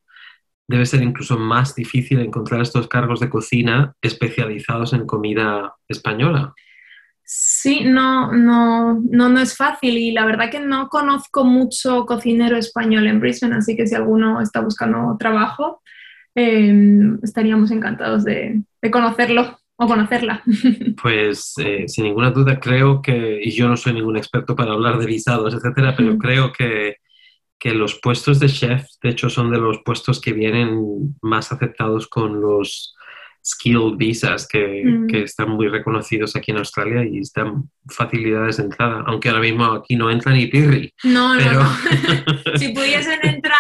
debe 0.68 0.86
ser 0.86 1.02
incluso 1.02 1.38
más 1.38 1.76
difícil 1.76 2.20
encontrar 2.20 2.62
estos 2.62 2.88
cargos 2.88 3.20
de 3.20 3.30
cocina 3.30 3.94
especializados 4.02 4.94
en 4.94 5.06
comida 5.06 5.76
española. 5.88 6.54
Sí, 7.28 7.84
no, 7.84 8.32
no, 8.32 9.02
no, 9.02 9.30
no 9.30 9.40
es 9.40 9.58
fácil 9.58 9.98
y 9.98 10.12
la 10.12 10.26
verdad 10.26 10.52
que 10.52 10.60
no 10.60 10.90
conozco 10.90 11.44
mucho 11.44 12.06
cocinero 12.06 12.56
español 12.56 13.08
en 13.08 13.20
Brisbane, 13.20 13.56
así 13.56 13.76
que 13.76 13.88
si 13.88 13.96
alguno 13.96 14.42
está 14.42 14.62
buscando 14.62 15.18
trabajo, 15.18 15.82
eh, 16.36 16.72
estaríamos 17.24 17.72
encantados 17.72 18.24
de, 18.26 18.62
de, 18.80 18.92
conocerlo 18.92 19.58
o 19.76 19.88
conocerla. 19.88 20.44
Pues 21.02 21.56
eh, 21.58 21.88
sin 21.88 22.06
ninguna 22.06 22.30
duda 22.30 22.60
creo 22.60 23.02
que, 23.02 23.40
y 23.44 23.50
yo 23.52 23.68
no 23.68 23.76
soy 23.76 23.94
ningún 23.94 24.18
experto 24.18 24.56
para 24.56 24.74
hablar 24.74 25.00
de 25.00 25.08
visados, 25.08 25.56
etcétera, 25.56 25.96
pero 25.98 26.14
mm. 26.14 26.18
creo 26.20 26.54
que, 26.54 26.98
que 27.58 27.74
los 27.74 28.00
puestos 28.00 28.40
de 28.40 28.50
chef, 28.50 28.86
de 29.02 29.10
hecho, 29.10 29.32
son 29.32 29.50
de 29.50 29.58
los 29.58 29.80
puestos 29.84 30.22
que 30.22 30.34
vienen 30.34 31.16
más 31.24 31.52
aceptados 31.52 32.08
con 32.08 32.40
los 32.40 32.96
skilled 33.46 33.98
visas 33.98 34.48
que, 34.48 34.84
mm. 34.84 35.08
que, 35.08 35.22
están 35.24 35.52
muy 35.52 35.68
reconocidos 35.68 36.36
aquí 36.36 36.52
en 36.52 36.58
Australia 36.58 37.06
y 37.06 37.20
están 37.20 37.70
facilidades 37.88 38.58
de 38.58 38.64
entrada, 38.64 39.04
aunque 39.06 39.30
ahora 39.30 39.42
mismo 39.42 39.66
aquí 39.66 39.96
no 39.96 40.10
entra 40.10 40.34
ni 40.34 40.48
Pirri. 40.48 40.92
No, 41.04 41.36
pero... 41.38 41.54
no, 41.54 41.64
no. 41.64 42.56
si 42.58 42.70
pudiesen 42.70 43.20
entrar. 43.22 43.56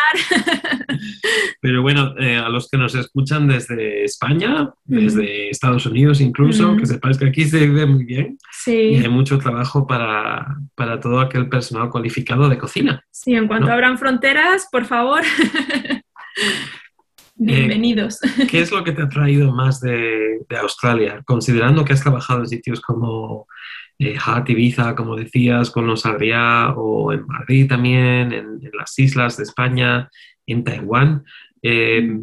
pero 1.61 1.83
bueno, 1.83 2.15
eh, 2.19 2.37
a 2.37 2.49
los 2.49 2.67
que 2.67 2.77
nos 2.77 2.95
escuchan 2.95 3.47
desde 3.47 4.03
España, 4.03 4.71
mm. 4.85 4.95
desde 4.95 5.49
Estados 5.49 5.85
Unidos 5.85 6.19
incluso, 6.19 6.73
mm. 6.73 6.77
que 6.77 6.85
sepáis 6.87 7.17
que 7.17 7.25
aquí 7.27 7.45
se 7.45 7.59
vive 7.59 7.85
muy 7.85 8.05
bien 8.05 8.37
sí. 8.51 8.75
y 8.75 8.95
hay 8.95 9.09
mucho 9.09 9.37
trabajo 9.37 9.85
para, 9.85 10.57
para 10.73 10.99
todo 10.99 11.19
aquel 11.19 11.47
personal 11.47 11.89
cualificado 11.89 12.49
de 12.49 12.57
cocina. 12.57 13.03
Sí, 13.11 13.35
en 13.35 13.47
cuanto 13.47 13.67
¿no? 13.67 13.73
abran 13.73 13.99
fronteras, 13.99 14.67
por 14.71 14.85
favor. 14.85 15.21
Bienvenidos. 17.37 18.23
Eh, 18.23 18.47
¿Qué 18.49 18.61
es 18.61 18.71
lo 18.71 18.83
que 18.83 18.93
te 18.93 19.01
ha 19.01 19.09
traído 19.09 19.53
más 19.53 19.81
de, 19.81 20.39
de, 20.47 20.57
Australia? 20.57 21.21
Considerando 21.25 21.83
que 21.83 21.91
has 21.91 22.01
trabajado 22.01 22.39
en 22.39 22.47
sitios 22.47 22.79
como 22.79 23.47
eh, 23.99 24.17
Hart, 24.23 24.49
Ibiza, 24.49 24.95
como 24.95 25.17
decías, 25.17 25.69
con 25.69 25.85
los 25.85 26.05
Adrià, 26.05 26.73
o 26.77 27.11
en 27.11 27.25
Madrid 27.27 27.67
también, 27.67 28.31
en, 28.31 28.59
en, 28.61 28.71
las 28.73 28.97
islas 28.97 29.35
de 29.35 29.43
España, 29.43 30.09
en 30.47 30.63
Taiwán. 30.63 31.25
Eh, 31.61 32.19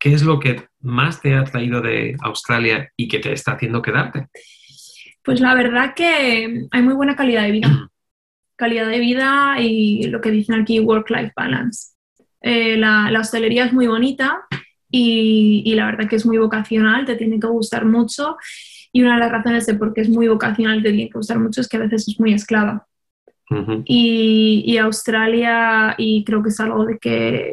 ¿Qué 0.00 0.12
es 0.12 0.24
lo 0.24 0.40
que 0.40 0.64
más 0.80 1.20
te 1.20 1.34
ha 1.34 1.44
traído 1.44 1.80
de 1.80 2.16
Australia 2.22 2.90
y 2.96 3.06
que 3.06 3.20
te 3.20 3.32
está 3.32 3.52
haciendo 3.52 3.82
quedarte? 3.82 4.26
Pues 5.22 5.40
la 5.40 5.54
verdad 5.54 5.94
que 5.94 6.66
hay 6.70 6.82
muy 6.82 6.94
buena 6.94 7.14
calidad 7.14 7.42
de 7.44 7.52
vida. 7.52 7.90
calidad 8.56 8.88
de 8.88 8.98
vida 8.98 9.56
y 9.60 10.08
lo 10.08 10.20
que 10.20 10.32
dicen 10.32 10.60
aquí, 10.60 10.80
work-life 10.80 11.32
balance. 11.36 11.95
Eh, 12.48 12.76
la, 12.76 13.10
la, 13.10 13.20
hostelería 13.20 13.64
es 13.64 13.72
muy 13.72 13.88
bonita 13.88 14.46
y, 14.88 15.64
y, 15.66 15.74
la 15.74 15.86
verdad 15.86 16.08
que 16.08 16.14
es 16.14 16.24
muy 16.24 16.38
vocacional, 16.38 17.04
te 17.04 17.16
tiene 17.16 17.40
que 17.40 17.48
gustar 17.48 17.84
mucho. 17.84 18.36
Y 18.92 19.02
una 19.02 19.14
de 19.14 19.20
las 19.20 19.32
razones 19.32 19.66
de 19.66 19.74
por 19.74 19.92
qué 19.92 20.02
es 20.02 20.08
muy 20.08 20.28
vocacional, 20.28 20.80
te 20.80 20.90
tiene 20.90 21.10
que 21.10 21.18
gustar 21.18 21.40
mucho, 21.40 21.60
es 21.60 21.68
que 21.68 21.76
a 21.76 21.80
veces 21.80 22.06
es 22.06 22.20
muy 22.20 22.32
esclava. 22.32 22.86
Uh 23.50 23.54
-huh. 23.56 23.82
y, 23.84 24.62
y, 24.64 24.78
Australia, 24.78 25.96
y 25.98 26.24
creo 26.24 26.40
que 26.42 26.50
es 26.50 26.60
algo 26.60 26.84
de 26.84 26.98
que 26.98 27.52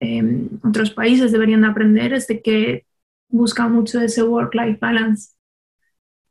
eh, 0.00 0.48
otros 0.62 0.90
países 0.90 1.30
deberían 1.30 1.60
de 1.60 1.68
aprender, 1.68 2.14
es 2.14 2.26
de 2.26 2.40
que 2.40 2.86
busca 3.28 3.68
mucho 3.68 4.00
ese 4.00 4.22
work-life 4.22 4.78
balance. 4.80 5.34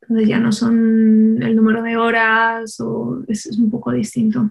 Entonces 0.02 0.28
ya 0.28 0.40
no 0.40 0.50
son 0.50 1.40
el 1.42 1.54
número 1.54 1.80
de 1.82 1.96
horas 1.96 2.80
o 2.80 3.22
es, 3.28 3.46
es 3.46 3.56
un 3.56 3.70
poco 3.70 3.92
distinto. 3.92 4.50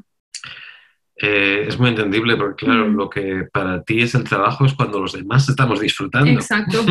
Eh, 1.25 1.67
es 1.69 1.79
muy 1.79 1.87
entendible 1.87 2.35
porque, 2.35 2.65
claro, 2.65 2.89
mm. 2.89 2.95
lo 2.97 3.09
que 3.09 3.47
para 3.53 3.81
ti 3.81 4.01
es 4.01 4.13
el 4.13 4.25
trabajo 4.25 4.65
es 4.65 4.73
cuando 4.73 4.99
los 4.99 5.13
demás 5.13 5.47
estamos 5.47 5.79
disfrutando. 5.79 6.29
Exacto. 6.29 6.83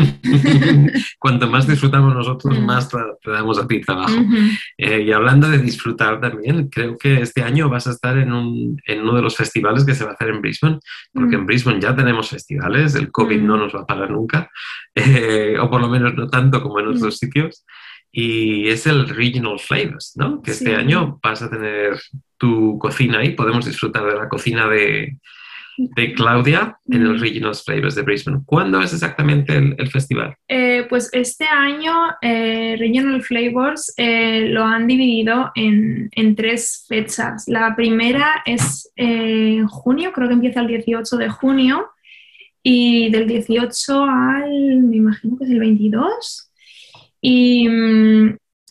Cuanto 1.18 1.46
más 1.48 1.66
disfrutamos 1.66 2.14
nosotros, 2.14 2.58
mm. 2.58 2.64
más 2.64 2.88
te 2.88 3.30
damos 3.30 3.58
a 3.58 3.66
ti 3.66 3.82
trabajo. 3.82 4.18
Mm 4.18 4.32
-hmm. 4.32 4.58
eh, 4.78 5.02
y 5.02 5.12
hablando 5.12 5.50
de 5.50 5.58
disfrutar 5.58 6.18
también, 6.18 6.68
creo 6.68 6.96
que 6.96 7.20
este 7.20 7.42
año 7.42 7.68
vas 7.68 7.86
a 7.86 7.90
estar 7.90 8.16
en, 8.16 8.32
un, 8.32 8.80
en 8.86 9.02
uno 9.02 9.16
de 9.16 9.22
los 9.22 9.36
festivales 9.36 9.84
que 9.84 9.94
se 9.94 10.04
va 10.04 10.12
a 10.12 10.14
hacer 10.14 10.30
en 10.30 10.40
Brisbane, 10.40 10.78
porque 11.12 11.36
en 11.36 11.44
Brisbane 11.44 11.78
ya 11.78 11.94
tenemos 11.94 12.30
festivales, 12.30 12.94
el 12.94 13.10
COVID 13.10 13.42
no 13.42 13.58
nos 13.58 13.74
va 13.74 13.80
a 13.80 13.86
parar 13.86 14.10
nunca, 14.10 14.50
eh, 14.94 15.58
o 15.60 15.68
por 15.68 15.82
lo 15.82 15.90
menos 15.90 16.14
no 16.14 16.26
tanto 16.28 16.62
como 16.62 16.80
en 16.80 16.86
otros 16.86 17.18
sitios 17.18 17.66
y 18.12 18.68
es 18.68 18.86
el 18.86 19.08
Regional 19.08 19.58
Flavors, 19.58 20.12
¿no? 20.16 20.42
Que 20.42 20.52
sí. 20.52 20.64
este 20.64 20.76
año 20.76 21.18
vas 21.22 21.40
a 21.42 21.50
tener 21.50 21.98
tu 22.36 22.78
cocina 22.78 23.20
ahí, 23.20 23.30
podemos 23.30 23.64
disfrutar 23.64 24.04
de 24.04 24.16
la 24.16 24.28
cocina 24.28 24.68
de, 24.68 25.16
de 25.78 26.12
Claudia 26.12 26.76
en 26.88 27.02
el 27.02 27.18
Regional 27.18 27.54
Flavors 27.54 27.94
de 27.94 28.02
Brisbane. 28.02 28.40
¿Cuándo 28.44 28.80
es 28.82 28.92
exactamente 28.92 29.56
el, 29.56 29.74
el 29.78 29.88
festival? 29.88 30.36
Eh, 30.48 30.86
pues 30.90 31.08
este 31.12 31.46
año 31.46 31.92
eh, 32.20 32.76
Regional 32.78 33.22
Flavors 33.22 33.94
eh, 33.96 34.48
lo 34.48 34.64
han 34.64 34.86
dividido 34.86 35.50
en, 35.54 36.10
en, 36.12 36.36
tres 36.36 36.84
fechas. 36.86 37.48
La 37.48 37.74
primera 37.74 38.42
es 38.44 38.92
en 38.96 39.66
junio, 39.68 40.12
creo 40.12 40.28
que 40.28 40.34
empieza 40.34 40.60
el 40.60 40.66
18 40.66 41.16
de 41.16 41.28
junio, 41.30 41.88
y 42.62 43.10
del 43.10 43.26
18 43.26 44.04
al, 44.04 44.82
me 44.82 44.96
imagino 44.96 45.36
que 45.36 45.44
es 45.44 45.50
el 45.50 45.58
22 45.58 46.51
y, 47.22 47.68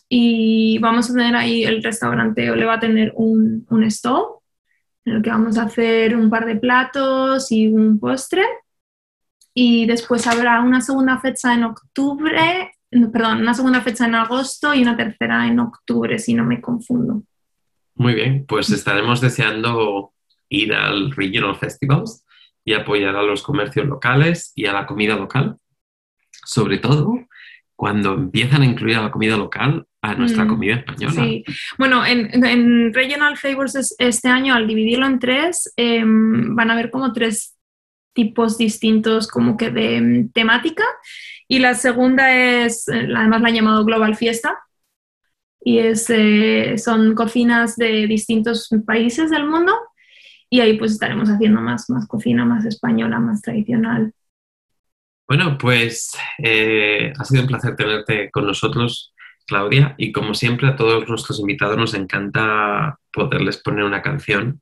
y, 0.08 0.78
vamos 0.78 1.10
a 1.10 1.14
tener 1.14 1.34
ahí 1.34 1.64
el 1.64 1.82
restaurante, 1.82 2.54
le 2.54 2.64
va 2.66 2.74
a 2.74 2.80
tener 2.80 3.12
un, 3.16 3.66
un 3.70 3.90
stall 3.90 4.24
en 5.06 5.14
el 5.14 5.22
que 5.22 5.30
vamos 5.30 5.56
a 5.58 5.64
hacer 5.64 6.14
un 6.14 6.30
par 6.30 6.46
de 6.46 6.56
platos 6.56 7.50
y 7.50 7.68
un 7.68 7.98
postre. 7.98 8.44
Y 9.54 9.86
después 9.86 10.26
habrá 10.26 10.60
una 10.60 10.80
segunda 10.80 11.18
fecha 11.18 11.54
en 11.54 11.64
octubre, 11.64 12.72
perdón, 13.12 13.40
una 13.40 13.54
segunda 13.54 13.80
fecha 13.80 14.06
en 14.06 14.14
agosto 14.14 14.74
y 14.74 14.82
una 14.82 14.96
tercera 14.96 15.46
en 15.46 15.58
octubre, 15.58 16.18
si 16.18 16.34
no 16.34 16.44
me 16.44 16.60
confundo. 16.60 17.22
Muy 17.94 18.14
bien, 18.14 18.46
pues 18.46 18.70
estaremos 18.70 19.20
deseando 19.20 20.12
ir 20.48 20.72
al 20.72 21.10
Regional 21.10 21.56
Festivals 21.56 22.24
y 22.64 22.74
apoyar 22.74 23.16
a 23.16 23.22
los 23.22 23.42
comercios 23.42 23.86
locales 23.86 24.52
y 24.54 24.66
a 24.66 24.72
la 24.72 24.86
comida 24.86 25.16
local, 25.16 25.56
sobre 26.44 26.78
todo 26.78 27.18
cuando 27.76 28.14
empiezan 28.14 28.62
a 28.62 28.66
incluir 28.66 28.96
a 28.96 29.02
la 29.02 29.10
comida 29.10 29.36
local 29.36 29.86
a 30.02 30.14
nuestra 30.14 30.44
Mm, 30.44 30.48
comida 30.48 30.74
española. 30.76 31.14
Sí. 31.24 31.44
Bueno, 31.78 32.04
en, 32.04 32.44
en 32.44 32.92
Regional 32.92 33.36
Flavors 33.36 33.74
es- 33.76 33.94
este 33.98 34.28
año, 34.28 34.54
al 34.54 34.66
dividirlo 34.66 35.06
en 35.06 35.18
tres, 35.18 35.72
em, 35.76 36.54
van 36.56 36.70
a 36.70 36.72
haber 36.74 36.90
como 36.90 37.12
tres 37.12 37.56
tipos 38.12 38.58
distintos 38.58 39.28
como 39.28 39.56
que 39.56 39.70
de 39.70 39.96
em, 39.96 40.28
temática. 40.30 40.84
Y 41.48 41.58
la 41.60 41.74
segunda 41.74 42.34
es, 42.64 42.88
eh, 42.88 43.08
además 43.16 43.40
la 43.42 43.48
han 43.48 43.54
llamado 43.54 43.84
Global 43.84 44.16
Fiesta. 44.16 44.58
Y 45.64 45.78
es, 45.78 46.10
eh, 46.10 46.74
son 46.78 47.14
cocinas 47.14 47.76
de 47.76 48.06
distintos 48.08 48.68
países 48.84 49.30
del 49.30 49.46
mundo. 49.48 49.72
Y 50.50 50.60
ahí 50.60 50.76
pues 50.76 50.92
estaremos 50.92 51.28
haciendo 51.30 51.60
más, 51.60 51.88
más 51.88 52.06
cocina, 52.08 52.44
más 52.44 52.64
española, 52.64 53.18
más 53.20 53.40
tradicional. 53.40 54.12
Bueno, 55.32 55.56
pues 55.56 56.12
eh, 56.44 57.10
ha 57.18 57.24
sido 57.24 57.40
un 57.40 57.48
placer 57.48 57.74
tenerte 57.74 58.30
con 58.30 58.44
nosotros, 58.44 59.14
Claudia, 59.46 59.94
y 59.96 60.12
como 60.12 60.34
siempre 60.34 60.68
a 60.68 60.76
todos 60.76 61.08
nuestros 61.08 61.40
invitados 61.40 61.78
nos 61.78 61.94
encanta 61.94 62.98
poderles 63.10 63.56
poner 63.56 63.84
una 63.84 64.02
canción. 64.02 64.60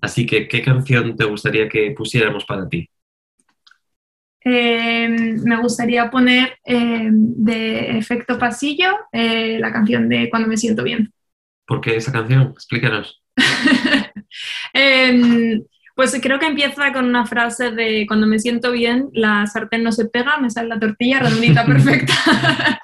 Así 0.00 0.26
que, 0.26 0.48
¿qué 0.48 0.60
canción 0.60 1.16
te 1.16 1.24
gustaría 1.24 1.68
que 1.68 1.92
pusiéramos 1.96 2.44
para 2.46 2.68
ti? 2.68 2.90
Eh, 4.44 5.08
me 5.08 5.56
gustaría 5.60 6.10
poner 6.10 6.58
eh, 6.64 7.10
de 7.12 7.96
efecto 7.96 8.40
pasillo 8.40 8.96
eh, 9.12 9.60
la 9.60 9.72
canción 9.72 10.08
de 10.08 10.28
Cuando 10.30 10.48
me 10.48 10.56
siento 10.56 10.82
bien. 10.82 11.12
¿Por 11.64 11.80
qué 11.80 11.94
esa 11.94 12.10
canción? 12.10 12.54
Explícanos. 12.56 13.22
Pues 15.98 16.16
creo 16.22 16.38
que 16.38 16.46
empieza 16.46 16.92
con 16.92 17.06
una 17.06 17.26
frase 17.26 17.72
de 17.72 18.04
Cuando 18.06 18.28
me 18.28 18.38
siento 18.38 18.70
bien, 18.70 19.08
la 19.14 19.44
sartén 19.48 19.82
no 19.82 19.90
se 19.90 20.04
pega, 20.04 20.38
me 20.38 20.48
sale 20.48 20.68
la 20.68 20.78
tortilla 20.78 21.18
redondita 21.18 21.66
perfecta. 21.66 22.14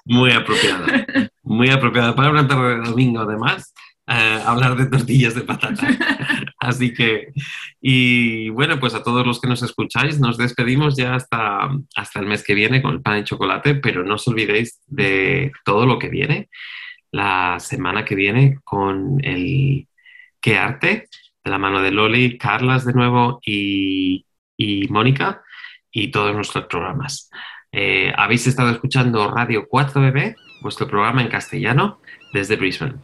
Muy 0.04 0.32
apropiada. 0.32 1.06
Muy 1.44 1.70
apropiada 1.70 2.16
para 2.16 2.32
una 2.32 2.48
tarde 2.48 2.74
de 2.74 2.90
domingo, 2.90 3.20
además, 3.20 3.72
eh, 4.08 4.40
hablar 4.44 4.74
de 4.74 4.86
tortillas 4.86 5.36
de 5.36 5.42
patata. 5.42 5.86
Así 6.58 6.92
que, 6.92 7.32
y 7.80 8.48
bueno, 8.48 8.80
pues 8.80 8.94
a 8.94 9.04
todos 9.04 9.24
los 9.24 9.40
que 9.40 9.46
nos 9.46 9.62
escucháis, 9.62 10.18
nos 10.18 10.36
despedimos 10.36 10.96
ya 10.96 11.14
hasta, 11.14 11.70
hasta 11.94 12.18
el 12.18 12.26
mes 12.26 12.42
que 12.42 12.54
viene 12.54 12.82
con 12.82 12.94
el 12.94 13.00
pan 13.00 13.20
y 13.20 13.22
chocolate, 13.24 13.76
pero 13.76 14.02
no 14.02 14.16
os 14.16 14.26
olvidéis 14.26 14.80
de 14.88 15.52
todo 15.64 15.86
lo 15.86 16.00
que 16.00 16.08
viene 16.08 16.48
la 17.12 17.60
semana 17.60 18.04
que 18.04 18.16
viene 18.16 18.58
con 18.64 19.24
el 19.24 19.86
Qué 20.40 20.58
Arte, 20.58 21.06
de 21.44 21.50
la 21.50 21.58
mano 21.58 21.82
de 21.82 21.90
Loli, 21.90 22.38
Carlas 22.38 22.84
de 22.84 22.94
nuevo 22.94 23.40
y, 23.44 24.26
y 24.56 24.88
Mónica 24.88 25.42
y 25.90 26.10
todos 26.10 26.34
nuestros 26.34 26.64
programas. 26.66 27.30
Eh, 27.70 28.12
habéis 28.16 28.46
estado 28.46 28.70
escuchando 28.70 29.30
Radio 29.30 29.68
4BB, 29.68 30.36
vuestro 30.62 30.88
programa 30.88 31.22
en 31.22 31.28
castellano, 31.28 32.00
desde 32.32 32.56
Brisbane. 32.56 32.94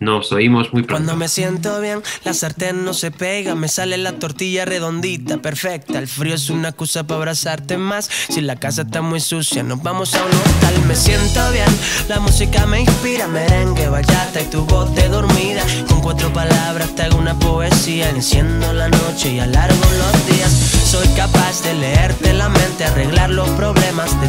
Nos 0.00 0.30
oímos 0.30 0.72
muy 0.72 0.82
pronto. 0.82 1.04
Cuando 1.04 1.16
me 1.16 1.28
siento 1.28 1.80
bien, 1.80 2.02
la 2.24 2.32
sartén 2.32 2.84
no 2.84 2.94
se 2.94 3.10
pega, 3.10 3.54
me 3.56 3.68
sale 3.68 3.98
la 3.98 4.12
tortilla 4.12 4.64
redondita, 4.64 5.38
perfecta. 5.38 5.98
El 5.98 6.06
frío 6.06 6.34
es 6.34 6.50
una 6.50 6.68
excusa 6.68 7.04
para 7.04 7.18
abrazarte 7.18 7.78
más. 7.78 8.08
Si 8.28 8.40
la 8.40 8.56
casa 8.56 8.82
está 8.82 9.02
muy 9.02 9.20
sucia, 9.20 9.62
nos 9.62 9.82
vamos 9.82 10.14
a 10.14 10.24
un 10.24 10.30
hotel. 10.30 10.84
Me 10.86 10.94
siento 10.94 11.40
bien, 11.50 11.66
la 12.08 12.20
música 12.20 12.64
me 12.66 12.80
inspira, 12.80 13.26
merengue, 13.26 13.88
bachata 13.88 14.40
y 14.40 14.44
tu 14.44 14.64
voz 14.66 14.94
de 14.94 15.08
dormida. 15.08 15.64
Con 15.88 16.00
cuatro 16.00 16.32
palabras 16.32 16.94
te 16.94 17.02
hago 17.02 17.18
una 17.18 17.36
poesía, 17.38 18.08
enciendo 18.10 18.72
la 18.72 18.88
noche 18.88 19.32
y 19.32 19.40
alargo 19.40 19.84
los 19.98 20.26
días. 20.26 20.52
Soy 20.52 21.08
capaz 21.08 21.62
de 21.64 21.74
leerte 21.74 22.32
la 22.34 22.48
mente, 22.48 22.84
arreglar 22.84 23.30
los 23.30 23.48
problemas 23.50 24.18
de 24.20 24.28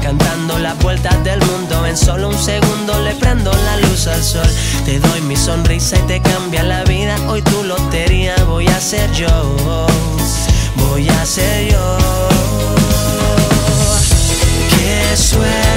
cantando 0.00 0.58
las 0.58 0.78
vueltas 0.78 1.22
del 1.24 1.40
mundo, 1.44 1.86
en 1.86 1.96
solo 1.96 2.28
un 2.28 2.38
segundo 2.38 2.98
le 3.00 3.14
prendo 3.14 3.52
la 3.52 3.76
luz 3.78 4.06
al 4.06 4.22
sol. 4.22 4.48
Te 4.84 4.98
doy 4.98 5.20
mi 5.22 5.36
sonrisa 5.36 5.98
y 5.98 6.02
te 6.02 6.20
cambia 6.20 6.62
la 6.62 6.84
vida. 6.84 7.16
Hoy 7.28 7.42
tu 7.42 7.62
lotería 7.64 8.34
voy 8.46 8.66
a 8.66 8.80
ser 8.80 9.10
yo. 9.12 9.56
Voy 10.76 11.08
a 11.08 11.26
ser 11.26 11.70
yo. 11.70 11.98
Qué 14.70 15.16
suerte 15.16 15.69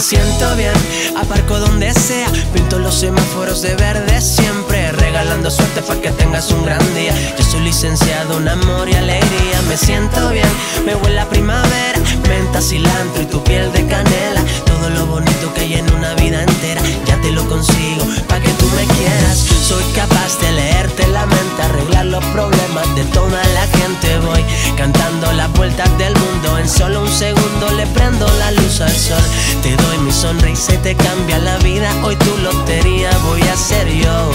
me 0.00 0.06
siento 0.06 0.56
bien, 0.56 0.72
aparco 1.14 1.58
donde 1.58 1.92
sea, 1.92 2.26
pinto 2.54 2.78
los 2.78 2.94
semáforos 2.94 3.60
de 3.60 3.74
verde 3.74 4.18
siempre, 4.22 4.90
regalando 4.92 5.50
suerte 5.50 5.82
para 5.82 6.00
que 6.00 6.10
tengas 6.12 6.50
un 6.52 6.64
gran 6.64 6.80
día. 6.94 7.12
Yo 7.36 7.44
soy 7.44 7.60
licenciado 7.60 8.38
en 8.38 8.48
amor 8.48 8.88
y 8.88 8.94
alegría, 8.94 9.60
me 9.68 9.76
siento 9.76 10.30
bien, 10.30 10.48
me 10.86 10.94
huele 10.94 11.20
a 11.20 11.28
primavera, 11.28 11.98
menta, 12.26 12.62
cilantro 12.62 13.20
y 13.20 13.26
tu 13.26 13.44
piel 13.44 13.70
de 13.72 13.86
canela, 13.86 14.42
todo 14.80 14.90
lo 14.90 15.06
bonito 15.06 15.52
que 15.54 15.60
hay 15.60 15.74
en 15.74 15.92
una 15.92 16.14
vida 16.14 16.42
entera, 16.42 16.80
ya 17.04 17.20
te 17.20 17.30
lo 17.32 17.46
consigo, 17.46 18.02
para 18.28 18.40
que 18.40 18.50
tú 18.54 18.66
me 18.76 18.86
quieras. 18.86 19.38
Soy 19.38 19.84
capaz 19.94 20.38
de 20.40 20.52
leerte 20.52 21.06
la 21.08 21.26
mente, 21.26 21.62
arreglar 21.62 22.06
los 22.06 22.24
problemas 22.26 22.94
de 22.94 23.04
toda 23.06 23.42
la 23.44 23.66
gente. 23.78 24.18
Voy 24.20 24.42
cantando 24.76 25.32
las 25.32 25.52
vueltas 25.52 25.86
del 25.98 26.14
mundo, 26.16 26.58
en 26.58 26.68
solo 26.68 27.02
un 27.02 27.12
segundo 27.12 27.70
le 27.76 27.86
prendo 27.88 28.26
la 28.38 28.52
luz 28.52 28.80
al 28.80 28.96
sol. 28.96 29.22
Te 29.62 29.76
doy 29.76 29.98
mi 29.98 30.12
sonrisa 30.12 30.74
y 30.74 30.78
te 30.78 30.94
cambia 30.94 31.38
la 31.38 31.58
vida. 31.58 31.92
Hoy 32.02 32.16
tu 32.16 32.36
lotería 32.38 33.10
voy 33.26 33.42
a 33.42 33.56
ser 33.56 33.86
yo. 33.86 34.30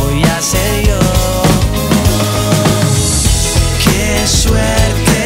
Voy 0.00 0.22
a 0.24 0.40
ser 0.40 0.86
yo. 0.86 0.98
Qué 3.84 4.26
suerte 4.26 5.19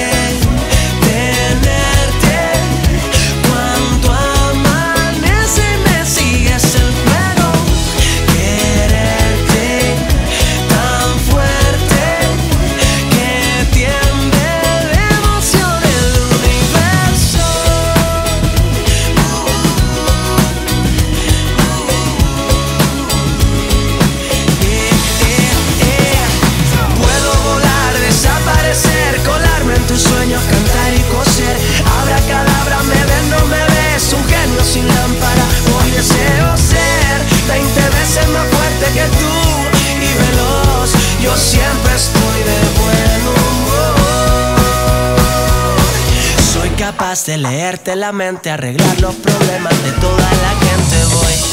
de 47.27 47.39
leerte 47.39 47.97
la 47.97 48.13
mente, 48.13 48.51
arreglar 48.51 49.01
los 49.01 49.15
problemas 49.15 49.83
de 49.83 49.93
toda 49.93 50.17
la 50.19 50.51
gente. 50.61 51.15
Voy. 51.15 51.44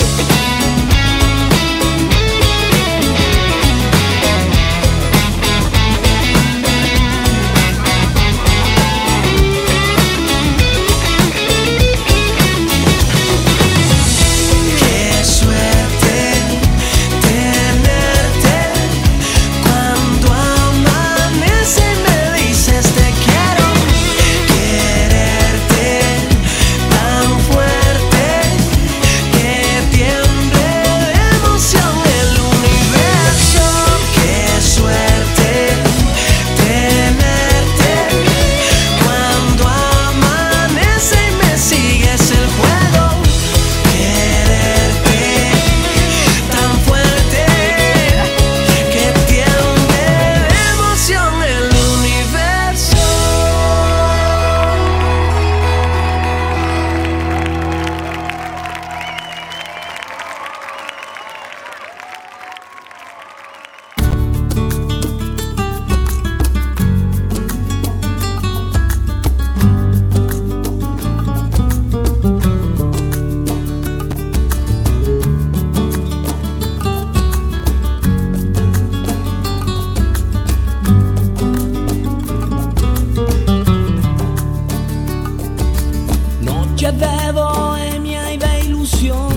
noches 86.81 86.99
de 86.99 87.31
bohemia 87.31 88.33
y 88.33 88.37
de 88.37 88.59
ilusión, 88.61 89.29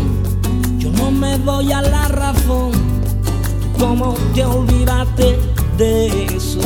yo 0.78 0.90
no 0.92 1.10
me 1.10 1.36
doy 1.38 1.72
a 1.72 1.82
la 1.82 2.08
razón. 2.08 2.72
¿Cómo 3.78 4.14
te 4.34 4.44
olvidaste 4.46 5.38
de 5.76 6.24
eso? 6.26 6.60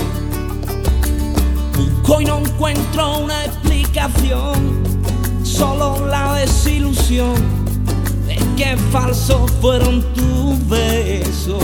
Hoy 2.07 2.24
no 2.24 2.39
encuentro 2.39 3.18
una 3.18 3.45
explicación, 3.45 4.85
solo 5.43 6.07
la 6.07 6.35
desilusión 6.35 7.35
de 8.26 8.37
que 8.57 8.76
falsos 8.93 9.51
fueron 9.61 10.03
tus 10.14 10.68
besos. 10.68 11.62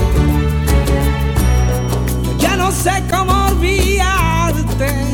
Ya 2.40 2.56
no 2.56 2.72
sé 2.72 3.02
cómo 3.08 3.46
olvidarte 3.46 5.13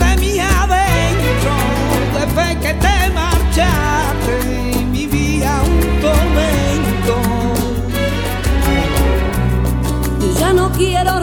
de 0.00 0.16
mi 0.20 0.38
adentro, 0.40 1.54
desde 2.14 2.58
que 2.60 2.74
te 2.74 3.10
marchaste, 3.12 4.36
vivía 4.92 5.52
un 5.62 6.00
tormento. 6.00 7.14
Yo 10.20 10.40
ya 10.40 10.52
no 10.52 10.70
quiero 10.72 11.19